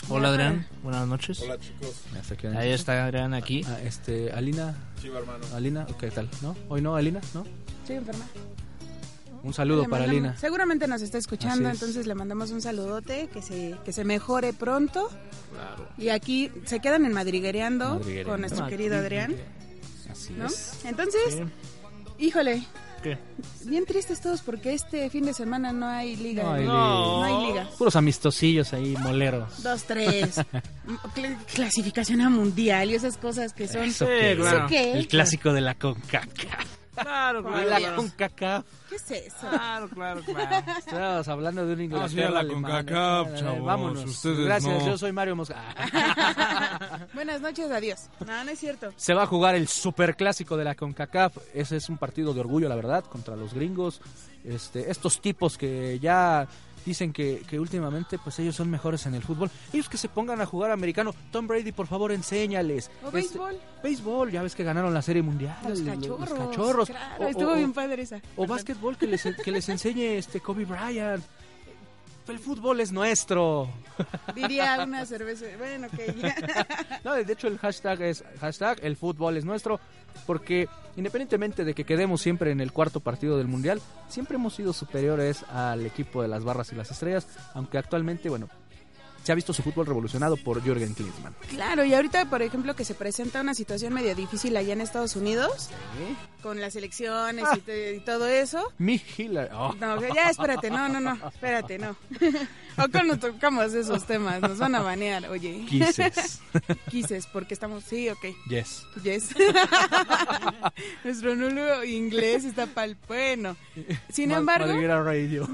Hola 0.10 0.28
Adrián, 0.28 0.68
buenas 0.84 1.08
noches. 1.08 1.40
Hola 1.40 1.58
chicos, 1.58 2.04
Ya 2.14 2.20
está 2.20 2.34
aquí 2.34 2.48
Ahí 2.48 2.72
está 2.72 3.06
Adrián 3.06 3.34
aquí. 3.34 3.62
Ah, 3.66 3.80
este, 3.82 4.34
Alina, 4.34 4.76
chiva 5.02 5.20
hermano. 5.20 5.46
Alina, 5.56 5.88
¿qué 5.98 6.12
tal? 6.12 6.30
¿No? 6.42 6.54
Hoy 6.68 6.82
no, 6.82 6.98
Alina, 6.98 7.22
¿no? 7.34 7.46
Sí, 7.88 7.94
enferma. 7.94 8.26
Un 9.44 9.54
saludo 9.54 9.84
Le 9.84 9.90
para 9.90 10.06
mandamos- 10.06 10.10
Alina. 10.30 10.38
Seguramente 10.38 10.88
nos 10.88 11.02
está 11.02 11.18
escuchando, 11.18 11.68
es. 11.70 11.76
entonces 11.76 12.08
le 12.08 12.16
mandamos 12.16 12.52
un 12.52 12.62
saludote, 12.62 13.28
que 13.34 13.42
se, 13.42 13.76
que 13.84 13.92
se 13.92 14.04
mejore 14.06 14.54
pronto. 14.54 15.10
Claro. 15.54 15.88
Y 15.98 16.10
aquí 16.10 16.50
se 16.66 16.80
quedan 16.80 17.06
en 17.06 17.12
Madriguereando 17.14 17.96
Madriguereando. 17.96 18.32
con 18.32 18.40
nuestro 18.42 18.68
querido 18.68 18.96
Adrián, 18.98 19.36
Así 20.12 20.34
¿no? 20.34 20.46
es. 20.48 20.80
Entonces, 20.86 21.22
Sí. 21.30 21.44
híjole, 22.26 22.64
¿Qué? 23.04 23.18
bien 23.66 23.86
tristes 23.86 24.22
todos 24.22 24.42
porque 24.42 24.74
este 24.74 25.10
fin 25.10 25.26
de 25.26 25.34
semana 25.34 25.74
no 25.74 25.88
hay 25.88 26.16
liga. 26.16 26.44
No 26.44 26.54
hay 26.54 26.66
No 26.66 27.26
liga. 27.26 27.26
hay 27.40 27.48
liga. 27.48 27.70
Puros 27.78 27.96
amistosillos 27.98 28.72
ahí, 28.72 28.96
moleros. 28.98 29.62
Dos, 29.62 29.84
tres. 29.84 30.38
Cl- 31.16 31.38
clasificación 31.54 32.22
a 32.22 32.30
mundial 32.30 32.92
y 32.92 32.96
esas 32.96 33.18
cosas 33.18 33.52
que 33.52 33.68
son... 33.68 33.84
Eso 33.84 34.06
Sí, 34.06 34.12
qué, 34.22 34.36
claro. 34.38 34.58
¿Eso 34.60 34.68
qué? 34.68 34.94
El 34.94 35.08
clásico 35.10 35.52
de 35.52 35.60
la 35.62 35.76
CONCACAF. 35.76 36.83
Claro, 36.96 37.44
claro. 37.44 37.70
la. 37.70 37.96
CONCACAF. 37.96 38.66
¿Qué 38.90 38.96
es 38.96 39.12
eso? 39.12 39.48
Claro, 39.50 39.90
claro, 39.90 40.22
claro. 40.22 40.74
Estábamos 40.78 41.28
hablando 41.28 41.66
de 41.66 41.74
un 41.74 41.82
Inglaterra 41.82 42.10
sí, 42.10 42.22
a 42.22 42.30
la. 42.30 42.48
CONCACAF, 42.48 43.40
chavos, 43.40 43.64
Vámonos. 43.64 44.06
ustedes 44.06 44.40
Gracias, 44.40 44.82
no. 44.82 44.88
yo 44.88 44.98
soy 44.98 45.12
Mario 45.12 45.36
Mosca. 45.36 45.56
Buenas 47.14 47.42
noches, 47.42 47.72
adiós. 47.72 48.10
No, 48.26 48.44
no 48.44 48.52
es 48.52 48.60
cierto. 48.60 48.92
Se 48.96 49.14
va 49.14 49.24
a 49.24 49.28
jugar 49.28 49.56
el 49.56 49.68
superclásico 49.68 50.58
de 50.58 50.64
la 50.64 50.76
CONCACAF. 50.76 51.38
Ese 51.54 51.78
es 51.78 51.90
un 51.90 51.98
partido 51.98 52.34
de 52.34 52.40
orgullo, 52.40 52.70
la 52.70 52.76
verdad, 52.76 53.04
contra 53.06 53.36
los 53.36 53.54
gringos. 53.54 54.02
Este, 54.44 54.92
estos 54.92 55.22
tipos 55.22 55.58
que 55.58 56.00
ya 56.00 56.48
dicen 56.86 57.14
que, 57.14 57.42
que 57.48 57.60
últimamente 57.60 58.18
pues 58.20 58.38
ellos 58.40 58.56
son 58.56 58.70
mejores 58.70 59.06
en 59.06 59.16
el 59.16 59.24
fútbol. 59.24 59.50
Ellos 59.72 59.90
que 59.90 59.98
se 59.98 60.10
pongan 60.10 60.42
a 60.42 60.46
jugar 60.46 60.72
americano. 60.72 61.14
Tom 61.32 61.48
Brady, 61.48 61.72
por 61.72 61.88
favor, 61.88 62.12
enséñales. 62.12 62.90
O 63.04 63.08
Este, 63.08 63.12
béisbol. 63.18 63.60
béisbol, 63.84 64.32
ya 64.32 64.42
ves 64.44 64.56
que 64.56 64.64
ganaron 64.64 64.94
la 64.94 65.02
Serie 65.02 65.22
Mundial. 65.22 65.58
Los 65.68 65.82
cachorros. 65.82 66.30
Los 66.30 66.40
cachorros. 66.40 66.90
Claro, 66.90 67.26
O- 67.26 67.28
estuvo 67.30 67.52
o- 67.52 67.56
bien 67.56 67.74
padre 67.74 68.02
esa. 68.04 68.22
O 68.36 68.46
básquetbol 68.48 68.98
que 68.98 69.08
les, 69.08 69.24
que 69.44 69.52
les 69.52 69.68
enseñe 69.70 70.18
este 70.18 70.40
Kobe 70.40 70.66
Bryant. 70.66 71.24
El 72.28 72.40
fútbol 72.40 72.80
es 72.80 72.94
nuestro. 72.94 73.68
Diría 74.36 74.82
una 74.82 75.06
cerveza. 75.06 75.46
Bueno, 75.58 75.90
que 75.90 76.16
ya. 76.22 76.34
No, 77.04 77.16
de 77.16 77.34
hecho 77.34 77.48
el 77.48 77.58
hashtag 77.58 78.02
es 78.02 78.24
hashtag 78.40 78.80
el 78.82 78.96
fútbol 78.96 79.36
es 79.36 79.44
nuestro. 79.44 79.78
Porque 80.26 80.68
independientemente 80.96 81.66
de 81.66 81.74
que 81.74 81.86
quedemos 81.86 82.22
siempre 82.22 82.52
en 82.52 82.62
el 82.62 82.72
cuarto 82.72 83.00
partido 83.00 83.38
del 83.38 83.48
mundial, 83.48 83.82
siempre 84.10 84.36
hemos 84.36 84.56
sido 84.56 84.74
superiores 84.74 85.44
al 85.50 85.86
equipo 85.86 86.22
de 86.22 86.28
las 86.28 86.44
barras 86.44 86.72
y 86.72 86.76
las 86.76 86.92
estrellas. 86.92 87.28
Aunque 87.54 87.78
actualmente, 87.78 88.30
bueno, 88.30 88.50
se 89.24 89.32
ha 89.32 89.36
visto 89.36 89.54
su 89.54 89.64
fútbol 89.64 89.86
revolucionado 89.86 90.36
por 90.38 90.62
Jürgen 90.62 90.94
Klinsmann. 90.94 91.34
Claro, 91.50 91.84
y 91.86 91.94
ahorita, 91.94 92.26
por 92.30 92.42
ejemplo, 92.42 92.76
que 92.76 92.84
se 92.86 92.94
presenta 92.94 93.42
una 93.42 93.54
situación 93.54 93.94
medio 93.94 94.14
difícil 94.16 94.56
allá 94.58 94.74
en 94.74 94.82
Estados 94.82 95.16
Unidos, 95.16 95.70
con 96.42 96.60
las 96.60 96.76
elecciones 96.76 97.46
y, 97.56 97.60
te- 97.62 97.96
y 97.96 98.00
todo 98.02 98.28
eso. 98.28 98.72
Mi 98.78 99.02
Hillary. 99.18 99.50
oh, 99.54 99.74
No, 99.80 100.00
ya 100.14 100.30
espérate, 100.30 100.70
no, 100.70 100.90
no, 100.90 101.00
no, 101.00 101.18
espérate, 101.28 101.80
no. 101.80 101.96
O 102.76 102.90
cuando 102.92 103.20
tocamos 103.20 103.72
esos 103.76 104.04
temas, 104.08 104.42
nos 104.42 104.58
van 104.58 104.74
a 104.74 104.82
banear, 104.82 105.30
oye. 105.30 105.64
Kisses. 105.70 106.40
Quises, 106.90 107.28
porque 107.28 107.54
estamos, 107.54 107.84
sí, 107.84 108.10
ok, 108.10 108.26
yes. 108.50 108.82
yes. 109.04 109.30
Nuestro 111.04 111.36
nulo 111.36 111.84
inglés 111.84 112.44
está 112.46 112.66
pal 112.66 112.98
bueno. 113.08 113.56
Sin 114.10 114.30
Ma- 114.32 114.38
embargo, 114.38 114.74
Radio. 115.04 115.48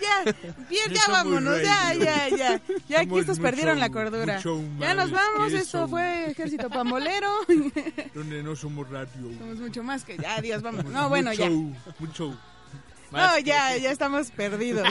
Ya, 0.00 0.34
bien, 0.68 0.92
ya 0.92 1.02
vámonos, 1.08 1.62
ya, 1.62 1.94
ya, 1.94 2.28
ya. 2.28 2.60
Ya 2.88 3.00
aquí 3.00 3.18
estos 3.18 3.38
perdieron 3.38 3.78
la 3.80 3.90
cordura. 3.90 4.40
Ya 4.78 4.94
nos 4.94 5.10
vamos, 5.10 5.52
esto 5.52 5.78
eso. 5.78 5.88
fue 5.88 6.30
Ejército 6.30 6.68
Pambolero. 6.70 7.30
Donde 8.14 8.42
no 8.42 8.56
somos 8.56 8.88
radio. 8.90 9.30
Somos 9.38 9.58
mucho 9.58 9.82
más 9.82 10.04
que 10.04 10.16
ya, 10.16 10.36
adiós, 10.36 10.62
vamos. 10.62 10.84
No, 10.86 11.08
bueno, 11.08 11.32
ya. 11.32 11.48
Mucho. 11.98 12.36
No, 13.10 13.38
ya, 13.38 13.74
ya 13.78 13.90
estamos 13.90 14.30
perdidos. 14.30 14.86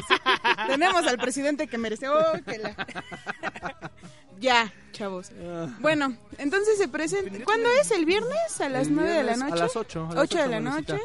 Tenemos 0.68 1.05
al 1.05 1.18
presidente 1.20 1.68
que 1.68 1.78
merece. 1.78 2.10
Oh, 2.10 2.34
que 2.45 2.58
la- 2.58 2.76
ya, 4.39 4.74
chavos. 4.91 5.32
Bueno, 5.80 6.18
entonces 6.39 6.78
se 6.80 6.88
presenta. 6.88 7.43
¿Cuándo 7.45 7.70
es? 7.80 7.91
¿El 7.91 8.05
viernes? 8.05 8.60
¿A 8.60 8.70
las 8.70 8.89
nueve 8.89 9.12
de 9.12 9.24
la 9.24 9.36
noche? 9.36 9.53
A 9.53 9.55
las 9.55 9.76
8. 9.76 10.08
A 10.12 10.16
las 10.16 10.24
Ocho 10.24 10.38
de 10.39 10.47
la 10.47 10.60
noche. 10.60 10.99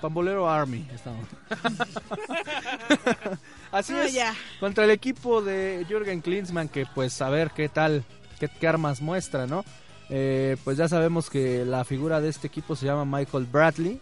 Pambolero 0.00 0.48
Army. 0.48 0.86
Estamos. 0.94 1.26
Así 3.72 3.92
No, 3.92 4.02
es. 4.02 4.12
ya. 4.12 4.34
Contra 4.60 4.84
el 4.84 4.90
equipo 4.90 5.42
de 5.42 5.84
Jürgen 5.88 6.20
Klinsmann, 6.20 6.68
que 6.68 6.86
pues 6.94 7.20
a 7.22 7.28
ver 7.30 7.50
qué 7.50 7.68
tal, 7.68 8.04
qué, 8.38 8.48
qué 8.48 8.68
armas 8.68 9.00
muestra, 9.00 9.46
¿no? 9.46 9.64
Eh, 10.08 10.56
pues 10.64 10.76
ya 10.76 10.88
sabemos 10.88 11.28
que 11.30 11.64
la 11.64 11.84
figura 11.84 12.20
de 12.20 12.28
este 12.28 12.46
equipo 12.46 12.76
se 12.76 12.86
llama 12.86 13.04
Michael 13.18 13.46
Bradley. 13.46 14.00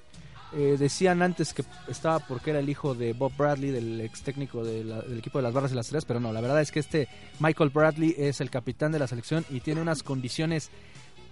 Eh, 0.57 0.77
decían 0.79 1.21
antes 1.23 1.53
que 1.53 1.65
estaba 1.89 2.21
porque 2.21 2.51
era 2.51 2.61
el 2.61 2.69
hijo 2.69 2.95
de 2.95 3.13
Bob 3.13 3.33
Bradley, 3.37 3.71
del 3.73 4.01
ex 4.03 4.23
técnico 4.23 4.63
de 4.63 4.85
la- 4.85 5.01
del 5.03 5.19
equipo 5.19 5.39
de 5.39 5.43
las 5.43 5.53
barras 5.53 5.73
y 5.73 5.75
las 5.75 5.89
tres, 5.89 6.05
pero 6.05 6.21
no, 6.21 6.33
la 6.33 6.41
verdad 6.41 6.61
es 6.61 6.71
que 6.71 6.79
este 6.79 7.09
Michael 7.41 7.71
Bradley 7.71 8.15
es 8.17 8.41
el 8.41 8.51
capitán 8.51 8.93
de 8.93 9.01
la 9.01 9.09
selección 9.09 9.45
y 9.51 9.59
tiene 9.61 9.81
unas 9.81 10.05
condiciones 10.05 10.71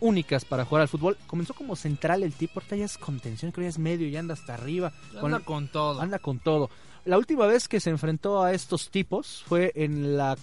únicas 0.02 0.44
para 0.44 0.64
jugar 0.64 0.82
al 0.82 0.88
fútbol. 0.88 1.16
Comenzó 1.26 1.54
como 1.54 1.76
central 1.76 2.22
el 2.22 2.34
tipo, 2.34 2.60
ahorita 2.60 2.76
ya 2.76 2.84
es 2.84 2.98
contención, 2.98 3.52
creo 3.52 3.62
que 3.62 3.66
ya 3.66 3.70
es 3.70 3.78
medio 3.78 4.06
y 4.06 4.16
anda 4.16 4.34
hasta 4.34 4.54
arriba. 4.54 4.92
Anda 5.20 5.40
con 5.40 5.68
todo. 5.68 6.00
Anda 6.00 6.18
con 6.18 6.38
todo. 6.40 6.68
La 7.04 7.18
última 7.18 7.46
vez 7.46 7.68
que 7.68 7.80
se 7.80 7.90
enfrentó 7.90 8.42
a 8.42 8.52
estos 8.52 8.90
tipos 8.90 9.42
fue 9.46 9.72
en 9.74 10.16
la 10.16 10.36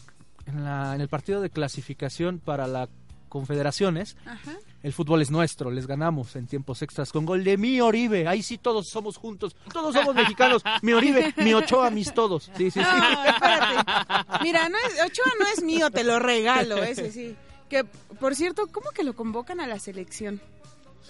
en, 0.46 0.64
la, 0.64 0.96
en 0.96 1.02
el 1.02 1.10
partido 1.10 1.42
de 1.42 1.50
clasificación 1.50 2.40
para 2.40 2.68
la 2.68 2.90
Confederaciones. 3.30 4.18
Ajá. 4.26 4.58
El 4.82 4.92
fútbol 4.92 5.22
es 5.22 5.30
nuestro, 5.30 5.72
les 5.72 5.88
ganamos 5.88 6.36
en 6.36 6.48
tiempos 6.48 6.82
extras 6.82 7.12
con 7.12 7.26
gol 7.26 7.44
de 7.44 7.58
mi 7.58 7.80
Oribe. 7.80 8.28
Ahí 8.28 8.42
sí 8.42 8.58
todos 8.58 8.88
somos 8.90 9.18
juntos, 9.18 9.56
todos 9.72 9.94
somos 9.94 10.16
mexicanos. 10.16 10.64
Mi 10.82 10.94
Oribe, 10.94 11.34
mi 11.38 11.54
Ochoa, 11.54 11.90
mis 11.90 12.14
todos. 12.14 12.50
Sí, 12.58 12.72
sí, 12.72 12.80
sí. 12.80 12.80
No, 12.80 13.26
espérate. 13.26 13.76
Mira, 14.42 14.70
no 14.70 14.78
es, 14.78 14.94
Ochoa 15.06 15.32
no 15.40 15.48
es 15.48 15.64
mío, 15.64 15.92
te 15.92 16.04
lo 16.04 16.18
regalo, 16.18 16.78
ese 16.78 17.12
sí. 17.12 17.36
Que, 17.70 17.84
por 18.20 18.36
cierto, 18.36 18.68
¿cómo 18.68 18.92
que 18.92 19.04
lo 19.04 19.14
convocan 19.14 19.60
a 19.60 19.68
la 19.68 19.80
selección? 19.80 20.42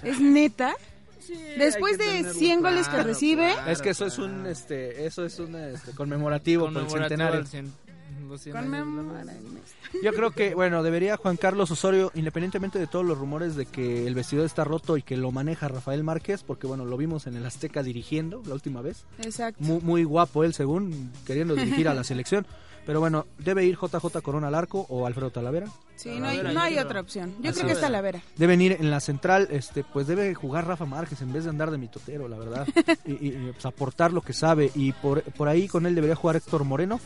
¿Es 0.03 0.19
neta? 0.19 0.75
Después 1.57 1.97
de 1.97 2.23
100 2.23 2.61
goles 2.61 2.87
que 2.87 3.03
recibe, 3.03 3.53
Es 3.67 3.81
que 3.81 3.89
eso 3.89 4.05
es 4.05 4.17
un 4.17 4.45
este 4.47 5.05
eso 5.05 5.25
es 5.25 5.39
un 5.39 5.55
este, 5.55 5.91
conmemorativo, 5.91 6.65
por 6.65 6.81
el 6.81 6.87
Conmemorativo 6.87 7.45
centenario. 7.45 7.71
conmemora 8.51 9.21
el 9.21 9.27
mes. 9.27 9.63
Yo 10.03 10.13
creo 10.13 10.31
que, 10.31 10.55
bueno, 10.55 10.81
debería 10.81 11.17
Juan 11.17 11.37
Carlos 11.37 11.71
Osorio, 11.71 12.11
independientemente 12.15 12.79
de 12.79 12.87
todos 12.87 13.05
los 13.05 13.17
rumores 13.17 13.55
de 13.55 13.65
que 13.65 14.07
el 14.07 14.15
vestidor 14.15 14.45
está 14.45 14.63
roto 14.63 14.97
y 14.97 15.01
que 15.03 15.17
lo 15.17 15.31
maneja 15.31 15.67
Rafael 15.67 16.03
Márquez, 16.03 16.43
porque 16.43 16.67
bueno, 16.67 16.85
lo 16.85 16.97
vimos 16.97 17.27
en 17.27 17.35
el 17.35 17.45
Azteca 17.45 17.83
dirigiendo 17.83 18.41
la 18.45 18.53
última 18.53 18.81
vez. 18.81 19.05
Exacto. 19.19 19.63
Muy, 19.63 19.81
muy 19.81 20.03
guapo 20.03 20.43
él, 20.43 20.53
según 20.53 21.11
queriendo 21.25 21.55
dirigir 21.55 21.87
a 21.87 21.93
la 21.93 22.03
selección. 22.03 22.45
Pero 22.89 23.01
bueno, 23.01 23.27
debe 23.37 23.63
ir 23.65 23.77
JJ 23.77 24.19
Corona 24.23 24.47
al 24.47 24.55
arco 24.55 24.83
o 24.89 25.05
Alfredo 25.05 25.29
Talavera. 25.29 25.67
Sí, 25.95 26.19
no 26.19 26.27
hay, 26.27 26.41
no 26.41 26.59
hay 26.59 26.73
creo. 26.73 26.85
otra 26.85 27.01
opción. 27.01 27.35
Yo 27.39 27.51
Así 27.51 27.59
creo 27.59 27.67
que 27.67 27.73
es. 27.73 27.81
Talavera. 27.81 28.19
Deben 28.35 28.59
ir 28.61 28.71
en 28.79 28.89
la 28.89 28.99
central, 28.99 29.47
este, 29.51 29.83
pues 29.83 30.07
debe 30.07 30.33
jugar 30.33 30.65
Rafa 30.65 30.87
Márquez 30.87 31.21
en 31.21 31.31
vez 31.31 31.43
de 31.43 31.51
andar 31.51 31.69
de 31.69 31.77
mitotero, 31.77 32.27
la 32.27 32.37
verdad. 32.39 32.67
y, 33.05 33.11
y, 33.11 33.27
y, 33.27 33.51
pues, 33.51 33.63
aportar 33.67 34.11
lo 34.11 34.21
que 34.21 34.33
sabe. 34.33 34.71
Y 34.73 34.91
por, 34.93 35.21
por 35.21 35.47
ahí 35.49 35.67
con 35.67 35.85
él 35.85 35.93
debería 35.93 36.15
jugar 36.15 36.37
Héctor 36.37 36.63
Moreno. 36.63 36.99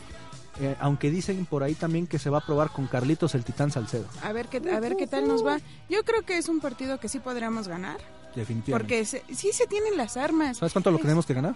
eh, 0.58 0.74
aunque 0.80 1.10
dicen 1.10 1.44
por 1.44 1.62
ahí 1.62 1.74
también 1.74 2.06
que 2.06 2.18
se 2.18 2.30
va 2.30 2.38
a 2.38 2.46
probar 2.46 2.70
con 2.70 2.86
Carlitos 2.86 3.34
el 3.34 3.44
Titán 3.44 3.70
Salcedo. 3.70 4.06
A 4.22 4.32
ver 4.32 4.46
qué 4.48 4.62
a 4.70 4.80
ver 4.80 4.96
qué 4.96 5.06
tal 5.06 5.28
nos 5.28 5.44
va. 5.44 5.58
Yo 5.90 6.02
creo 6.04 6.22
que 6.22 6.38
es 6.38 6.48
un 6.48 6.60
partido 6.60 6.98
que 6.98 7.10
sí 7.10 7.18
podríamos 7.18 7.68
ganar, 7.68 7.98
Definitivamente. 8.34 8.72
porque 8.72 9.04
se- 9.04 9.22
sí 9.34 9.52
se 9.52 9.66
tienen 9.66 9.98
las 9.98 10.16
armas. 10.16 10.56
¿Sabes 10.56 10.72
cuánto 10.72 10.90
lo 10.90 10.98
tenemos 10.98 11.26
que 11.26 11.34
ganar? 11.34 11.54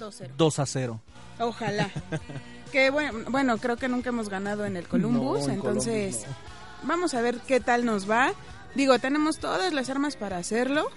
2-0. 0.00 0.30
2 0.38 0.58
a 0.60 0.64
0. 0.66 1.00
Ojalá. 1.40 1.90
que 2.70 2.90
bueno, 2.90 3.18
bueno, 3.30 3.58
creo 3.58 3.76
que 3.76 3.88
nunca 3.88 4.10
hemos 4.10 4.28
ganado 4.28 4.64
en 4.64 4.76
el 4.76 4.86
Columbus, 4.88 5.40
No, 5.40 5.44
en 5.46 5.50
entonces 5.52 6.16
Columbus 6.18 6.36
vamos 6.84 7.14
a 7.14 7.20
ver 7.22 7.38
qué 7.46 7.60
tal 7.60 7.84
nos 7.84 8.08
va. 8.10 8.32
Digo, 8.74 8.98
tenemos 8.98 9.38
todas 9.38 9.72
las 9.72 9.88
armas 9.90 10.16
para 10.16 10.36
hacerlo. 10.38 10.90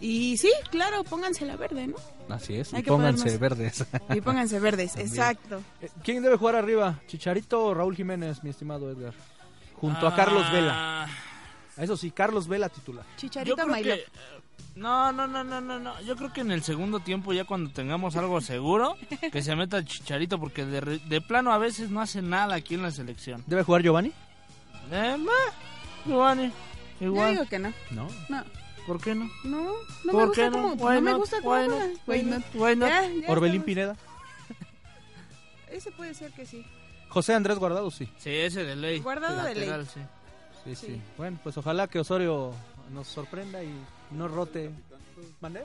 Y 0.00 0.36
sí, 0.36 0.50
claro, 0.70 1.02
pónganse 1.04 1.44
la 1.44 1.56
verde, 1.56 1.88
¿no? 1.88 1.96
Así 2.32 2.54
es, 2.54 2.72
Hay 2.72 2.80
y 2.80 2.82
que 2.84 2.90
pónganse 2.90 3.24
ponernos- 3.24 3.38
verdes. 3.40 3.84
Y 4.16 4.20
pónganse 4.20 4.60
verdes, 4.60 4.92
También. 4.92 5.08
exacto. 5.08 5.60
Eh, 5.82 5.88
¿Quién 6.04 6.22
debe 6.22 6.36
jugar 6.36 6.54
arriba? 6.56 7.00
¿Chicharito 7.08 7.64
o 7.64 7.74
Raúl 7.74 7.96
Jiménez, 7.96 8.42
mi 8.44 8.50
estimado 8.50 8.90
Edgar? 8.90 9.12
Junto 9.74 10.06
a 10.06 10.14
Carlos 10.14 10.50
Vela. 10.52 11.04
Ah, 11.04 11.06
Eso 11.76 11.96
sí, 11.96 12.10
Carlos 12.12 12.46
Vela 12.48 12.68
titular. 12.68 13.04
Yo 13.04 13.16
Chicharito 13.16 13.56
creo 13.56 13.74
que... 13.82 14.04
No, 14.78 15.10
no, 15.12 15.26
no, 15.26 15.42
no, 15.42 15.60
no, 15.60 15.78
no. 15.80 16.00
Yo 16.02 16.14
creo 16.16 16.32
que 16.32 16.40
en 16.42 16.50
el 16.52 16.62
segundo 16.62 17.00
tiempo, 17.00 17.32
ya 17.32 17.44
cuando 17.44 17.70
tengamos 17.70 18.14
algo 18.16 18.40
seguro, 18.40 18.96
que 19.32 19.42
se 19.42 19.56
meta 19.56 19.78
el 19.78 19.84
Chicharito, 19.84 20.38
porque 20.38 20.64
de, 20.64 20.80
re- 20.80 20.98
de 21.00 21.20
plano 21.20 21.52
a 21.52 21.58
veces 21.58 21.90
no 21.90 22.00
hace 22.00 22.22
nada 22.22 22.54
aquí 22.54 22.74
en 22.74 22.82
la 22.82 22.90
selección. 22.90 23.42
¿Debe 23.46 23.64
jugar 23.64 23.82
Giovanni? 23.82 24.12
Eh, 24.90 25.16
meh, 25.18 25.30
Giovanni, 26.06 26.52
Yo 27.00 27.06
igual. 27.08 27.32
digo 27.32 27.46
que 27.46 27.58
no. 27.58 27.72
No. 27.90 28.08
No. 28.28 28.44
¿Por 28.86 29.00
qué 29.02 29.14
no? 29.14 29.28
No, 29.44 29.64
no 29.64 29.72
me 30.04 30.12
¿Por 30.12 30.26
gusta 30.28 30.42
qué 30.44 30.50
no? 30.50 30.62
cómo, 30.62 30.74
Why 30.74 30.94
no 30.94 31.00
me 31.02 31.10
not? 31.10 31.20
gusta 31.20 31.36
cómo 31.42 31.50
Why 31.56 31.66
juega. 31.66 31.86
not? 31.88 31.96
Why 32.06 32.14
Why 32.16 32.22
not? 32.24 32.38
not? 32.38 32.54
Why 32.54 32.76
not? 32.76 32.88
Ya, 32.88 33.08
ya 33.26 33.30
Orbelín. 33.32 33.62
Pineda. 33.62 33.96
Ese 35.70 35.90
puede 35.90 36.14
ser 36.14 36.32
que 36.32 36.46
sí. 36.46 36.64
José 37.08 37.34
Andrés 37.34 37.58
Guardado, 37.58 37.90
sí. 37.90 38.08
Sí, 38.18 38.30
ese 38.30 38.64
de 38.64 38.76
ley. 38.76 39.00
Guardado 39.00 39.36
de 39.42 39.54
Lateral, 39.54 39.80
ley. 39.80 39.88
sí. 39.92 40.00
Sí, 40.64 40.74
sí. 40.76 40.86
Sí. 40.94 41.02
Bueno, 41.16 41.38
pues 41.42 41.56
ojalá 41.58 41.86
que 41.88 41.98
Osorio 42.00 42.52
nos 42.92 43.06
sorprenda 43.08 43.62
y 43.62 43.70
no 44.10 44.28
rote. 44.28 44.70
¿Mandé? 45.40 45.64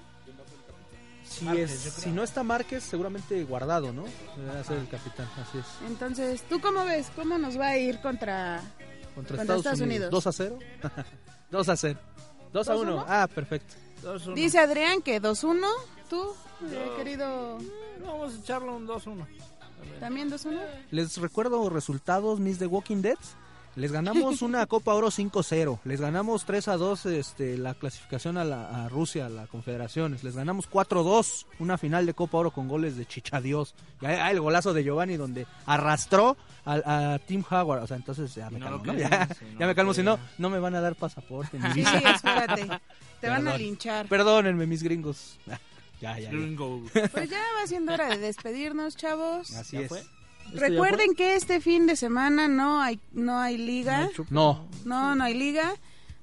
Si, 1.28 1.46
Márquez, 1.46 1.86
es- 1.86 1.94
si 1.94 2.10
no 2.12 2.24
está 2.24 2.44
Márquez, 2.44 2.84
seguramente 2.84 3.44
guardado, 3.44 3.92
¿no? 3.94 4.04
Debe 4.38 4.64
ser 4.64 4.78
el 4.80 4.90
capitán, 4.90 5.28
así 5.42 5.58
es. 5.58 5.66
Entonces, 5.90 6.42
¿tú 6.50 6.60
cómo 6.62 6.86
ves? 6.86 7.08
¿Cómo 7.16 7.38
nos 7.38 7.58
va 7.60 7.70
a 7.70 7.78
ir 7.78 8.00
contra...? 8.02 8.62
Contra, 9.16 9.38
Contra 9.38 9.42
Estados, 9.42 9.60
Estados 9.62 9.80
Unidos. 9.82 10.08
Unidos. 10.08 10.12
2 10.12 10.28
a 10.28 10.32
0. 10.32 10.60
2 11.52 11.70
a 11.70 11.78
0. 11.78 12.00
2 12.52 12.68
a 12.70 12.76
1. 12.76 13.06
Ah, 13.08 13.28
perfecto. 13.34 13.74
Dos, 14.02 14.26
uno. 14.28 14.36
Dice 14.36 14.60
Adrián 14.60 15.02
que 15.02 15.22
2-1. 15.22 15.66
¿Tú, 16.10 16.34
eh, 16.70 16.92
querido, 16.98 17.58
Vamos 18.06 18.34
a 18.34 18.38
echarle 18.40 18.70
un 18.70 18.86
2-1. 18.88 19.26
también 20.00 20.30
2-1? 20.30 20.60
Les 20.92 21.18
recuerdo 21.18 21.70
resultados, 21.70 22.40
mis 22.40 22.60
de 22.60 22.68
Walking 22.68 23.02
Dead. 23.02 23.18
Les 23.76 23.92
ganamos 23.92 24.42
una 24.44 24.66
Copa 24.68 24.94
Oro 24.94 25.08
5-0. 25.10 25.80
Les 25.86 26.00
ganamos 26.00 26.46
3 26.46 26.68
a 26.68 26.78
2 26.78 27.06
este, 27.08 27.58
la 27.58 27.74
clasificación 27.74 28.38
a, 28.38 28.44
la, 28.44 28.86
a 28.86 28.90
Rusia, 28.90 29.26
a 29.26 29.30
la 29.30 29.48
Confederaciones. 29.48 30.24
Les 30.24 30.36
ganamos 30.36 30.70
4-2 30.70 31.46
una 31.60 31.78
final 31.78 32.06
de 32.06 32.14
Copa 32.14 32.38
Oro 32.38 32.52
con 32.52 32.68
goles 32.68 32.96
de 32.98 33.06
Chichadios. 33.06 33.74
Y 34.02 34.06
ahí- 34.06 34.20
ahí 34.20 34.34
el 34.36 34.42
golazo 34.42 34.74
de 34.74 34.84
Giovanni 34.84 35.18
donde 35.18 35.48
arrastró 35.66 36.38
al- 36.66 36.84
a, 36.86 37.20
Tim 37.26 37.44
Howard. 37.50 37.84
O 37.84 37.88
sea, 37.88 37.98
entonces 37.98 38.34
ya 38.36 38.50
me 38.50 38.60
No 38.60 38.66
calmo, 38.66 38.86
¿no? 38.86 38.94
Ya, 38.94 39.28
sí, 39.38 39.46
no 39.54 39.60
ya 39.62 39.68
me 39.68 39.76
calmo, 39.76 39.94
si 39.94 40.04
no, 40.04 40.20
no 40.38 40.50
me 40.50 40.60
van 40.60 40.76
a 40.76 40.82
dar 40.82 40.96
pasaporte. 40.96 41.58
ni 41.58 41.68
Sí, 41.74 41.80
visa. 41.80 41.98
espérate. 41.98 42.68
Te 43.20 43.30
van 43.30 43.42
a 43.48 43.52
Perdón. 43.52 43.58
linchar. 43.62 44.08
Perdónenme, 44.08 44.68
mis 44.68 44.84
gringos. 44.84 45.40
Ya, 45.48 46.20
ya, 46.20 46.20
ya. 46.20 46.32
Pues 47.12 47.30
ya 47.30 47.40
va 47.60 47.66
siendo 47.66 47.94
hora 47.94 48.10
de 48.10 48.18
despedirnos, 48.18 48.96
chavos. 48.98 49.52
Así 49.56 49.78
¿Ya 49.78 49.84
es. 49.84 49.88
fue? 49.90 50.04
Recuerden 50.54 51.16
que 51.16 51.36
este 51.36 51.62
fin 51.62 51.88
de 51.88 51.96
semana 51.96 52.48
no 52.48 52.82
hay 52.82 53.00
no 53.12 53.40
hay 53.40 53.58
liga. 53.58 54.10
No, 54.30 54.68
No, 54.86 55.16
no 55.16 55.24
hay 55.24 55.34
liga. 55.34 55.74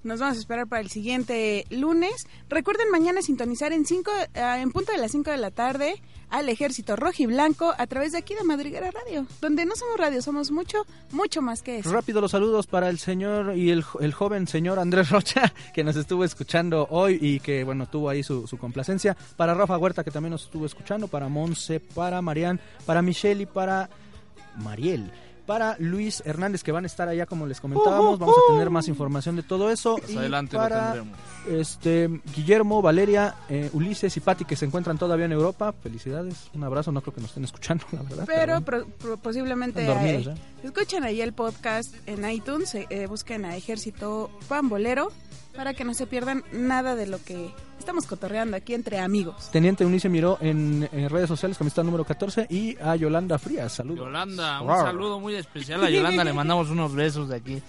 Nos 0.02 0.18
vamos 0.18 0.38
a 0.38 0.40
esperar 0.40 0.66
para 0.66 0.80
el 0.80 0.88
siguiente 0.88 1.66
lunes. 1.68 2.26
Recuerden 2.48 2.90
mañana 2.90 3.20
sintonizar 3.20 3.72
en 3.72 3.84
cinco, 3.84 4.10
eh, 4.32 4.56
en 4.58 4.72
punto 4.72 4.92
de 4.92 4.98
las 4.98 5.10
5 5.10 5.30
de 5.30 5.36
la 5.36 5.50
tarde 5.50 6.00
al 6.30 6.48
Ejército 6.48 6.96
Rojo 6.96 7.16
y 7.18 7.26
Blanco 7.26 7.74
a 7.76 7.86
través 7.86 8.12
de 8.12 8.18
aquí 8.18 8.34
de 8.34 8.44
Madriguera 8.44 8.90
Radio, 8.92 9.26
donde 9.42 9.66
no 9.66 9.74
somos 9.76 9.98
radio, 9.98 10.22
somos 10.22 10.52
mucho, 10.52 10.86
mucho 11.10 11.42
más 11.42 11.60
que 11.60 11.80
eso. 11.80 11.92
Rápido 11.92 12.20
los 12.22 12.30
saludos 12.30 12.66
para 12.66 12.88
el 12.88 12.98
señor 12.98 13.56
y 13.58 13.70
el, 13.70 13.84
el 14.00 14.14
joven 14.14 14.46
señor 14.46 14.78
Andrés 14.78 15.10
Rocha, 15.10 15.52
que 15.74 15.84
nos 15.84 15.96
estuvo 15.96 16.24
escuchando 16.24 16.86
hoy 16.90 17.18
y 17.20 17.40
que, 17.40 17.64
bueno, 17.64 17.86
tuvo 17.86 18.08
ahí 18.08 18.22
su, 18.22 18.46
su 18.46 18.56
complacencia. 18.56 19.16
Para 19.36 19.52
Rafa 19.52 19.76
Huerta, 19.76 20.02
que 20.02 20.10
también 20.10 20.30
nos 20.30 20.44
estuvo 20.44 20.64
escuchando. 20.64 21.08
Para 21.08 21.28
Monse, 21.28 21.78
para 21.80 22.22
Marian, 22.22 22.58
para 22.86 23.02
Michelle 23.02 23.42
y 23.42 23.46
para 23.46 23.90
Mariel. 24.61 25.11
Para 25.46 25.74
Luis 25.80 26.22
Hernández, 26.24 26.62
que 26.62 26.70
van 26.70 26.84
a 26.84 26.86
estar 26.86 27.08
allá, 27.08 27.26
como 27.26 27.44
les 27.44 27.61
comentábamos. 27.61 28.20
Vamos 28.20 28.36
a 28.36 28.52
tener 28.52 28.70
más 28.70 28.86
información 28.86 29.34
de 29.34 29.42
todo 29.42 29.68
eso. 29.70 29.98
Más 29.98 30.11
Y 30.11 30.16
adelante 30.16 30.56
para, 30.56 30.94
lo 30.94 31.02
tendremos. 31.02 31.18
este 31.48 32.20
Guillermo, 32.36 32.80
Valeria, 32.82 33.34
eh, 33.48 33.68
Ulises 33.72 34.16
y 34.16 34.20
Pati 34.20 34.44
que 34.44 34.54
se 34.54 34.66
encuentran 34.66 34.96
todavía 34.96 35.24
en 35.24 35.32
Europa. 35.32 35.72
Felicidades, 35.72 36.50
un 36.54 36.62
abrazo, 36.62 36.92
no 36.92 37.00
creo 37.00 37.14
que 37.14 37.20
nos 37.22 37.30
estén 37.30 37.42
escuchando, 37.44 37.84
la 37.90 38.02
verdad. 38.02 38.24
Pero 38.26 38.52
bueno, 38.61 38.64
pro- 38.64 38.86
pro- 38.86 39.16
posiblemente 39.16 39.84
dormidos, 39.84 40.28
eh, 40.28 40.34
¿eh? 40.36 40.66
escuchen 40.68 41.02
ahí 41.02 41.20
el 41.20 41.32
podcast 41.32 41.92
en 42.06 42.30
iTunes, 42.30 42.72
eh, 42.76 43.06
busquen 43.08 43.44
a 43.44 43.56
Ejército 43.56 44.30
Pambolero 44.48 45.11
para 45.56 45.74
que 45.74 45.84
no 45.84 45.94
se 45.94 46.06
pierdan 46.06 46.44
nada 46.52 46.94
de 46.94 47.08
lo 47.08 47.20
que 47.24 47.50
estamos 47.80 48.06
cotorreando 48.06 48.56
aquí 48.56 48.74
entre 48.74 48.98
amigos. 49.00 49.50
Teniente 49.50 49.84
Unice 49.84 50.08
Miró 50.08 50.38
en, 50.40 50.88
en 50.92 51.08
redes 51.10 51.28
sociales, 51.28 51.58
camiseta 51.58 51.82
número 51.82 52.04
14, 52.04 52.46
y 52.48 52.76
a 52.80 52.94
Yolanda 52.96 53.38
Frías, 53.38 53.72
saludos. 53.72 54.06
Yolanda, 54.06 54.60
un 54.60 54.68
Rar. 54.68 54.86
saludo 54.86 55.18
muy 55.18 55.34
especial 55.34 55.82
a 55.84 55.90
Yolanda. 55.90 56.22
Le 56.24 56.32
mandamos 56.32 56.70
unos 56.70 56.94
besos 56.94 57.28
de 57.28 57.36
aquí. 57.36 57.62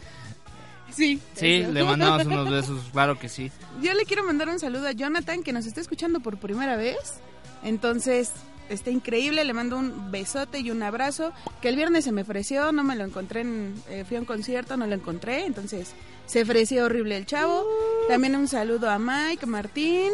Sí, 0.93 1.19
Sí, 1.33 1.53
eso. 1.61 1.71
le 1.71 1.83
mandamos 1.83 2.25
unos 2.25 2.49
besos, 2.51 2.79
claro 2.91 3.17
que 3.17 3.29
sí. 3.29 3.49
Yo 3.81 3.93
le 3.93 4.03
quiero 4.05 4.23
mandar 4.25 4.49
un 4.49 4.59
saludo 4.59 4.87
a 4.87 4.91
Jonathan 4.91 5.41
que 5.41 5.53
nos 5.53 5.65
está 5.65 5.79
escuchando 5.81 6.19
por 6.19 6.37
primera 6.37 6.75
vez. 6.75 7.21
Entonces, 7.63 8.31
está 8.71 8.89
increíble, 8.89 9.43
le 9.43 9.53
mando 9.53 9.77
un 9.77 10.11
besote 10.11 10.59
y 10.59 10.71
un 10.71 10.81
abrazo. 10.83 11.33
Que 11.61 11.69
el 11.69 11.75
viernes 11.75 12.05
se 12.05 12.11
me 12.11 12.21
ofreció, 12.21 12.71
no 12.71 12.83
me 12.83 12.95
lo 12.95 13.03
encontré, 13.03 13.41
en, 13.41 13.75
eh, 13.89 14.05
fui 14.07 14.17
a 14.17 14.19
un 14.19 14.25
concierto, 14.25 14.77
no 14.77 14.87
lo 14.87 14.95
encontré, 14.95 15.45
entonces 15.45 15.93
se 16.25 16.41
ofreció 16.41 16.85
horrible 16.85 17.17
el 17.17 17.25
chavo. 17.25 17.65
También 18.07 18.35
un 18.35 18.47
saludo 18.47 18.89
a 18.89 18.97
Mike, 18.99 19.45
Martín, 19.45 20.11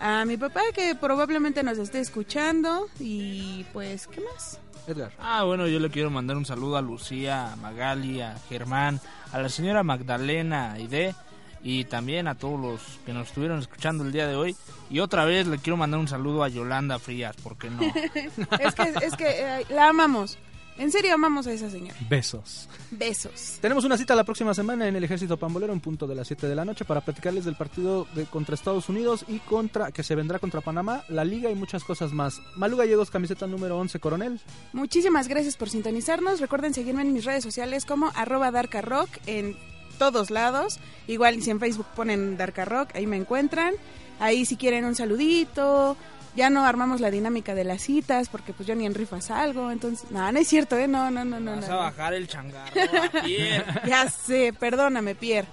a 0.00 0.24
mi 0.24 0.36
papá 0.36 0.62
que 0.74 0.94
probablemente 0.94 1.62
nos 1.62 1.78
esté 1.78 2.00
escuchando 2.00 2.88
y 2.98 3.64
pues, 3.72 4.06
¿qué 4.06 4.20
más? 4.20 4.58
Edgar. 4.86 5.12
Ah, 5.18 5.44
bueno, 5.44 5.68
yo 5.68 5.78
le 5.78 5.90
quiero 5.90 6.10
mandar 6.10 6.36
un 6.36 6.44
saludo 6.44 6.76
a 6.76 6.82
Lucía, 6.82 7.52
a 7.52 7.56
Magali, 7.56 8.20
a 8.20 8.36
Germán, 8.48 9.00
a 9.30 9.40
la 9.40 9.48
señora 9.48 9.84
Magdalena 9.84 10.72
Aide 10.72 11.14
y 11.62 11.84
también 11.84 12.28
a 12.28 12.34
todos 12.34 12.60
los 12.60 12.80
que 13.06 13.12
nos 13.12 13.28
estuvieron 13.28 13.58
escuchando 13.58 14.04
el 14.04 14.12
día 14.12 14.26
de 14.26 14.36
hoy. 14.36 14.56
Y 14.90 15.00
otra 15.00 15.24
vez 15.24 15.46
le 15.46 15.58
quiero 15.58 15.76
mandar 15.76 16.00
un 16.00 16.08
saludo 16.08 16.42
a 16.42 16.48
Yolanda 16.48 16.98
Frías, 16.98 17.36
¿por 17.36 17.56
qué 17.56 17.70
no? 17.70 17.80
Es 18.60 18.74
que, 18.74 19.06
es 19.06 19.16
que 19.16 19.28
eh, 19.28 19.66
la 19.70 19.88
amamos. 19.88 20.38
En 20.78 20.90
serio 20.90 21.14
amamos 21.14 21.46
a 21.46 21.52
esa 21.52 21.68
señora. 21.68 21.94
Besos. 22.08 22.68
Besos. 22.90 23.58
Tenemos 23.60 23.84
una 23.84 23.98
cita 23.98 24.14
la 24.14 24.24
próxima 24.24 24.54
semana 24.54 24.88
en 24.88 24.96
el 24.96 25.04
Ejército 25.04 25.36
Pambolero 25.36 25.72
en 25.72 25.80
punto 25.80 26.06
de 26.06 26.14
las 26.14 26.26
7 26.26 26.48
de 26.48 26.56
la 26.56 26.64
noche 26.64 26.86
para 26.86 27.02
platicarles 27.02 27.44
del 27.44 27.56
partido 27.56 28.06
de, 28.14 28.24
contra 28.24 28.54
Estados 28.54 28.88
Unidos 28.88 29.24
y 29.28 29.38
contra 29.40 29.92
que 29.92 30.02
se 30.02 30.14
vendrá 30.14 30.38
contra 30.38 30.62
Panamá, 30.62 31.04
la 31.08 31.24
liga 31.24 31.50
y 31.50 31.54
muchas 31.54 31.84
cosas 31.84 32.12
más. 32.12 32.40
Malu 32.56 32.78
Gallegos, 32.78 33.10
camiseta 33.10 33.46
número 33.46 33.78
11, 33.78 34.00
coronel. 34.00 34.40
Muchísimas 34.72 35.28
gracias 35.28 35.56
por 35.56 35.68
sintonizarnos. 35.68 36.40
Recuerden 36.40 36.72
seguirme 36.72 37.02
en 37.02 37.12
mis 37.12 37.26
redes 37.26 37.44
sociales 37.44 37.84
como 37.84 38.10
arroba 38.14 38.50
darkarock 38.50 39.10
en 39.26 39.56
todos 40.02 40.30
lados. 40.30 40.80
Igual 41.06 41.42
si 41.42 41.50
en 41.50 41.60
Facebook 41.60 41.86
ponen 41.94 42.36
darkarock, 42.36 42.96
ahí 42.96 43.06
me 43.06 43.16
encuentran. 43.16 43.74
Ahí 44.18 44.44
si 44.44 44.56
quieren 44.56 44.84
un 44.84 44.96
saludito. 44.96 45.96
Ya 46.34 46.50
no 46.50 46.64
armamos 46.64 47.00
la 47.00 47.10
dinámica 47.10 47.54
de 47.54 47.62
las 47.62 47.82
citas 47.82 48.28
porque 48.28 48.52
pues 48.52 48.66
yo 48.66 48.74
ni 48.74 48.84
en 48.84 48.94
rifas 48.94 49.30
algo. 49.30 49.70
Entonces, 49.70 50.10
no, 50.10 50.32
no 50.32 50.38
es 50.38 50.48
cierto, 50.48 50.76
¿eh? 50.76 50.88
No, 50.88 51.08
no, 51.10 51.24
no, 51.24 51.38
no. 51.38 51.52
Vas 51.56 51.68
no, 51.68 51.74
a 51.74 51.76
no. 51.76 51.82
bajar 51.82 52.14
el 52.14 52.26
changarro 52.26 52.80
a 52.80 53.22
pie. 53.22 53.62
Ya 53.86 54.08
sé, 54.10 54.52
perdóname, 54.58 55.14
Pierre. 55.14 55.46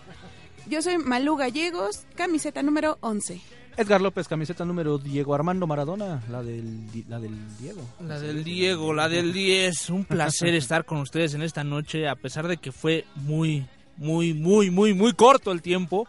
Yo 0.65 0.81
soy 0.81 0.97
Malú 0.97 1.35
Gallegos, 1.35 2.05
camiseta 2.15 2.63
número 2.63 2.97
11. 3.01 3.41
Edgar 3.79 4.01
López, 4.01 4.27
camiseta 4.27 4.65
número 4.65 4.97
Diego 4.97 5.33
Armando 5.33 5.65
Maradona, 5.65 6.21
la 6.29 6.43
del, 6.43 6.85
la 7.07 7.17
del 7.17 7.57
Diego. 7.57 7.81
La 8.01 8.19
del 8.19 8.43
Diego, 8.43 8.93
la 8.93 9.07
del 9.07 9.31
10. 9.31 9.89
Un 9.91 10.03
placer 10.03 10.53
estar 10.55 10.83
con 10.83 10.97
ustedes 10.97 11.33
en 11.33 11.43
esta 11.43 11.63
noche, 11.63 12.07
a 12.09 12.15
pesar 12.15 12.47
de 12.49 12.57
que 12.57 12.73
fue 12.73 13.05
muy, 13.15 13.65
muy, 13.99 14.33
muy, 14.33 14.71
muy, 14.71 14.93
muy 14.93 15.13
corto 15.13 15.51
el 15.51 15.61
tiempo. 15.61 16.07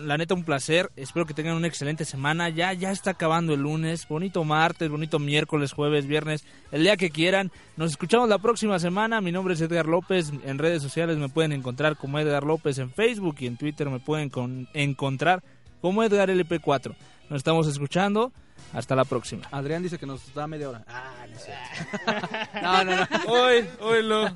La 0.00 0.18
neta, 0.18 0.34
un 0.34 0.44
placer. 0.44 0.90
Espero 0.96 1.24
que 1.24 1.32
tengan 1.32 1.56
una 1.56 1.66
excelente 1.66 2.04
semana. 2.04 2.50
Ya, 2.50 2.72
ya 2.74 2.90
está 2.90 3.12
acabando 3.12 3.54
el 3.54 3.60
lunes. 3.62 4.06
Bonito 4.08 4.44
martes, 4.44 4.90
bonito 4.90 5.18
miércoles, 5.18 5.72
jueves, 5.72 6.06
viernes, 6.06 6.44
el 6.70 6.82
día 6.82 6.96
que 6.98 7.10
quieran. 7.10 7.50
Nos 7.76 7.92
escuchamos 7.92 8.28
la 8.28 8.38
próxima 8.38 8.78
semana. 8.78 9.20
Mi 9.22 9.32
nombre 9.32 9.54
es 9.54 9.60
Edgar 9.60 9.86
López. 9.86 10.32
En 10.44 10.58
redes 10.58 10.82
sociales 10.82 11.16
me 11.16 11.28
pueden 11.30 11.52
encontrar 11.52 11.96
como 11.96 12.18
Edgar 12.18 12.44
López 12.44 12.78
en 12.78 12.90
Facebook 12.90 13.36
y 13.40 13.46
en 13.46 13.56
Twitter 13.56 13.88
me 13.88 14.00
pueden 14.00 14.28
con- 14.28 14.68
encontrar 14.74 15.42
como 15.80 16.02
Edgar 16.02 16.28
LP4. 16.28 16.94
Nos 17.30 17.38
estamos 17.38 17.66
escuchando. 17.66 18.32
Hasta 18.72 18.94
la 18.94 19.04
próxima. 19.04 19.42
Adrián 19.50 19.82
dice 19.82 19.98
que 19.98 20.06
nos 20.06 20.32
da 20.34 20.46
media 20.46 20.68
hora. 20.68 20.84
Ah, 20.88 21.26
no 21.28 21.36
es 21.36 21.44
cierto. 21.44 22.28
No, 22.62 22.84
no, 22.84 22.96
no. 22.96 23.06
Hoy, 23.26 23.64
hoy 23.80 24.02
lo. 24.02 24.26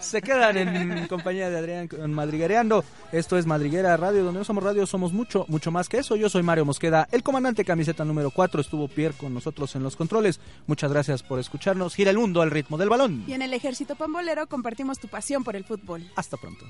Se 0.00 0.22
quedan 0.22 0.56
en 0.56 1.06
compañía 1.08 1.50
de 1.50 1.58
Adrián 1.58 1.88
con 1.88 2.12
Madriguereando. 2.12 2.84
Esto 3.12 3.36
es 3.36 3.46
Madriguera 3.46 3.96
Radio, 3.96 4.24
donde 4.24 4.40
no 4.40 4.44
somos 4.44 4.64
radio, 4.64 4.86
somos 4.86 5.12
mucho, 5.12 5.44
mucho 5.48 5.70
más 5.70 5.88
que 5.88 5.98
eso. 5.98 6.16
Yo 6.16 6.28
soy 6.28 6.42
Mario 6.42 6.64
Mosqueda, 6.64 7.06
el 7.12 7.22
comandante 7.22 7.64
camiseta 7.64 8.04
número 8.04 8.30
4. 8.30 8.60
Estuvo 8.60 8.88
Pierre 8.88 9.14
con 9.16 9.34
nosotros 9.34 9.74
en 9.76 9.82
los 9.82 9.96
controles. 9.96 10.40
Muchas 10.66 10.90
gracias 10.90 11.22
por 11.22 11.38
escucharnos. 11.38 11.94
Gira 11.94 12.10
el 12.10 12.18
mundo 12.18 12.42
al 12.42 12.50
ritmo 12.50 12.78
del 12.78 12.88
balón. 12.88 13.24
Y 13.26 13.34
en 13.34 13.42
el 13.42 13.52
Ejército 13.54 13.94
Pambolero 13.94 14.46
compartimos 14.48 14.98
tu 14.98 15.08
pasión 15.08 15.44
por 15.44 15.56
el 15.56 15.64
fútbol. 15.64 16.04
Hasta 16.16 16.36
pronto. 16.36 16.64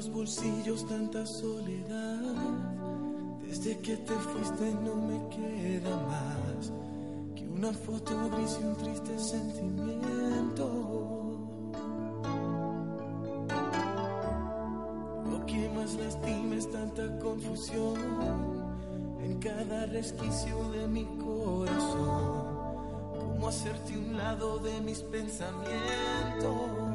Los 0.00 0.10
bolsillos 0.14 0.86
tanta 0.86 1.26
soledad. 1.26 2.22
Desde 3.42 3.78
que 3.80 3.98
te 3.98 4.14
fuiste 4.14 4.74
no 4.82 4.96
me 4.96 5.28
queda 5.28 5.94
más 6.06 6.72
que 7.36 7.46
una 7.46 7.70
foto 7.70 8.14
gris 8.30 8.58
y 8.62 8.64
un 8.64 8.76
triste 8.76 9.18
sentimiento. 9.18 10.66
Lo 15.30 15.44
que 15.44 15.68
más 15.76 15.92
lastima 15.96 16.54
es 16.54 16.70
tanta 16.70 17.18
cada 19.38 19.84
resquicio 19.84 20.70
de 20.70 20.86
mi 20.88 21.04
corazón. 21.18 22.48
Cómo 23.18 23.48
hacerte 23.48 23.98
un 23.98 24.16
lado 24.16 24.60
de 24.60 24.80
mis 24.80 25.02
pensamientos. 25.02 26.89